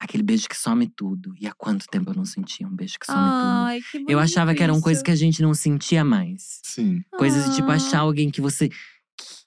[0.00, 1.32] aquele beijo que some tudo.
[1.38, 3.28] E há quanto tempo eu não sentia um beijo que some tudo?
[3.66, 6.60] Ai, que Eu achava que eram coisas que a gente não sentia mais.
[6.64, 7.02] Sim.
[7.18, 7.74] Coisas de tipo Ah.
[7.74, 8.68] achar alguém que você.
[8.68, 8.76] que,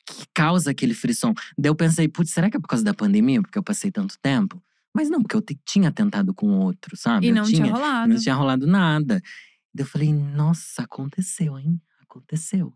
[0.06, 1.34] que causa aquele frisson.
[1.58, 3.42] Daí eu pensei, putz, será que é por causa da pandemia?
[3.42, 4.62] Porque eu passei tanto tempo?
[4.96, 7.26] Mas não, porque eu tinha tentado com outro, sabe?
[7.26, 8.14] E Eu não tinha rolado.
[8.14, 9.20] Não tinha rolado nada.
[9.74, 11.82] Daí eu falei, nossa, aconteceu, hein?
[12.04, 12.72] Aconteceu.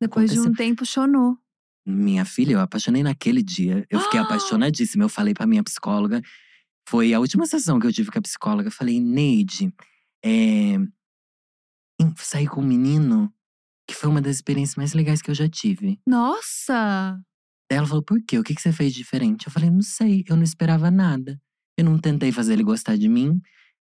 [0.00, 0.66] Depois de um aconteceu.
[0.66, 1.38] tempo, chonou.
[1.86, 3.86] Minha filha, eu apaixonei naquele dia.
[3.88, 4.24] Eu fiquei Ah!
[4.24, 5.04] apaixonadíssima.
[5.04, 6.20] Eu falei pra minha psicóloga.
[6.88, 8.68] Foi a última sessão que eu tive com a psicóloga.
[8.68, 9.72] Eu falei, Neide,
[10.24, 10.76] é,
[12.16, 13.32] saí com um menino
[13.86, 15.98] que foi uma das experiências mais legais que eu já tive.
[16.06, 17.20] Nossa!
[17.70, 18.38] Ela falou, por quê?
[18.38, 19.46] O que, que você fez diferente?
[19.46, 21.40] Eu falei, não sei, eu não esperava nada.
[21.76, 23.40] Eu não tentei fazer ele gostar de mim.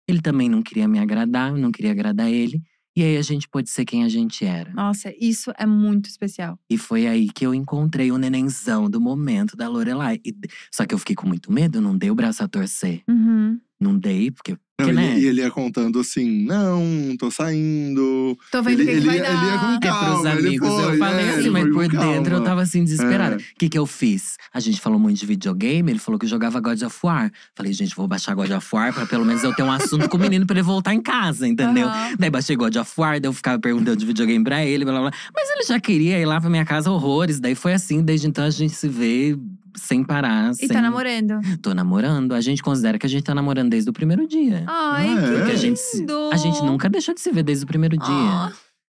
[0.08, 2.62] Ele também não queria me agradar, eu não queria agradar ele.
[2.98, 4.74] E aí a gente pôde ser quem a gente era.
[4.74, 6.58] Nossa, isso é muito especial.
[6.68, 10.20] E foi aí que eu encontrei o nenenzão do momento da Lorelai.
[10.26, 10.36] E
[10.74, 13.04] só que eu fiquei com muito medo, não dei o braço a torcer.
[13.08, 13.62] Uhum.
[13.80, 14.58] Não dei, porque.
[14.80, 15.20] Não, porque, ele, né?
[15.20, 16.82] E ele ia contando assim: não,
[17.18, 18.38] tô saindo.
[18.52, 19.32] Tô vendo Ele, o que, que ele, vai ia- dar.
[19.34, 20.68] ele ia com É pros calma, ele amigos.
[20.70, 22.46] foi, eu falei é, assim, ele mas por com dentro eu calma.
[22.46, 23.36] tava assim, desesperada.
[23.36, 23.38] É.
[23.38, 24.38] O que que eu fiz?
[24.54, 27.32] A gente falou muito de videogame, ele falou que jogava God of War.
[27.56, 30.18] Falei, gente, vou baixar God of War pra pelo menos eu ter um assunto com
[30.18, 31.88] o menino pra ele voltar em casa, entendeu?
[31.88, 32.16] Aham.
[32.20, 35.10] Daí baixei God of War, daí eu ficava perguntando de videogame pra ele, blá blá
[35.10, 35.20] blá.
[35.36, 37.40] Mas ele já queria ir lá pra minha casa horrores.
[37.40, 39.36] Daí foi assim, desde então a gente se vê
[39.76, 40.52] sem parar.
[40.52, 40.68] E sem...
[40.68, 41.40] tá namorando.
[41.62, 42.34] Tô namorando.
[42.34, 44.64] A gente considera que a gente tá namorando desde o primeiro dia.
[44.68, 45.38] Ai, Ah, que é?
[45.38, 46.30] Porque a gente, lindo.
[46.32, 48.06] a gente nunca deixou de se ver desde o primeiro dia.
[48.10, 48.52] Ah,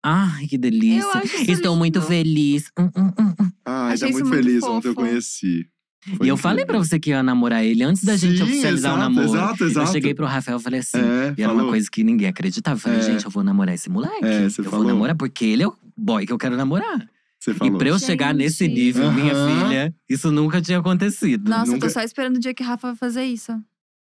[0.04, 1.02] Ai, que delícia.
[1.04, 2.08] Eu acho isso Estou muito lindo.
[2.08, 2.72] feliz.
[2.80, 3.52] Hum, hum, hum, hum.
[3.66, 5.68] Ai, tá muito isso muito feliz ontem eu conheci.
[6.16, 6.86] Foi E eu falei pra incrível.
[6.90, 9.28] você que ia namorar ele antes da gente Sim, oficializar o exato, namoro.
[9.38, 9.88] Exato, exato.
[9.90, 11.00] Eu cheguei pro Rafael e falei assim.
[11.00, 11.72] É, e era uma falou.
[11.72, 12.78] coisa que ninguém acreditava.
[12.78, 13.02] Eu falei, É.
[13.02, 14.24] gente, eu vou namorar esse moleque.
[14.24, 14.80] É, você eu falou.
[14.86, 17.06] vou namorar porque ele é o boy que eu quero namorar.
[17.48, 17.74] Você falou.
[17.74, 18.38] E pra eu chegar Gente.
[18.38, 19.66] nesse nível, minha Aham.
[19.70, 21.50] filha, isso nunca tinha acontecido.
[21.50, 23.52] Nossa, eu Nunca- tô só esperando o dia que o Rafa vai fazer isso.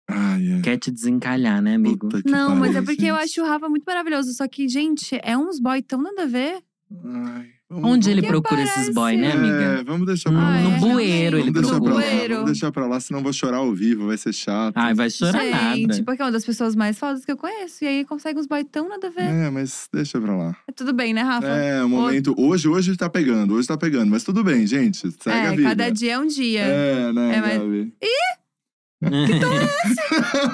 [0.09, 0.61] Ai, é.
[0.63, 2.09] Quer te desencalhar, né, amigo?
[2.09, 3.25] Puta que Não, mas é pariu, porque eu gente.
[3.25, 4.33] acho o Rafa muito maravilhoso.
[4.33, 6.63] Só que, gente, é uns boy tão nada a ver.
[7.05, 9.55] Ai, Onde ele Que procura parece- esses boy, né, amiga?
[9.81, 10.57] É, vamos deixar pra lá.
[10.57, 11.95] Ah, no é, bueiro ele Vamos deixar pra procura.
[11.95, 12.35] lá, Bueiro.
[12.35, 14.75] vamos deixar pra lá, senão eu vou chorar ao vivo, vai ser chato.
[14.77, 15.41] Ai, vai chorar
[15.75, 16.03] gente, nada.
[16.05, 17.83] porque é uma das pessoas mais fodas que eu conheço.
[17.83, 19.23] E aí consegue uns boy tão nada a ver.
[19.25, 20.57] É, mas deixa pra lá.
[20.69, 21.49] É tudo bem, né, Rafa?
[21.49, 22.35] É, o momento.
[22.39, 24.11] Hoje, hoje tá pegando, hoje tá pegando.
[24.11, 24.99] Mas tudo bem, gente.
[25.11, 25.63] Segue É, a vida.
[25.71, 26.61] cada dia é um dia.
[26.61, 27.93] É, né, É, mas- Gabi?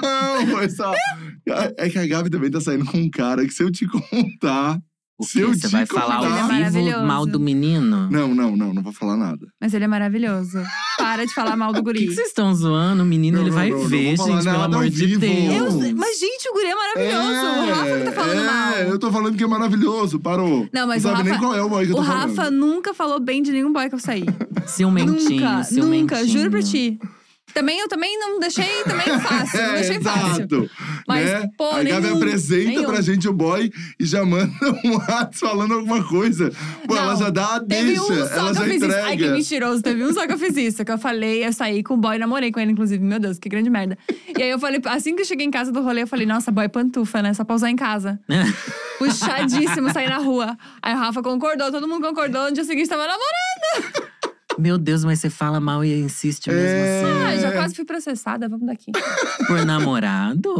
[0.01, 0.93] Não, foi só.
[1.77, 4.79] É que a Gabi também tá saindo com um cara que se eu te contar.
[5.21, 7.05] O Se eu Você vai falar Ele é ao vivo maravilhoso.
[7.05, 8.07] mal do menino?
[8.09, 9.45] Não, não, não, não vou falar nada.
[9.61, 10.59] Mas ele é maravilhoso.
[10.97, 12.07] Para de falar mal do Por que guri.
[12.09, 13.03] que vocês estão zoando?
[13.03, 14.83] O menino, Não, ele não, vai não, não ver, vou falar gente, pelo nada amor
[14.85, 15.19] ao de vivo.
[15.19, 15.73] Deus.
[15.85, 17.45] Eu- mas, gente, o guri é maravilhoso.
[17.45, 18.73] o Rafa que tá falando é, mal.
[18.89, 20.67] eu tô falando que é maravilhoso, parou.
[20.73, 22.03] Não, mas não o sabe nem Rafa- qual é o boy que eu O tô
[22.03, 22.55] Rafa falando.
[22.55, 24.25] nunca falou bem de nenhum boy que eu saí.
[24.65, 26.01] Ciumentinho, nunca, ciumentinho.
[26.01, 26.99] nunca, juro pra ti.
[27.53, 30.27] Também eu também não deixei também fácil, não É, deixei fácil.
[30.43, 30.69] exato.
[31.07, 31.49] Mas, né?
[31.57, 32.83] pô, a Gabi nenhum, apresenta nenhum.
[32.85, 34.51] pra gente o boy e já manda
[34.83, 36.51] um WhatsApp falando alguma coisa.
[36.87, 38.81] Pô, Não, ela já dá a Teve deixa, um só ela que já eu fiz
[38.81, 38.85] isso.
[38.85, 39.31] Ai, que entrega.
[39.33, 39.81] mentiroso.
[39.81, 40.85] Teve um só que eu fiz isso.
[40.85, 43.03] Que eu falei, eu saí com o boy, namorei com ele, inclusive.
[43.03, 43.97] Meu Deus, que grande merda.
[44.37, 46.51] E aí eu falei, assim que eu cheguei em casa do rolê, eu falei, nossa,
[46.51, 47.33] boy pantufa, né?
[47.33, 48.19] Só pra usar em casa.
[48.97, 50.57] Puxadíssimo, sair na rua.
[50.81, 52.45] Aí o Rafa concordou, todo mundo concordou.
[52.45, 54.10] No dia seguinte tava namorando.
[54.61, 57.01] Meu Deus, mas você fala mal e insiste mesmo É.
[57.01, 57.21] assim.
[57.23, 58.91] Ah, já quase fui processada, vamos daqui.
[59.47, 60.53] Por namorado?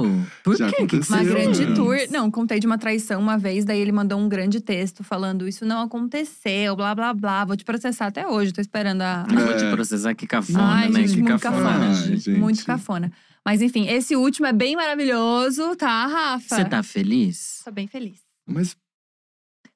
[0.44, 0.78] Por Já quê?
[0.78, 1.76] Que que aconteceu, Uma grande né?
[1.76, 1.98] tour.
[2.10, 5.66] Não, contei de uma traição uma vez, daí ele mandou um grande texto falando: Isso
[5.66, 7.46] não aconteceu, blá blá blá.
[7.46, 9.26] Vou te processar até hoje, tô esperando a.
[9.32, 9.72] Eu vou te É.
[9.72, 11.02] processar, que cafona, Ai, né?
[11.02, 11.64] gente, que muito cafona.
[11.70, 11.88] cafona.
[11.90, 12.30] Ai, gente.
[12.32, 13.12] Muito cafona.
[13.46, 16.56] Mas enfim, esse último é bem maravilhoso, tá, Rafa?
[16.56, 17.62] Você tá feliz?
[17.64, 18.20] Tô bem feliz.
[18.48, 18.76] Mas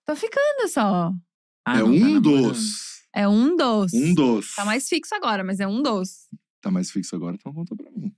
[0.06, 1.12] Tô ficando só.
[1.68, 2.22] Ah, é tá um namorando.
[2.22, 2.95] dos.
[3.16, 3.94] É um dos.
[3.94, 4.54] Um dos.
[4.56, 6.28] Tá mais fixo agora, mas é um dos.
[6.62, 8.12] Tá mais fixo agora, então conta pra mim.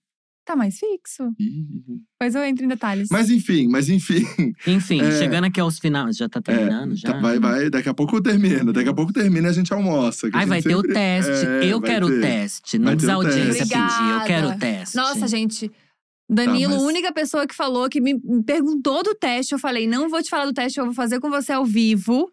[0.45, 1.24] Tá mais fixo.
[1.38, 2.02] Ih.
[2.18, 3.10] Depois eu entro em detalhes.
[3.11, 4.26] Mas enfim, mas enfim.
[4.65, 5.11] Enfim, É.
[5.19, 6.15] chegando aqui aos finais.
[6.15, 6.95] Já tá terminando?
[6.95, 7.11] já?
[7.11, 7.69] Tá, vai, vai.
[7.69, 8.72] Daqui a pouco termina.
[8.72, 10.28] Daqui a pouco termina e a gente almoça.
[10.34, 11.45] Ai, gente vai ter o sempre- teste.
[11.45, 12.22] É, eu quero o ter.
[12.22, 12.78] teste.
[12.80, 13.40] Não Vai diz ter a o teste.
[13.40, 14.10] audiência pedir.
[14.14, 14.95] Eu quero o teste.
[14.95, 15.72] Nossa, gente.
[16.30, 19.52] Danilo, Tá, mas- única pessoa que falou, que me perguntou do teste.
[19.53, 22.30] Eu falei, não vou te falar do teste, eu vou fazer com você ao vivo.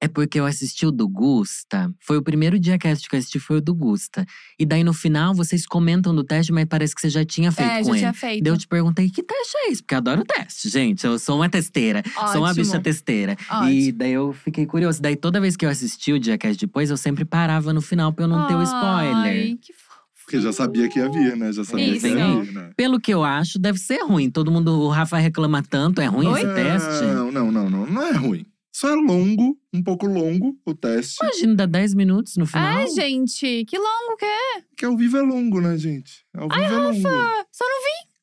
[0.00, 1.90] É porque eu assisti o do Gusta.
[2.00, 4.26] Foi o primeiro dia que eu assisti, foi o do Gusta.
[4.58, 7.70] E daí no final vocês comentam do teste, mas parece que você já tinha feito
[7.70, 7.98] é, com já ele.
[8.00, 8.44] tinha feito.
[8.44, 9.82] Daí eu te perguntei, que teste é esse?
[9.82, 11.06] Porque eu adoro teste, gente.
[11.06, 12.02] Eu sou uma testeira.
[12.14, 12.64] Sou uma Ótimo.
[12.64, 13.36] bicha testeira.
[13.40, 13.92] E Ótimo.
[13.98, 15.00] daí eu fiquei curioso.
[15.00, 18.24] Daí toda vez que eu assisti o Diacast depois, eu sempre parava no final pra
[18.24, 19.14] eu não ter o spoiler.
[19.14, 19.86] Ai, que fofo.
[20.24, 21.52] Porque já sabia que ia vir, né?
[21.52, 22.00] Já sabia Isso.
[22.00, 22.70] que ia vir, né?
[22.76, 24.28] Pelo que eu acho, deve ser ruim.
[24.28, 26.00] Todo mundo, o Rafa reclama tanto.
[26.02, 26.42] É ruim Oi?
[26.42, 27.04] esse teste?
[27.04, 27.86] Não, não, não, não.
[27.86, 28.44] Não é ruim.
[28.76, 31.16] Só é longo, um pouco longo o teste.
[31.22, 32.80] Imagina, dá 10 minutos no final.
[32.80, 34.62] Ai, gente, que longo que é.
[34.76, 36.26] Que ao vivo é longo, né, gente?
[36.34, 37.00] Ao vivo é longo.
[37.00, 38.15] Só não vi.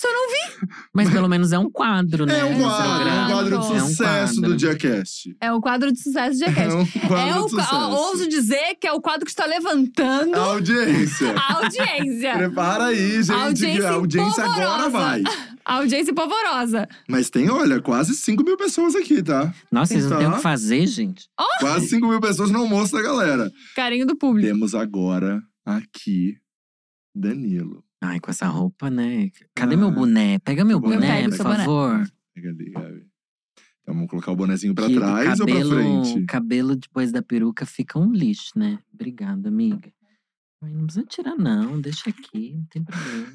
[0.00, 0.68] Só não vi.
[0.94, 2.38] Mas pelo menos é um quadro, né?
[2.38, 4.50] É um quadro, é um quadro de É um sucesso quadro.
[4.50, 5.36] do Diacast.
[5.40, 6.74] É o quadro de sucesso de É Jackass.
[6.74, 7.74] um É quadro o, de sucesso.
[7.74, 11.34] ó, ouso dizer que é o quadro que está levantando A audiência.
[11.36, 12.32] a audiência.
[12.34, 15.22] Prepara aí, gente, que Audiência a audiência agora vai.
[15.66, 16.88] A audiência polvorosa.
[17.06, 19.52] Mas tem, olha, quase 5 mil pessoas aqui, tá?
[19.70, 21.28] Nossa, vocês não têm o que fazer, gente?
[21.60, 23.52] Quase 5 mil pessoas no almoço da galera.
[23.76, 24.48] Carinho do público.
[24.48, 26.36] Temos agora aqui
[27.14, 27.84] Danilo.
[28.02, 29.30] Ai, com essa roupa, né?
[29.54, 29.78] Cadê Ah.
[29.78, 30.38] meu boné?
[30.38, 31.56] Pega meu Eu boné, por boné.
[31.58, 32.10] favor.
[32.34, 33.06] Pega ali, Gabi.
[33.82, 35.70] Então vamos colocar o bonezinho pra Que trás ou pra cabelo,
[36.02, 36.26] frente?
[36.26, 38.78] cabelo depois da peruca fica um lixo, né?
[38.92, 39.92] Obrigada, amiga.
[40.62, 41.80] Ai, não precisa tirar, não.
[41.80, 43.26] Deixa aqui, não tem problema.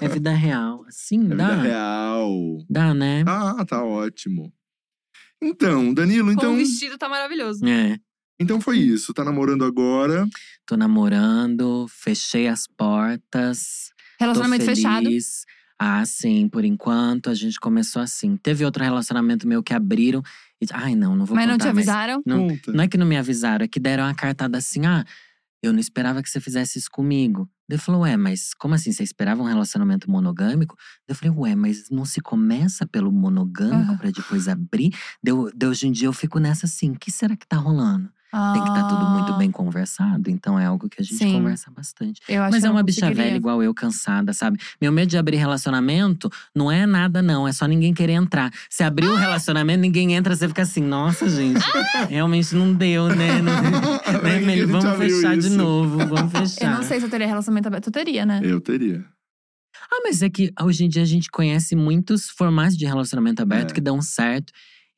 [0.00, 0.84] é vida real.
[0.86, 1.50] Assim, É dá.
[1.50, 2.58] vida real.
[2.68, 3.22] Dá, né?
[3.26, 4.52] Ah, tá ótimo.
[5.42, 7.64] Então, Danilo, Com então, o vestido tá maravilhoso.
[7.66, 7.98] É.
[8.40, 9.12] então foi isso.
[9.12, 10.26] Tá namorando agora.
[10.66, 13.91] Tô namorando, fechei as portas.
[14.22, 15.08] Relacionamento fechado.
[15.78, 18.36] Ah, sim, por enquanto a gente começou assim.
[18.36, 20.22] Teve outro relacionamento meu que abriram.
[20.60, 22.22] E, ai, não, não vou Mas não te contar, avisaram?
[22.24, 22.72] Não, Conta.
[22.72, 25.04] não é que não me avisaram, é que deram uma cartada assim: ah,
[25.62, 27.48] eu não esperava que você fizesse isso comigo.
[27.68, 28.92] Daí eu falei, ué, mas como assim?
[28.92, 30.76] Você esperava um relacionamento monogâmico?
[31.08, 33.98] Daí eu falei, ué, mas não se começa pelo monogâmico Aham.
[33.98, 34.92] pra depois abrir?
[35.22, 38.08] Deu, deu, hoje em dia eu fico nessa assim: o que será que tá rolando?
[38.32, 41.34] Tem que estar tudo muito Ah, bem conversado, então é algo que a gente Sim.
[41.34, 42.18] conversa bastante.
[42.26, 44.58] Eu acho Mas é eu uma bicha velha igual eu, cansada, sabe?
[44.80, 47.46] Meu medo de abrir relacionamento não é nada, não.
[47.46, 48.50] É só ninguém querer entrar.
[48.70, 49.12] Se abrir Ah!
[49.12, 51.60] o relacionamento, ninguém entra, você fica assim, nossa, gente,
[52.08, 53.40] realmente não deu, né?
[53.42, 54.60] Não, né, Meli?
[54.62, 55.56] gente Vamos fechar de isso?
[55.56, 56.74] novo, vamos Eu fechar.
[56.74, 57.86] não sei se eu teria relacionamento aberto.
[57.88, 58.40] Eu teria, né?
[58.42, 59.04] Eu teria.
[59.90, 63.72] Ah, mas é que hoje em dia a gente conhece muitos formatos de relacionamento aberto
[63.72, 63.74] É.
[63.74, 64.52] que dão certo.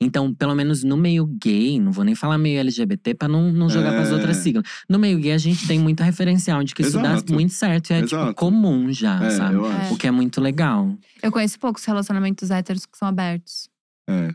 [0.04, 3.68] Então, pelo menos no meio gay, não vou nem falar meio LGBT pra não, não
[3.68, 4.14] jogar pras É.
[4.14, 4.64] outras siglas.
[4.88, 7.90] No meio gay, a gente tem muito referencial de que isso dá muito certo.
[7.90, 9.56] E é tipo comum já, É, sabe?
[9.90, 10.94] O que é muito legal.
[11.22, 13.68] Eu conheço poucos relacionamentos héteros que são abertos.
[14.06, 14.28] É,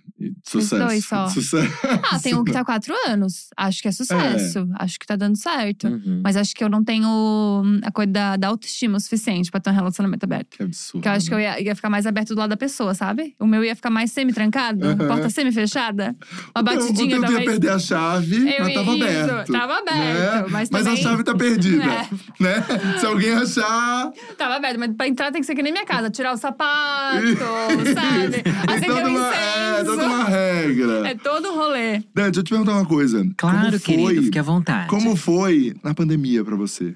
[0.44, 0.84] sucesso.
[0.84, 1.28] dois só.
[1.28, 1.72] Sucesso.
[2.12, 3.50] Ah, tem um que tá há quatro anos.
[3.56, 4.68] Acho que é sucesso.
[4.80, 5.88] Acho que tá dando certo.
[5.88, 6.22] Uhum.
[6.24, 9.60] Mas acho que eu não tenho hum, a coisa da, da autoestima o suficiente pra
[9.60, 10.58] ter um relacionamento aberto.
[10.58, 10.94] Que absurdo.
[10.94, 13.36] Porque eu acho que eu ia, ia ficar mais aberto do lado da pessoa, sabe?
[13.40, 15.08] O meu ia ficar mais semi-trancado, Aham.
[15.08, 16.16] porta semi-fechada.
[16.56, 19.52] Uma O teu- batidinha o teu ia perder a chave, Eu mas tava isso, aberto.
[19.52, 20.46] tava aberto, né?
[20.50, 22.08] mas a também- chave tá perdida, É.
[22.44, 22.64] né?
[23.00, 24.12] Se alguém achar…
[24.36, 26.10] Tava aberto, mas pra entrar tem que ser que nem minha casa.
[26.10, 27.20] Tirar o sapato,
[27.94, 28.44] sabe?
[28.88, 29.30] Toda o uma,
[29.60, 30.32] é, toda uma incenso.
[30.32, 31.08] regra.
[31.10, 32.00] É todo um rolê.
[32.14, 33.24] Dan, deixa eu te perguntar uma coisa.
[33.38, 34.90] Claro, como foi, querido, fique à vontade.
[34.90, 36.96] Como foi na pandemia pra você?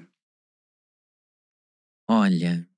[2.08, 2.68] Olha,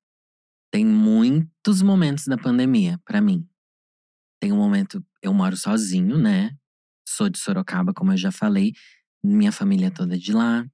[0.73, 3.49] tem muitos momentos da pandemia pra mim.
[4.41, 6.51] Tem um momento, eu moro sozinho, né?
[7.09, 8.73] Sou de Sorocaba, como eu já falei.
[9.25, 10.65] Minha família toda é de lá.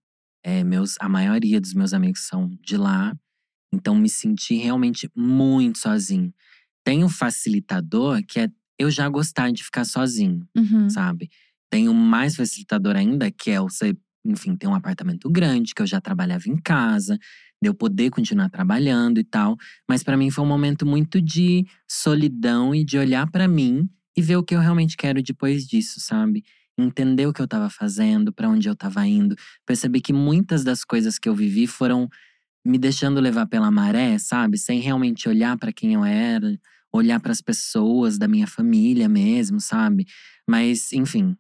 [0.45, 3.15] É, meus, a maioria dos meus amigos são de lá.
[3.73, 6.35] Então me senti realmente muito sozinho.
[6.85, 8.49] Tem um facilitador que é
[8.83, 10.89] eu já gostar de ficar sozinho Uhum.
[10.91, 11.31] sabe?
[11.71, 13.95] Tem um mais facilitador ainda, que é você,
[14.27, 17.17] enfim, ter um apartamento grande, que eu já trabalhava em casa,
[17.63, 19.57] de eu poder continuar trabalhando e tal.
[19.89, 24.21] Mas pra mim foi um momento muito de solidão e de olhar pra mim e
[24.21, 26.45] ver o que eu realmente quero depois disso, sabe?
[26.77, 29.35] Entender o que eu tava fazendo, pra onde eu tava indo.
[29.65, 32.09] Perceber que muitas das coisas que eu vivi foram
[32.67, 34.59] me deixando levar pela maré, sabe?
[34.59, 36.59] Sem realmente olhar pra quem eu era,
[36.93, 40.07] olhar pras pessoas da minha família mesmo, sabe?
[40.49, 41.37] Mas, enfim.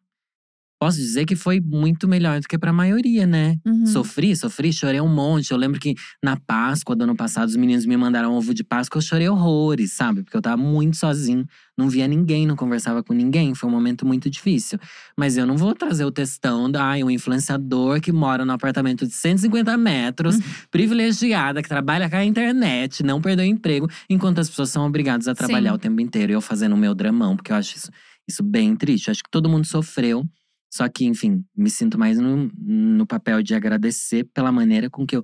[0.82, 3.54] Posso dizer que foi muito melhor do que pra maioria, né?
[3.64, 3.86] Uhum.
[3.86, 5.52] Sofri, sofri, chorei um monte.
[5.52, 8.98] Eu lembro que na Páscoa do ano passado, os meninos me mandaram ovo de Páscoa,
[8.98, 10.24] eu chorei horrores, sabe?
[10.24, 11.46] Porque eu tava muito sozinho,
[11.78, 13.54] não via ninguém, não conversava com ninguém.
[13.54, 14.76] Foi um momento muito difícil.
[15.16, 19.06] Mas eu não vou trazer o textão da ai, um influenciador que mora no apartamento
[19.06, 20.36] de 150 metros,
[20.68, 25.34] privilegiada, que trabalha com a internet, não perdeu emprego, enquanto as pessoas são obrigadas a
[25.36, 25.76] trabalhar Sim.
[25.76, 26.32] o tempo inteiro.
[26.32, 27.90] E eu fazendo o meu dramão, porque eu acho isso,
[28.28, 29.06] isso bem triste.
[29.06, 30.28] Eu acho que todo mundo sofreu.
[30.72, 35.14] Só que, enfim, me sinto mais no, no papel de agradecer pela maneira com que
[35.16, 35.22] eu,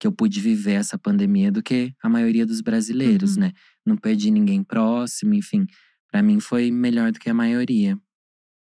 [0.00, 3.42] que eu pude viver essa pandemia do que a maioria dos brasileiros, Uhum.
[3.42, 3.52] né?
[3.84, 5.66] Não perdi ninguém próximo, enfim.
[6.10, 7.98] Pra mim foi melhor do que a maioria.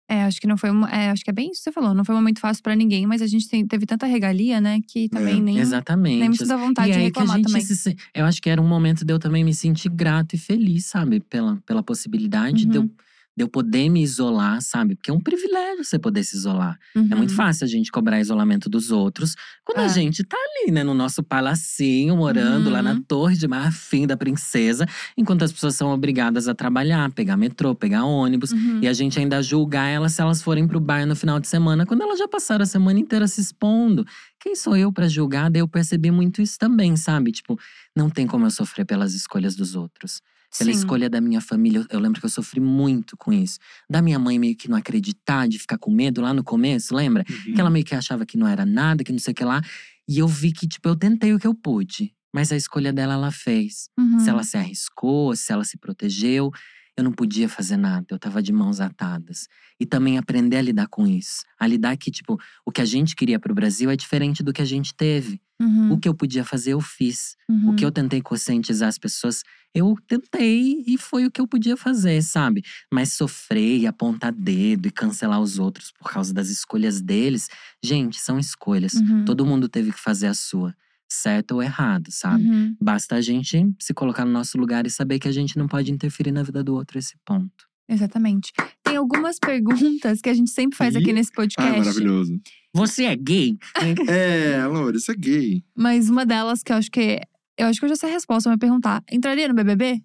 [0.10, 0.70] É, acho que não foi.
[0.92, 1.94] É, acho que é bem isso que você falou.
[1.94, 4.80] Não foi um momento fácil pra ninguém, mas a gente tem- teve tanta regalia, né?
[4.88, 6.20] Que também É, nem, Exatamente.
[6.20, 7.62] nem dá vontade e de a reclamar também.
[7.62, 10.86] se Eu acho que era um momento de eu também me sentir grato e feliz,
[10.86, 11.20] sabe?
[11.22, 12.90] Pela, pela possibilidade de, eu, Uhum.
[13.38, 14.96] De eu poder me isolar, sabe?
[14.96, 16.80] Porque é um privilégio você poder se isolar.
[16.96, 17.36] É muito Uhum.
[17.36, 19.36] fácil a gente cobrar isolamento dos outros
[19.66, 19.90] quando a É.
[19.90, 23.02] gente tá ali, né, no nosso palacinho, morando lá na Uhum.
[23.04, 24.86] Torre de Marfim da Princesa,
[25.18, 28.52] enquanto as pessoas são obrigadas a trabalhar, pegar metrô, pegar ônibus.
[28.52, 28.80] Uhum.
[28.82, 31.86] E a gente ainda julgar elas se elas forem pro bar no final de semana,
[31.86, 34.06] quando elas já passaram a semana inteira se expondo.
[34.40, 35.50] Quem sou eu pra julgar?
[35.50, 37.32] Daí eu percebi muito isso também, sabe?
[37.32, 37.60] Tipo,
[37.96, 40.22] não tem como eu sofrer pelas escolhas dos outros.
[40.58, 40.78] Pela Sim.
[40.80, 43.58] escolha da minha família, eu- lembro que eu sofri muito com isso.
[43.90, 47.24] Da minha mãe meio que não acreditar, de ficar com medo lá no começo, lembra?
[47.26, 49.62] Que ela meio que achava que não era nada, que não sei o que lá.
[50.08, 52.14] E eu vi que, tipo, eu tentei o que eu pude.
[52.34, 53.90] Mas a escolha dela, ela fez.
[53.98, 54.20] Uhum.
[54.20, 56.52] Se ela se arriscou, se ela se protegeu,
[56.98, 58.06] eu não podia fazer nada.
[58.10, 59.48] Eu tava de mãos atadas.
[59.80, 61.44] E também aprender a lidar com isso.
[61.60, 64.62] A lidar que, tipo, o que a gente queria pro Brasil é diferente do que
[64.62, 65.42] a gente teve.
[65.60, 65.94] Uhum.
[65.94, 67.36] O que eu podia fazer, eu fiz.
[67.50, 67.72] Uhum.
[67.72, 69.44] O que eu tentei conscientizar as pessoas,
[69.74, 72.64] eu tentei e foi o que eu podia fazer, sabe?
[72.92, 77.50] Mas sofrer e apontar dedo e cancelar os outros por causa das escolhas deles,
[77.84, 78.94] gente, são escolhas.
[78.94, 79.26] Uhum.
[79.26, 80.76] Todo mundo teve que fazer a sua,
[81.08, 82.44] certo ou errado, sabe?
[82.50, 82.76] Uhum.
[82.82, 85.92] Basta a gente se colocar no nosso lugar e saber que a gente não pode
[85.92, 87.66] interferir na vida do outro esse ponto.
[87.88, 88.52] Exatamente.
[88.84, 91.14] Tem algumas perguntas que a gente sempre faz aqui Ih.
[91.14, 91.78] nesse Ah, podcast.
[91.80, 92.40] maravilhoso.
[92.74, 93.58] Você é gay?
[94.10, 95.64] É, Laura, isso é gay.
[95.76, 97.22] Mas uma delas que eu acho que
[97.58, 99.04] Eu acho que eu já sei a resposta, mas perguntar.
[99.12, 100.04] Entraria no BBB?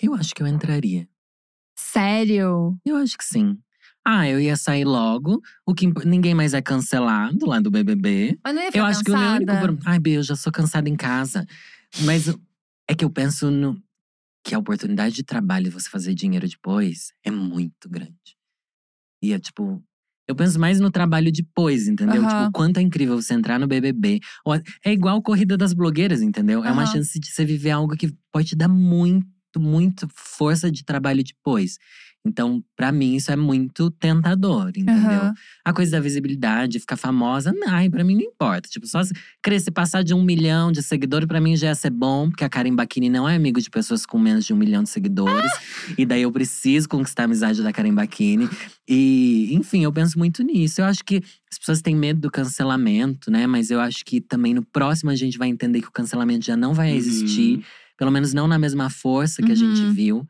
[0.00, 1.08] Eu acho que eu entraria.
[1.76, 2.76] Sério?
[2.84, 3.58] Eu acho que sim.
[4.04, 5.40] Ah, eu ia sair logo.
[5.66, 8.38] O que imp- ninguém mais é cancelado lá do BBB.
[8.42, 9.66] Mas não ia ficar Eu acho que o meu único cansada?
[9.66, 9.82] problema.
[9.90, 11.46] Ai, Bê, eu já sou cansada em casa.
[12.04, 12.26] Mas
[12.88, 13.80] é que eu penso no,
[14.44, 18.36] que a oportunidade de trabalho e você fazer dinheiro depois é muito grande.
[19.22, 19.82] E é tipo.
[20.28, 22.22] Eu penso mais no trabalho depois, entendeu?
[22.22, 22.28] Aham.
[22.28, 24.20] Tipo, quanto é incrível você entrar no BBB.
[24.84, 26.64] É igual a corrida das blogueiras, entendeu?
[26.64, 29.26] É uma chance de você viver algo que pode te dar muito,
[29.58, 31.76] muito força de trabalho depois.
[32.24, 34.94] Então, pra mim, isso é muito tentador, entendeu?
[34.94, 35.34] Aham.
[35.64, 38.68] A coisa da visibilidade, ficar famosa, não, ai, pra mim não importa.
[38.68, 39.12] Tipo, só se
[39.42, 42.48] crescer, passar de um milhão de seguidores, pra mim já ia ser bom, porque a
[42.48, 45.50] Karen Bakini não é amigo de pessoas com menos de um milhão de seguidores.
[45.98, 48.48] E daí eu preciso conquistar a amizade da Karen Bakini.
[48.88, 50.80] E, enfim, eu penso muito nisso.
[50.80, 51.20] Eu acho que
[51.50, 53.48] as pessoas têm medo do cancelamento, né?
[53.48, 56.56] Mas eu acho que também no próximo a gente vai entender que o cancelamento já
[56.56, 57.56] não vai existir.
[57.56, 57.62] Uhum.
[57.98, 59.92] Pelo menos não na mesma força que a gente Uhum.
[59.92, 60.26] viu.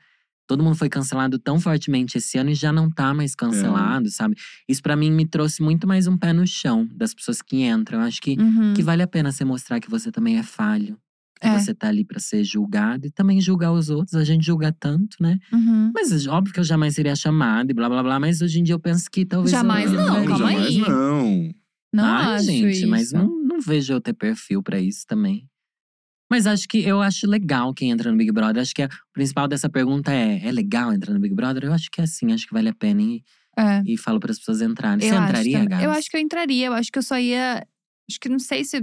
[0.52, 4.36] Todo mundo foi cancelado tão fortemente esse ano e já não tá mais cancelado, sabe?
[4.68, 8.00] Isso pra mim me trouxe muito mais um pé no chão das pessoas que entram.
[8.00, 8.74] Eu acho que, Uhum.
[8.74, 10.98] que vale a pena você mostrar que você também é falho.
[11.40, 11.58] Que É.
[11.58, 14.14] você tá ali pra ser julgado e também julgar os outros.
[14.14, 15.38] A gente julga tanto, né?
[15.50, 15.90] Uhum.
[15.94, 18.20] Mas óbvio que eu jamais seria chamada e blá blá blá.
[18.20, 19.52] Mas hoje em dia eu penso que talvez.
[19.54, 20.28] eu Jamais não, entraria.
[20.28, 20.78] calma jamais aí.
[20.78, 21.50] não.
[21.94, 22.86] Não Ai, acho gente, isso.
[22.88, 25.48] mas não, não vejo eu ter perfil pra isso também.
[26.32, 28.62] Mas acho que eu acho legal quem entra no Big Brother.
[28.62, 31.64] Acho que a- o principal dessa pergunta é: é legal entrar no Big Brother?
[31.64, 33.22] Eu acho que é assim, acho que vale a pena e,
[33.58, 33.82] É.
[33.84, 35.06] e falo para as pessoas entrarem.
[35.06, 35.64] Eu Você entraria.
[35.66, 35.84] Gabs?
[35.84, 36.66] Eu acho que eu entraria.
[36.68, 37.66] Eu acho que eu só ia.
[38.10, 38.82] Acho que não sei se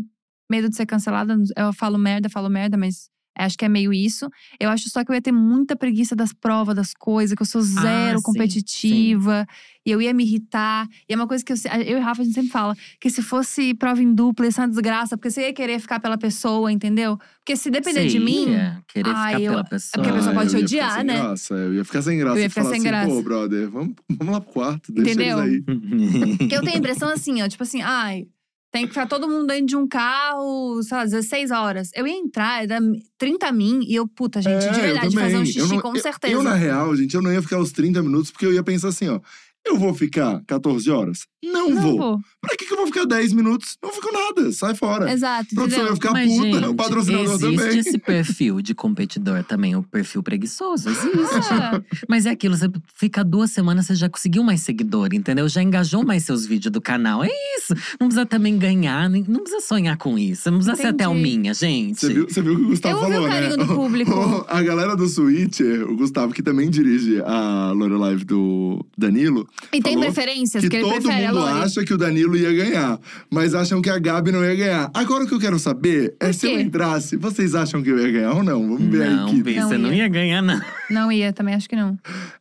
[0.52, 1.36] medo de ser cancelada.
[1.58, 3.10] Eu falo merda, falo merda, mas
[3.46, 4.30] acho que é meio isso.
[4.60, 7.46] Eu acho só que eu ia ter muita preguiça das provas, das coisas, que eu
[7.46, 9.46] sou zero Ah, sim, competitiva.
[9.86, 10.88] E eu ia me irritar.
[11.08, 13.10] E é uma coisa que eu, eu e o Rafa, a gente sempre fala: que
[13.10, 16.18] se fosse prova em dupla, ia ser uma desgraça, porque você ia querer ficar pela
[16.18, 17.18] pessoa, entendeu?
[17.40, 18.50] Porque se depender de mim.
[18.52, 19.92] ia querer Ai, ficar eu- pela é pessoa.
[20.04, 21.14] porque a pessoa Ah, pode te eu ia ficar odiar, sem né?
[21.14, 21.54] Graça.
[21.56, 22.38] Eu ia ficar sem graça.
[22.38, 23.08] Eu ia ficar falar sem assim, graça.
[23.16, 25.40] pô, brother, vamos, vamos lá pro quarto, deixa Entendeu?
[25.44, 25.78] eles aí.
[26.38, 28.28] Porque eu tenho a impressão assim, ó, tipo assim, ai,
[28.72, 31.90] tem que ficar todo mundo dentro de um carro, sei lá, 16 horas.
[31.96, 32.80] Eu ia entrar, era
[33.18, 35.82] 30 min, e eu, puta, gente, É, de eu verdade, fazer um xixi, Eu não-
[35.82, 36.34] com eu- certeza.
[36.34, 38.90] Eu, na real, gente, eu não ia ficar os 30 minutos, porque eu ia pensar
[38.90, 39.20] assim, ó.
[39.66, 41.28] Eu vou ficar 14 horas?
[41.44, 41.98] Não, não vou.
[41.98, 42.20] vou.
[42.42, 43.78] Pra que, que eu vou ficar 10 minutos?
[43.82, 45.12] Não fico nada, sai fora.
[45.12, 45.96] Exato, produção ia entendeu?
[45.96, 47.80] ficar Mas, puta, gente, o patrocinador existe também.
[47.80, 50.90] esse perfil de competidor também, o perfil preguiçoso.
[50.90, 51.54] Existe.
[51.54, 55.48] Ah, Mas é aquilo, você fica duas semanas, você já conseguiu mais seguidor, entendeu?
[55.48, 57.24] Já engajou mais seus vídeos do canal.
[57.24, 57.74] É isso.
[58.00, 60.50] Não precisa também ganhar, nem- não precisa sonhar com isso.
[60.52, 61.18] Não precisa ser até Entendi.
[61.18, 62.00] alminha, gente.
[62.00, 63.66] Você viu, você viu o que o Gustavo Eu ouvi falou, o carinho né?
[63.66, 64.46] do público.
[64.48, 69.98] a galera do Switcher, o Gustavo, que também dirige a Lorelai do Danilo, e tem
[70.00, 73.00] preferências, que que ele todo prefere mundo acha que o Danilo ia ganhar,
[73.32, 74.92] mas acham que a Gabi não ia ganhar.
[74.94, 78.12] Agora o que eu quero saber é se eu entrasse, vocês acham que eu ia
[78.12, 78.62] ganhar ou não?
[78.76, 79.44] Vamos ver a Não, equipe.
[79.44, 80.08] Bi, Não você não ia.
[80.08, 80.62] ganhar, não.
[80.90, 81.98] Não ia, também acho que não.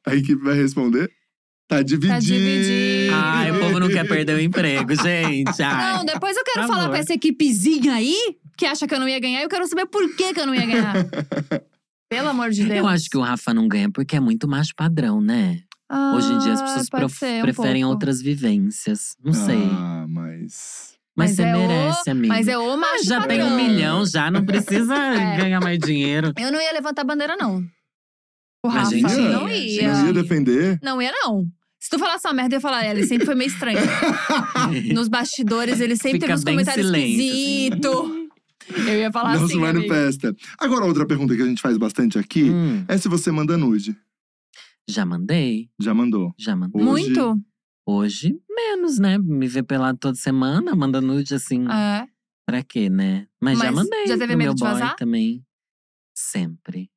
[0.06, 1.10] A equipe vai responder?
[1.68, 2.18] Tá dividido.
[2.20, 3.14] dividido.
[3.14, 5.62] Ai, o povo não quer perder o emprego, gente.
[5.62, 5.96] Ai.
[5.96, 6.94] Não, depois eu quero por falar favor.
[6.96, 8.16] com essa equipezinha aí,
[8.56, 10.46] que acha que eu não ia ganhar, e eu quero saber por que, que eu
[10.46, 10.94] não ia ganhar.
[12.10, 12.78] Pelo amor de Deus.
[12.78, 15.60] Eu acho que o Rafa não ganha porque é muito macho padrão, né?
[15.90, 17.86] Hoje em dia as Ah, pessoas um preferem pouco.
[17.94, 19.16] outras vivências.
[19.24, 19.58] Não sei.
[19.72, 20.96] Ah, mas.
[21.16, 22.28] Mas, você é o- merece, amigo.
[22.28, 25.36] Mas é o Ah, macho já tem um milhão, já não precisa É.
[25.36, 26.32] ganhar mais dinheiro.
[26.38, 27.64] Eu não ia levantar a bandeira, não.
[28.64, 29.92] O A Rafa gente ia, não a gente ia.
[29.92, 30.78] Não ia defender?
[30.82, 31.46] Não ia, não.
[31.80, 33.78] Se tu falasse uma merda, eu ia falar, ele sempre foi meio estranho.
[34.94, 37.64] Nos bastidores, ele sempre Fica teve uns bem comentários silêncio, assim.
[37.64, 38.28] esquisitos.
[38.86, 39.88] Eu ia falar não assim, se amigo.
[39.88, 40.36] manifesta.
[40.58, 43.96] Agora, outra pergunta que a gente faz bastante aqui Hum, é se você manda nude.
[44.88, 46.32] Já mandei, Já mandou.
[46.38, 46.82] já mandei.
[46.82, 47.40] Hoje- Muito?
[47.86, 49.16] Hoje, menos, né?
[49.18, 51.66] Me ver pelado toda semana, manda nude assim.
[51.68, 52.06] É.
[52.46, 53.26] Pra quê, né?
[53.42, 54.06] Mas, já Mas mandei.
[54.06, 54.96] já teve medo meu de boy vazar?
[54.96, 55.44] também.
[56.16, 56.90] Sempre.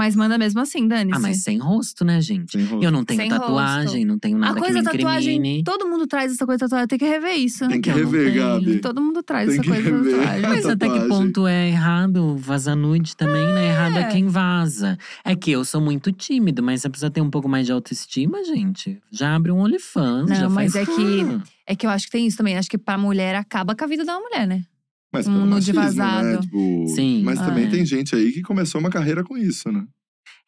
[0.00, 1.12] Mas manda mesmo assim, Dani.
[1.14, 2.52] Ah, mas sem rosto, né, gente?
[2.52, 2.82] Sem rosto.
[2.82, 5.62] Eu não tenho Sem tatuagem, não tenho A nada que coisa me da tatuagem, incrimine.
[5.62, 6.86] todo mundo traz essa coisa tatuagem.
[6.88, 7.68] Tem que rever isso.
[7.68, 8.34] Tem que Eu não rever.
[8.34, 8.78] Gabi.
[8.78, 10.16] Todo mundo traz Tem essa que coisa rever.
[10.16, 10.42] tatuagem.
[10.48, 13.68] Mas até que ponto é errado vazar nude também, né?
[13.68, 14.08] Errado é É.
[14.08, 14.96] quem vaza.
[15.22, 18.42] É que eu sou muito tímido, mas você precisa ter um pouco mais de autoestima,
[18.42, 18.98] gente.
[19.10, 21.40] Já abre um OnlyFans, Não, já mas faz é que-.
[21.66, 22.56] É que eu acho que tem isso também.
[22.56, 24.62] Acho que pra mulher acaba com a vida da mulher, né?
[25.12, 25.82] Mas um pelo machismo, né?
[25.86, 26.40] vazado.
[26.42, 27.22] Tipo, Sim.
[27.24, 27.70] Mas também Ah, é.
[27.70, 29.84] tem gente aí que começou uma carreira com isso, né?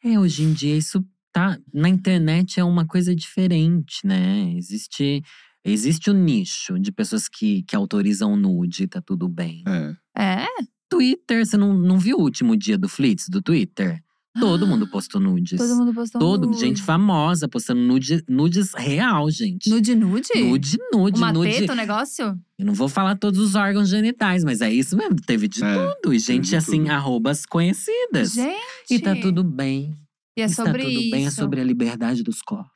[0.05, 1.59] É, hoje em dia isso tá.
[1.73, 4.53] Na internet é uma coisa diferente, né?
[4.57, 5.23] Existe.
[5.65, 9.63] Existe o nicho de pessoas que, que autorizam nude, tá tudo bem.
[9.67, 9.95] É.
[10.43, 10.47] É.
[10.91, 14.03] Twitter, você não, não viu o último dia do Flits do Twitter?
[14.41, 15.59] Todo mundo postou nudes.
[15.59, 16.59] Todo mundo postou Todo, nude.
[16.61, 19.69] gente famosa postando nude, nudes real, gente.
[19.69, 20.29] Nude, nude?
[20.35, 21.51] Nude, nude, Uma nude.
[21.53, 22.39] teta, um negócio?
[22.59, 25.17] Eu não vou falar todos os órgãos genitais, mas é isso mesmo.
[25.17, 26.15] Teve de É, tudo.
[26.15, 26.91] E gente, assim, tudo.
[26.93, 28.33] arrobas conhecidas.
[28.33, 28.59] Gente.
[28.91, 29.95] E tá tudo bem.
[30.37, 31.11] E é Está sobre tudo isso.
[31.11, 32.72] bem, é sobre a liberdade dos corpos.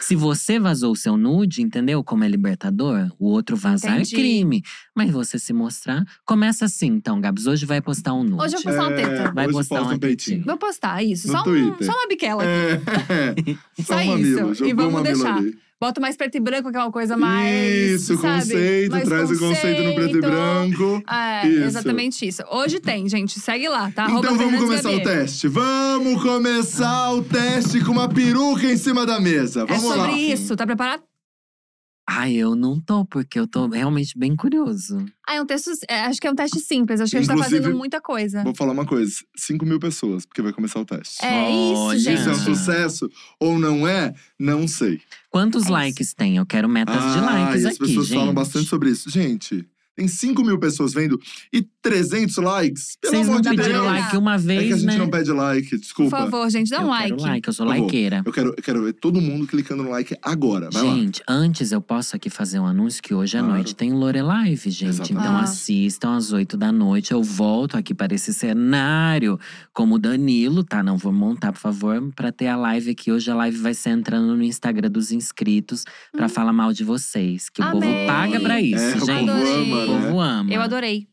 [0.00, 2.02] Se você vazou o seu nude, entendeu?
[2.04, 4.14] Como é libertador, o outro vazar Entendi.
[4.14, 4.62] é crime.
[4.94, 7.46] Mas você se mostrar, começa assim, então, Gabs.
[7.46, 8.42] Hoje vai postar um nude.
[8.44, 9.32] Hoje eu vou postar uma teta.
[9.32, 10.44] Vai hoje postar posta um peitinho.
[10.44, 11.26] Vou postar isso.
[11.28, 11.86] No Só, um, Twitter.
[11.86, 12.44] só uma biquela.
[12.44, 12.80] É,
[13.82, 14.52] Só só um mamilo.
[14.52, 14.54] isso.
[14.54, 15.36] Jogou E um vamos mamilo deixar.
[15.38, 15.58] ali.
[15.80, 17.90] Bota mais preto e branco, que é uma coisa mais.
[18.02, 18.38] Isso, sabe?
[18.38, 18.92] conceito.
[18.92, 21.02] Mais traz o conceito no preto e branco.
[21.10, 21.64] É, Isso.
[21.64, 22.40] exatamente isso.
[22.52, 23.40] Hoje tem, gente.
[23.40, 24.04] Segue lá, tá?
[24.04, 25.48] Arroba Então vamos Fernandes começar o teste.
[25.48, 29.62] Vamos começar o teste com uma peruca em cima da mesa.
[29.62, 30.18] É Vamos sobre lá.
[30.18, 30.56] isso.
[30.56, 31.02] Tá preparado?
[32.08, 35.06] Ai, eu não tô, porque eu tô realmente bem curioso.
[35.26, 35.70] Ah, é um texto.
[35.88, 37.00] é, acho que é um teste simples.
[37.00, 38.42] Acho que a gente tá Inclusive- fazendo muita coisa.
[38.42, 41.24] Vou falar uma coisa: 5 mil pessoas, porque vai começar o teste.
[41.24, 42.18] É isso, gente.
[42.20, 44.12] Isso é um sucesso ou não é?
[44.38, 45.00] Não sei.
[45.30, 45.72] Quantos É isso.
[45.72, 46.36] likes tem?
[46.38, 48.18] Eu quero metas de Ah, likes e as aqui, pessoas gente.
[48.18, 49.08] falam bastante sobre isso.
[49.08, 49.64] Gente,
[49.96, 51.18] tem 5 mil pessoas vendo
[51.52, 52.96] e 300 likes.
[53.00, 53.84] Pelo Vocês amor não de Deus.
[53.84, 54.96] like uma É vez, que a gente né?
[54.96, 56.16] não pede like, Por desculpa.
[56.16, 57.08] favor, gente, dá um eu like.
[57.10, 58.22] quero like, eu sou Por likeira.
[58.24, 60.70] Eu quero, eu quero ver todo mundo clicando no like agora.
[60.72, 60.94] Vai lá.
[60.94, 63.54] Gente, antes eu posso aqui fazer um anúncio que hoje à Claro.
[63.54, 64.88] noite tem Lorelive, gente.
[64.88, 65.12] Exatamente.
[65.12, 65.42] Então Ah.
[65.42, 67.12] assistam às 8 da noite.
[67.12, 69.38] Eu volto aqui para esse cenário
[69.72, 70.82] como o Danilo, tá?
[70.82, 73.12] Não vou montar, por favor, pra ter a live aqui.
[73.12, 77.48] Hoje a live vai ser entrando no Instagram dos inscritos pra falar mal de vocês.
[77.50, 77.68] Que o Hum.
[77.68, 77.80] Amei.
[77.92, 79.26] povo paga pra isso, É, o gente.
[79.26, 79.81] povo Adorei.
[79.82, 80.28] Ama, O povo né?
[80.30, 80.52] ama.
[80.54, 81.08] Eu adorei.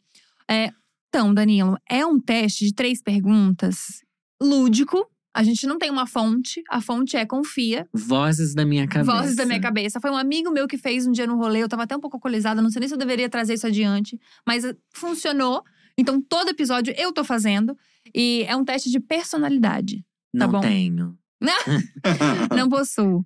[0.50, 0.72] É,
[1.10, 4.02] então, Danilo, é um teste de três perguntas
[4.42, 5.06] lúdico.
[5.34, 6.64] A gente não tem uma fonte.
[6.70, 7.88] A fonte é confia.
[7.94, 9.12] Vozes da minha cabeça.
[9.12, 10.00] Vozes da minha cabeça.
[10.00, 11.62] Foi um amigo meu que fez um dia no rolê.
[11.62, 12.62] Eu tava até um pouco alcoolizada.
[12.62, 14.20] Não sei nem se eu deveria trazer isso adiante.
[14.46, 15.64] Mas eh, funcionou.
[15.98, 17.78] Então, todo episódio eu tô fazendo.
[18.14, 20.04] E é um teste de personalidade.
[20.34, 20.62] Não bom.
[20.62, 21.16] tenho.
[22.56, 23.26] Não possuo.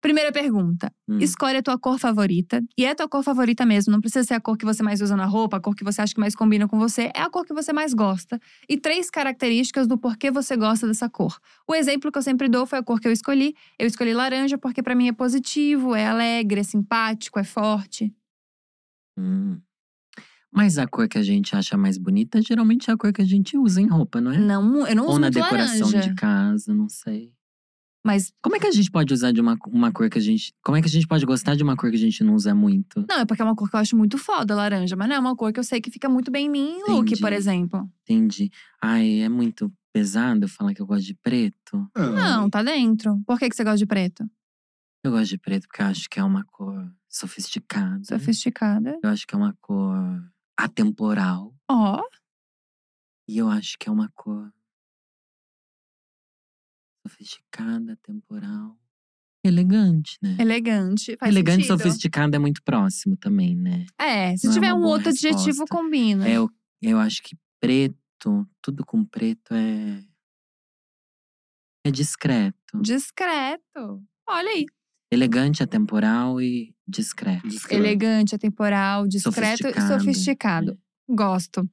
[0.00, 0.90] Primeira pergunta.
[1.06, 1.18] Hum.
[1.18, 2.62] Escolhe a tua cor favorita.
[2.76, 3.92] E é a tua cor favorita mesmo.
[3.92, 6.00] Não precisa ser a cor que você mais usa na roupa, a cor que você
[6.00, 7.10] acha que mais combina com você.
[7.14, 8.40] É a cor que você mais gosta.
[8.68, 11.38] E três características do porquê você gosta dessa cor.
[11.68, 13.54] O exemplo que eu sempre dou foi a cor que eu escolhi.
[13.78, 18.14] Eu escolhi laranja porque pra mim é positivo, é alegre, é simpático, é forte.
[19.18, 19.60] Hum.
[20.50, 23.26] Mas a cor que a gente acha mais bonita, geralmente é a cor que a
[23.26, 24.38] gente usa em roupa, não é?
[24.38, 26.08] Não, eu não uso Ou na decoração laranja.
[26.08, 27.32] de casa, não sei.
[28.04, 30.54] Mas Como é que a gente pode usar de uma, uma cor que a gente.
[30.64, 32.54] Como é que a gente pode gostar de uma cor que a gente não usa
[32.54, 33.04] muito?
[33.08, 34.96] não, é porque é uma cor que eu acho muito foda, laranja.
[34.96, 36.90] Mas não é uma cor que eu sei que fica muito bem em mim em
[36.90, 37.88] look, por exemplo.
[38.02, 38.50] Entendi.
[38.82, 41.90] Ai, é muito pesado falar que eu gosto de preto.
[41.96, 43.20] Não, tá dentro.
[43.26, 44.24] Por que, que você gosta de preto?
[45.02, 48.02] Eu gosto de preto porque eu acho que é uma cor sofisticada.
[48.04, 48.98] Sofisticada.
[49.02, 49.96] Eu acho que é uma cor
[50.56, 51.54] atemporal.
[51.68, 52.02] Ó.
[53.28, 54.52] E eu acho que é uma cor
[57.06, 58.76] sofisticada, atemporal.
[59.44, 60.36] Elegante, né?
[60.38, 61.16] Elegante.
[61.18, 61.82] Faz Elegante e sentido.
[61.82, 63.86] sofisticado é muito próximo também, né?
[63.98, 65.66] É, se Não é tiver uma um boa outro adjetivo, resposta.
[65.74, 66.28] combina.
[66.28, 66.50] É, eu,
[66.82, 70.04] eu acho que preto, tudo com preto é.
[71.86, 72.80] É discreto.
[72.82, 74.02] Discreto.
[74.28, 74.66] Olha aí.
[75.10, 77.48] Elegante, atemporal e discreto.
[77.48, 77.82] Discreto.
[77.82, 80.00] Elegante, atemporal, discreto e Sofisticado.
[80.04, 80.72] sofisticado.
[80.72, 81.14] É.
[81.14, 81.68] Gosto.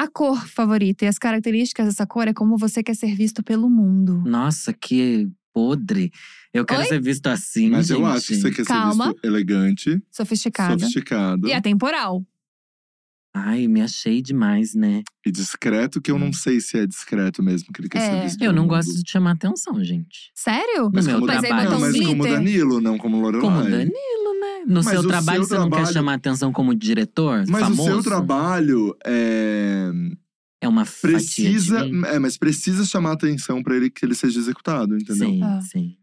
[0.00, 3.68] A cor favorita e as características dessa cor é como você quer ser visto pelo
[3.68, 4.22] mundo.
[4.24, 6.12] Nossa, que podre.
[6.54, 6.86] Eu quero Oi?
[6.86, 7.98] ser visto assim, Mas gente.
[7.98, 9.06] eu acho que você quer Calma.
[9.06, 10.78] ser visto elegante, Sofisticada.
[10.78, 12.24] sofisticado E atemporal.
[13.34, 15.02] Ai, me achei demais, né?
[15.26, 18.10] e discreto, que eu não sei se é discreto mesmo que ele quer É.
[18.10, 18.70] ser visto Eu não mundo.
[18.70, 20.30] gosto de chamar atenção, gente.
[20.34, 20.90] Sério?
[20.92, 21.68] Mas No como, Mas aí trabalho.
[21.70, 22.32] botou não, um mas como glitter.
[22.38, 23.42] Danilo, não como Lorelai.
[23.42, 23.92] Como Danilo?
[24.66, 27.44] No seu trabalho, seu você não quer chamar atenção como diretor?
[27.48, 27.82] Mas famoso?
[27.82, 29.90] o seu trabalho é,
[30.60, 32.06] É uma precisa, fatia de mim.
[32.06, 35.28] é, mas precisa chamar atenção pra ele que ele seja executado, entendeu?
[35.28, 35.60] Sim, Ah.
[35.60, 35.94] sim.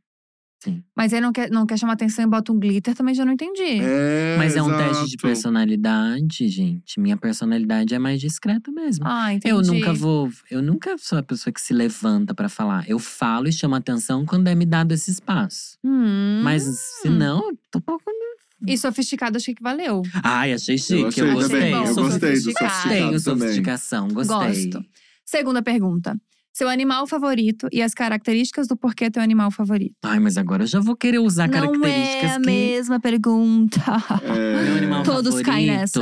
[0.63, 0.81] Sim.
[0.97, 3.33] Mas aí não quer, não quer chamar atenção e bota um glitter, também já não
[3.33, 3.79] entendi.
[3.81, 5.21] É, Mas é um teste de exato.
[5.21, 6.99] personalidade, gente.
[6.99, 9.05] Minha personalidade é mais discreta mesmo.
[9.07, 9.53] Ah, entendi.
[9.53, 10.27] Eu nunca vou.
[10.49, 12.89] Eu nunca sou a pessoa que se levanta pra falar.
[12.89, 15.77] Eu falo e chamo atenção quando é me dado esse espaço.
[15.83, 16.41] Hum.
[16.43, 18.03] Mas se não, eu tô pouco.
[18.67, 20.01] E sofisticado, achei que valeu.
[20.23, 21.01] Ai, achei chique.
[21.01, 21.73] Eu achei eu gostei.
[21.73, 22.03] eu Sofisticado.
[22.09, 22.89] gostei do Sofisticado.
[22.89, 24.69] Tenho sofisticação, gostei.
[24.69, 24.85] Gosto.
[25.25, 26.15] Segunda pergunta.
[26.53, 29.95] Seu animal favorito e as características do porquê é teu animal favorito.
[30.05, 32.45] Ai, mas agora eu já vou querer usar Não características é a que.
[32.45, 33.81] mesma pergunta.
[34.23, 34.63] É...
[34.63, 35.45] Meu animal Todos favorito.
[35.45, 36.01] caem nessa.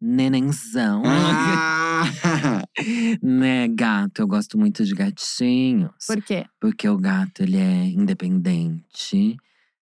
[0.00, 1.02] Nenenzão.
[1.06, 2.04] Ah!
[3.22, 4.20] né, gato.
[4.20, 5.90] Eu gosto muito de gatinhos.
[6.06, 6.44] Por quê?
[6.60, 9.36] Porque o gato, ele é independente.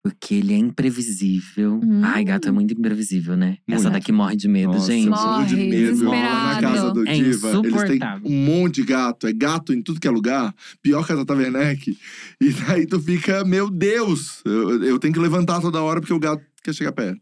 [0.03, 1.79] Porque ele é imprevisível.
[1.85, 2.01] Hum.
[2.03, 3.59] Ai, gato é muito imprevisível, né?
[3.69, 3.93] Essa Muito.
[3.93, 5.05] daqui morre de medo, Nossa, gente.
[5.05, 6.05] eu morro de Morre, medo.
[6.05, 7.51] Moro na casa do É Diva.
[7.65, 9.27] Eles têm um monte de gato.
[9.27, 10.55] É gato em tudo que é lugar.
[10.83, 11.99] Pior que a Tata Werneck.
[12.41, 14.41] E daí tu fica, meu Deus.
[14.47, 17.21] Eu, eu tenho que levantar toda hora porque o gato quer chegar perto.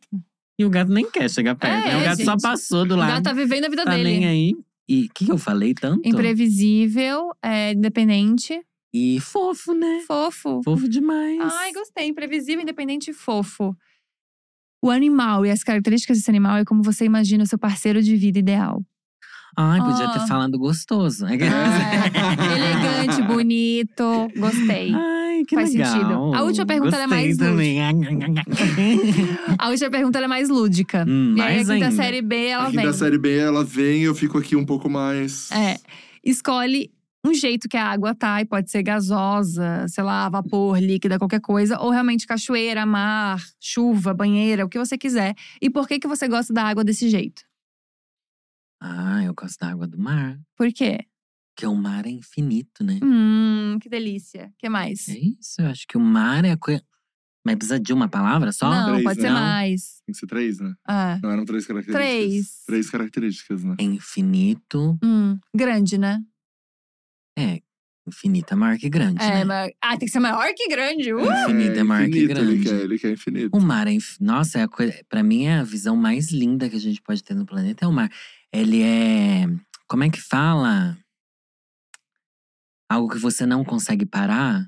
[0.56, 2.00] E o gato nem quer chegar perto, É, né?
[2.00, 2.42] O gato só gente.
[2.42, 3.08] passou do O lado.
[3.10, 4.04] gato tá vivendo a vida tá dele.
[4.20, 4.54] nem aí.
[4.88, 6.08] E o que, que eu falei tanto?
[6.08, 8.58] Imprevisível, é, independente,
[8.92, 10.00] E fofo, né?
[10.06, 10.60] fofo.
[10.64, 11.40] Fofo demais.
[11.54, 12.06] Ai, gostei.
[12.08, 13.76] Imprevisível, independente e fofo.
[14.82, 18.16] O animal e as características desse animal é como você imagina o seu parceiro de
[18.16, 18.82] vida ideal.
[19.56, 20.12] Ai, podia Ah.
[20.18, 21.26] ter falado gostoso.
[21.26, 24.28] É, elegante, bonito.
[24.36, 24.92] Gostei.
[24.94, 25.92] Ai, que Faz legal.
[25.92, 26.34] sentido.
[26.34, 27.78] A última pergunta ela é mais também.
[29.58, 31.04] A última pergunta ela é mais lúdica.
[31.08, 31.90] Hum, e aí, a mais quinta ainda.
[31.90, 32.84] série B, ela Aqui vem.
[32.86, 35.50] da série B, ela vem eu fico aqui um pouco mais.
[35.50, 35.76] É.
[36.24, 36.90] Escolhe
[37.28, 41.40] um jeito que a água tá, e pode ser gasosa, sei lá, vapor, líquida, qualquer
[41.40, 45.34] coisa, ou realmente cachoeira, mar, chuva, banheira, o que você quiser.
[45.60, 47.42] E por que que você gosta da água desse jeito?
[48.80, 50.38] Ah, eu gosto da água do mar.
[50.56, 51.00] Por quê?
[51.54, 53.00] Porque o mar é infinito, né?
[53.02, 54.52] Hum, que delícia.
[54.58, 55.08] que mais?
[55.08, 56.82] É isso, eu acho que o mar é a coisa.
[57.44, 58.70] Mas precisa de uma palavra só?
[58.70, 59.28] Não, Três, pode né?
[59.28, 60.02] ser mais.
[60.04, 60.74] Tem que ser três, né?
[60.86, 61.18] Ah.
[61.22, 62.06] Não eram três características.
[62.20, 62.62] Três.
[62.66, 63.74] Três características, né?
[63.78, 64.98] É infinito.
[65.02, 66.20] Hum, grande, né?
[67.40, 67.60] É,
[68.06, 69.44] infinito é maior que grande, É, né?
[69.44, 69.72] mas.
[69.82, 71.12] Ah, tem que ser maior que grande.
[71.12, 71.20] Uh!
[71.20, 72.62] Infinito é maior que infinito, Ele grande.
[72.64, 73.56] quer, ele quer infinito.
[73.56, 73.92] O mar é.
[73.92, 74.94] inf- Nossa, é a coisa.
[75.08, 77.88] Pra mim, é a visão mais linda que a gente pode ter no planeta é
[77.88, 78.10] o mar.
[78.52, 79.46] Ele é.
[79.86, 80.96] Como é que fala?
[82.90, 84.66] Algo que você não consegue parar.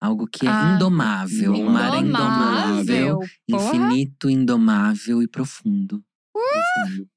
[0.00, 1.54] Algo que é Ah, indomável.
[1.54, 3.18] O mar é indomável.
[3.48, 3.66] Porra.
[3.76, 6.02] Infinito, indomável e profundo.
[6.32, 7.08] Profundo.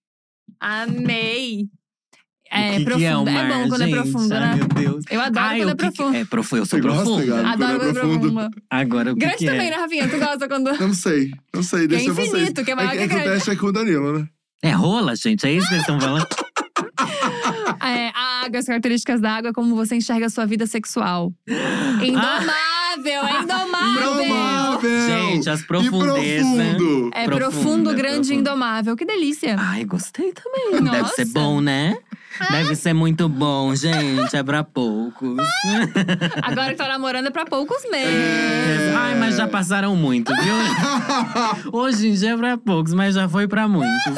[0.59, 1.67] Amei.
[2.51, 3.05] É, que que profundo.
[3.05, 3.93] é, o mar, bom quando gente?
[3.97, 4.55] é profundo, Ai, né?
[4.55, 5.05] meu Deus.
[5.09, 6.15] Eu adoro Ai, quando é que que- profundo.
[6.17, 6.61] É, profundo.
[6.61, 7.25] Eu sou Você gosta.
[7.25, 7.47] Gabi?
[7.49, 8.19] Adoro quando é quando é profundo.
[8.33, 8.49] profundo.
[8.69, 9.69] Agora o que Grande que também, é?
[9.71, 10.07] né, Rafinha?
[10.09, 10.79] Tu gosta quando.
[10.79, 11.79] Não sei, não sei.
[11.87, 12.33] Que é Deixa vocês.
[12.33, 14.27] infinito, que é maior é, que é que o teste é com o Danilo, né?
[14.63, 15.45] É rola, gente?
[15.45, 16.25] É isso que eles estão falando?
[17.85, 21.31] É, a água, as características da água, como você enxerga a sua vida sexual.
[22.01, 24.23] Indomável, é indomável!
[24.23, 25.07] Indomável!
[25.07, 26.73] Gente, as profundezas, né?
[26.75, 27.09] profundo!
[27.13, 28.39] É Profundo, profundo, é grande e profundo.
[28.39, 28.95] indomável.
[28.95, 29.55] Que delícia!
[29.59, 30.71] Ai, gostei também.
[30.83, 31.15] Deve Nossa.
[31.15, 31.95] ser bom, né?
[32.51, 34.35] Deve ser muito bom, gente.
[34.35, 35.37] É pra poucos.
[36.43, 38.13] Agora que tá namorando é pra poucos meses.
[38.13, 38.93] É.
[38.95, 40.55] Ai, mas já passaram muito, viu?
[41.71, 44.15] Hoje em dia é pra poucos, mas já foi pra muitos.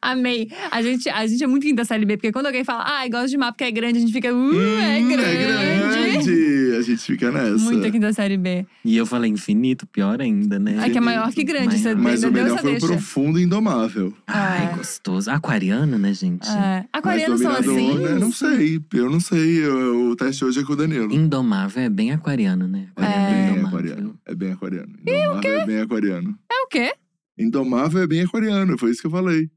[0.00, 0.48] Amei.
[0.70, 3.28] A gente, a gente é muito quinta série B, porque quando alguém fala, ai, gosto
[3.30, 5.24] de mar porque é grande, a gente fica, uh, é Hum, grande.
[5.24, 6.57] É grande!
[6.78, 7.58] A gente fica nessa.
[7.58, 8.64] Muita quinta série B.
[8.84, 10.78] E eu falei infinito, pior ainda, né?
[10.86, 12.02] É que é maior que grande, você Maior.
[12.10, 14.14] Mas o ainda deu melhor essa foi o profundo e indomável.
[14.26, 14.76] Ai, É.
[14.76, 15.30] gostoso.
[15.30, 16.48] Aquariano, né, gente?
[16.48, 16.84] É.
[16.92, 17.98] Aquarianos são assim?
[17.98, 18.14] né?
[18.14, 19.64] Não sei, eu não sei.
[19.64, 21.12] Eu- o teste hoje é com o Danilo.
[21.12, 22.88] Indomável é bem aquariano, né?
[22.96, 23.66] É Aquariano bem indomável.
[23.68, 24.18] aquariano.
[24.26, 24.92] É bem aquariano.
[25.02, 26.38] Indomável é bem aquariano.
[26.50, 26.92] É o quê?
[27.38, 29.48] Indomável é bem aquariano, foi isso que eu falei.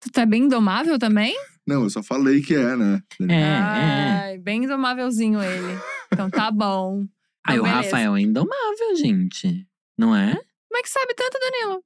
[0.00, 1.34] Tu tá bem indomável também?
[1.66, 3.02] Não, eu só falei que é, né?
[3.28, 3.44] É, é.
[4.24, 5.78] Ai, bem indomávelzinho ele.
[6.12, 7.06] Então tá bom.
[7.46, 7.82] Aí Então, o beleza.
[7.82, 9.66] Rafael é indomável, gente.
[9.96, 10.32] Não é?
[10.32, 11.84] Como é que sabe tanto, Danilo?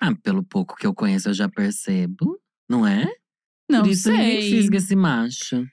[0.00, 2.40] Ah, pelo pouco que eu conheço, eu já percebo.
[2.68, 3.06] Não é?
[3.70, 4.50] Não Por isso ninguém sei.
[4.50, 5.66] fisga esse macho.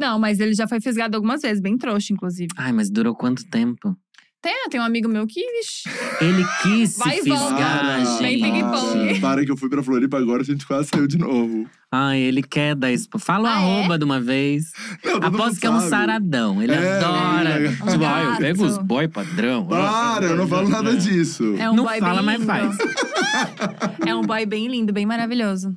[0.00, 2.48] Não, mas ele já foi fisgado algumas vezes, bem trouxa, inclusive.
[2.56, 3.96] Ai, mas durou quanto tempo?
[4.40, 5.88] Tem, tem um amigo meu que, vixi.
[6.20, 7.48] Ele quis se Vai e volta.
[7.56, 8.52] fisgar, Bem gente.
[8.52, 9.20] ping-pong.
[9.20, 11.68] Para que eu fui pra Floripa agora, a gente quase saiu de novo.
[11.90, 13.18] Ai, ele quer dar expo.
[13.18, 13.54] Fala o Ah, é?
[13.80, 14.70] arroba de uma vez.
[15.04, 15.90] Não, todo Aposto que é um sabe.
[15.90, 16.62] saradão.
[16.62, 17.50] Ele É, adora.
[17.50, 17.68] é.
[17.68, 19.66] Tipo, ah, eu pego os boy padrão.
[19.66, 21.56] Para, eu não falo nada disso.
[21.58, 22.46] É um Não boy fala, bem mas lindo.
[22.46, 23.98] faz.
[24.06, 25.76] É um boy bem lindo, bem maravilhoso.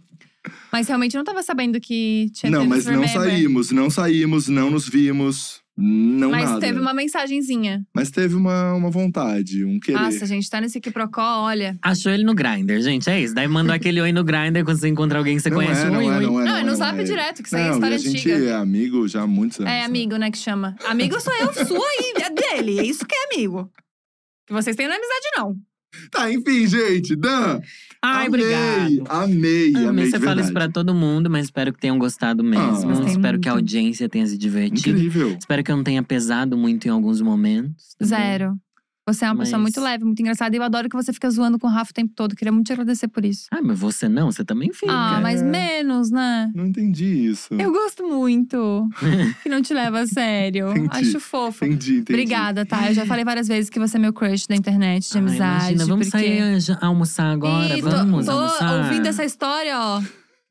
[0.71, 4.47] Mas realmente eu não tava sabendo que tinha Não, tido mas não saímos, não saímos,
[4.47, 5.61] não nos vimos.
[5.77, 6.60] Não Mas nada.
[6.60, 7.84] teve uma mensagenzinha.
[7.95, 9.98] Mas teve uma, uma vontade, um querer.
[9.98, 11.77] Nossa, gente, tá nesse Kiprocó, olha.
[11.81, 13.10] Achou ele no Grindr, gente.
[13.10, 13.34] É isso.
[13.34, 15.85] Daí mandou aquele oi no Grindr quando você encontra alguém que você não conhece.
[15.85, 16.23] é, não oi, é, oi.
[16.26, 17.03] não é, Não, é no é, zap é.
[17.03, 18.49] direto, que isso aí é Não, história a gente antiga.
[18.49, 19.72] é amigo já há muitos anos.
[19.72, 19.85] É né?
[19.85, 20.76] amigo, né, que chama.
[20.85, 22.80] Amigo sou eu, sua e é dele.
[22.80, 23.72] É isso que é amigo.
[24.45, 25.56] Que vocês têm na amizade, não.
[26.11, 27.15] Tá, enfim, gente.
[27.15, 27.60] Dan,
[28.03, 29.03] Ai, amei, obrigado.
[29.09, 32.91] amei, amei, Amei, você fala isso pra todo mundo, mas espero que tenham gostado mesmo.
[32.91, 33.07] Ah.
[33.07, 33.63] Espero que a muito.
[33.63, 34.97] audiência tenha se divertido.
[34.97, 35.37] Incrível.
[35.39, 37.95] Espero que eu não tenha pesado muito em alguns momentos.
[37.99, 38.17] também.
[38.17, 38.55] Zero.
[39.13, 40.55] Você é uma pessoa Mas- muito leve, muito engraçada.
[40.55, 42.35] E eu adoro que você fica zoando com o Rafa o tempo todo.
[42.35, 43.47] Queria muito te agradecer por isso.
[43.51, 44.91] Ah, mas você não, você também fica.
[44.91, 46.51] Ah, mas menos, né?
[46.55, 47.53] Não entendi isso.
[47.53, 48.88] Eu gosto muito.
[49.43, 50.69] que não te leva a sério.
[50.71, 50.89] Entendi.
[50.91, 51.65] Acho fofo.
[51.65, 52.13] Entendi, entendi.
[52.13, 52.89] Obrigada, tá?
[52.89, 55.63] Eu já falei várias vezes que você é meu crush da internet, de Ai, amizade.
[55.73, 56.25] imagina, vamos porque…
[56.63, 57.77] sair almoçar agora?
[57.77, 58.77] Ih, tô, vamos tô almoçar?
[58.85, 60.01] ouvindo essa história, ó.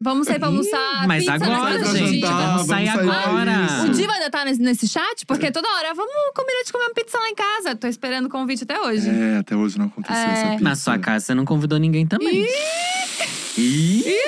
[0.02, 1.06] Vamos sair pra almoçar.
[1.06, 3.66] Mas na agora, gente, jantar, vamos sair vamos sair pra agora.
[3.66, 3.86] isso.
[3.86, 5.27] O Diva ainda tá nesse, nesse chat?
[5.27, 7.74] Porque toda hora, vamos combinar de comer uma pizza lá em casa.
[7.77, 9.10] Tô esperando o convite até hoje.
[9.10, 10.32] É, até hoje não aconteceu É.
[10.32, 10.64] essa pizza.
[10.64, 12.44] Na sua casa você não convidou ninguém também.
[12.44, 12.48] Ih,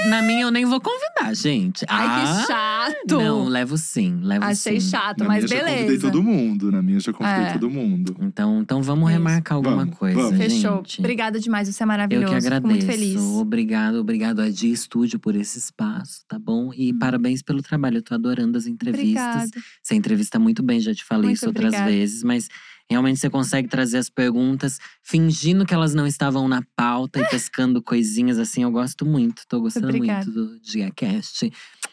[0.09, 1.85] na minha eu nem vou convidar, gente.
[1.89, 3.19] Ai, ah, que chato.
[3.19, 4.91] Não, levo sim, levo Achei sim.
[4.91, 6.03] chato, Na mas minha já convidei beleza.
[6.11, 6.73] todo mundo.
[6.73, 7.53] Na minha já convidei É.
[7.53, 8.17] todo mundo.
[8.21, 9.19] Então, então vamos Isso.
[9.19, 10.37] remarcar alguma Vamos, coisa, vamos.
[10.39, 10.77] Fechou.
[10.79, 11.01] gente.
[11.01, 12.27] Obrigada demais, você é Eu maravilhoso.
[12.27, 12.67] que Fico agradeço.
[12.69, 13.21] muito feliz.
[13.21, 16.71] Obrigado, obrigado a Dia Estúdio por esse espaço, tá bom?
[16.75, 17.99] E parabéns pelo trabalho.
[17.99, 19.23] Eu tô adorando as entrevistas.
[19.23, 19.51] Obrigada.
[19.83, 21.91] Você entrevista muito bem, já te falei Muito isso outras obrigada.
[21.91, 22.49] vezes, mas
[22.93, 27.83] realmente você consegue trazer as perguntas fingindo que elas não estavam na pauta e pescando
[27.83, 28.63] coisinhas assim.
[28.63, 30.25] Eu gosto muito, tô gostando obrigada.
[30.25, 31.53] muito do DiaCast.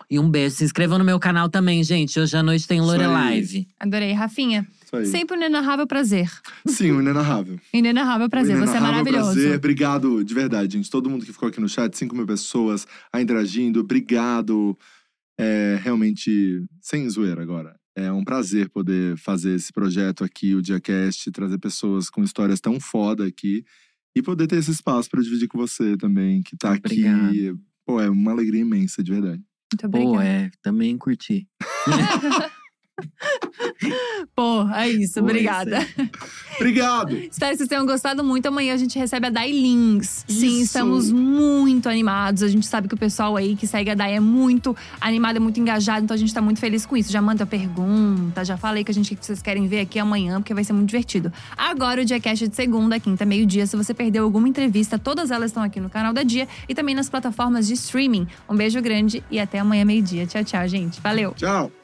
[0.09, 0.55] E um beijo.
[0.55, 2.19] Se inscrevam no meu canal também, gente.
[2.19, 3.05] Hoje à noite tem Lore.
[3.05, 3.67] Live.
[3.79, 4.13] Adorei.
[4.13, 4.67] Rafinha,
[5.05, 6.31] sempre um inenarrável prazer.
[6.65, 7.59] Sim, o inenarrável.
[7.73, 8.55] Inenarrável prazer.
[8.55, 9.33] O Você é inenarrável maravilhoso.
[9.33, 9.55] Prazer.
[9.57, 10.89] Obrigado, de verdade, gente.
[10.89, 13.79] Todo mundo que ficou aqui no chat, 5 mil pessoas aí interagindo.
[13.79, 14.77] Obrigado.
[15.37, 17.78] É realmente, sem zoeira agora.
[17.99, 22.79] É um prazer poder fazer esse projeto aqui, o DiaCast, trazer pessoas com histórias tão
[22.79, 23.65] foda aqui.
[24.15, 27.05] E poder ter esse espaço pra dividir com você também, que tá aqui.
[27.05, 27.59] Obrigado.
[27.85, 29.43] Pô, é uma alegria imensa, de verdade.
[29.73, 30.25] Muito Pô, obrigada.
[30.25, 31.45] é, também curti.
[34.35, 35.19] Pô, é isso.
[35.19, 35.85] Obrigada.
[36.55, 37.15] Obrigado!
[37.31, 38.47] Espero que vocês tenham gostado muito.
[38.47, 40.25] Amanhã a gente recebe a Dai Lins.
[40.27, 40.63] Sim, Isso.
[40.63, 42.43] estamos muito animados.
[42.43, 45.39] A gente sabe que o pessoal aí que segue a Dai é muito animado, é
[45.39, 46.03] muito engajado.
[46.03, 47.11] Então a gente tá muito feliz com isso.
[47.11, 50.53] Já manda pergunta, já falei que a gente que vocês querem ver aqui amanhã, porque
[50.53, 51.31] vai ser muito divertido.
[51.55, 53.65] Agora o Diacast é de segunda, quinta, meio-dia.
[53.65, 56.93] Se você perdeu alguma entrevista, todas elas estão aqui no canal da Dia e também
[56.93, 58.27] nas plataformas de streaming.
[58.49, 60.27] Um beijo grande e até amanhã, meio-dia.
[60.27, 61.01] Tchau, tchau, gente.
[61.01, 61.33] Valeu!
[61.35, 61.78] Tchau!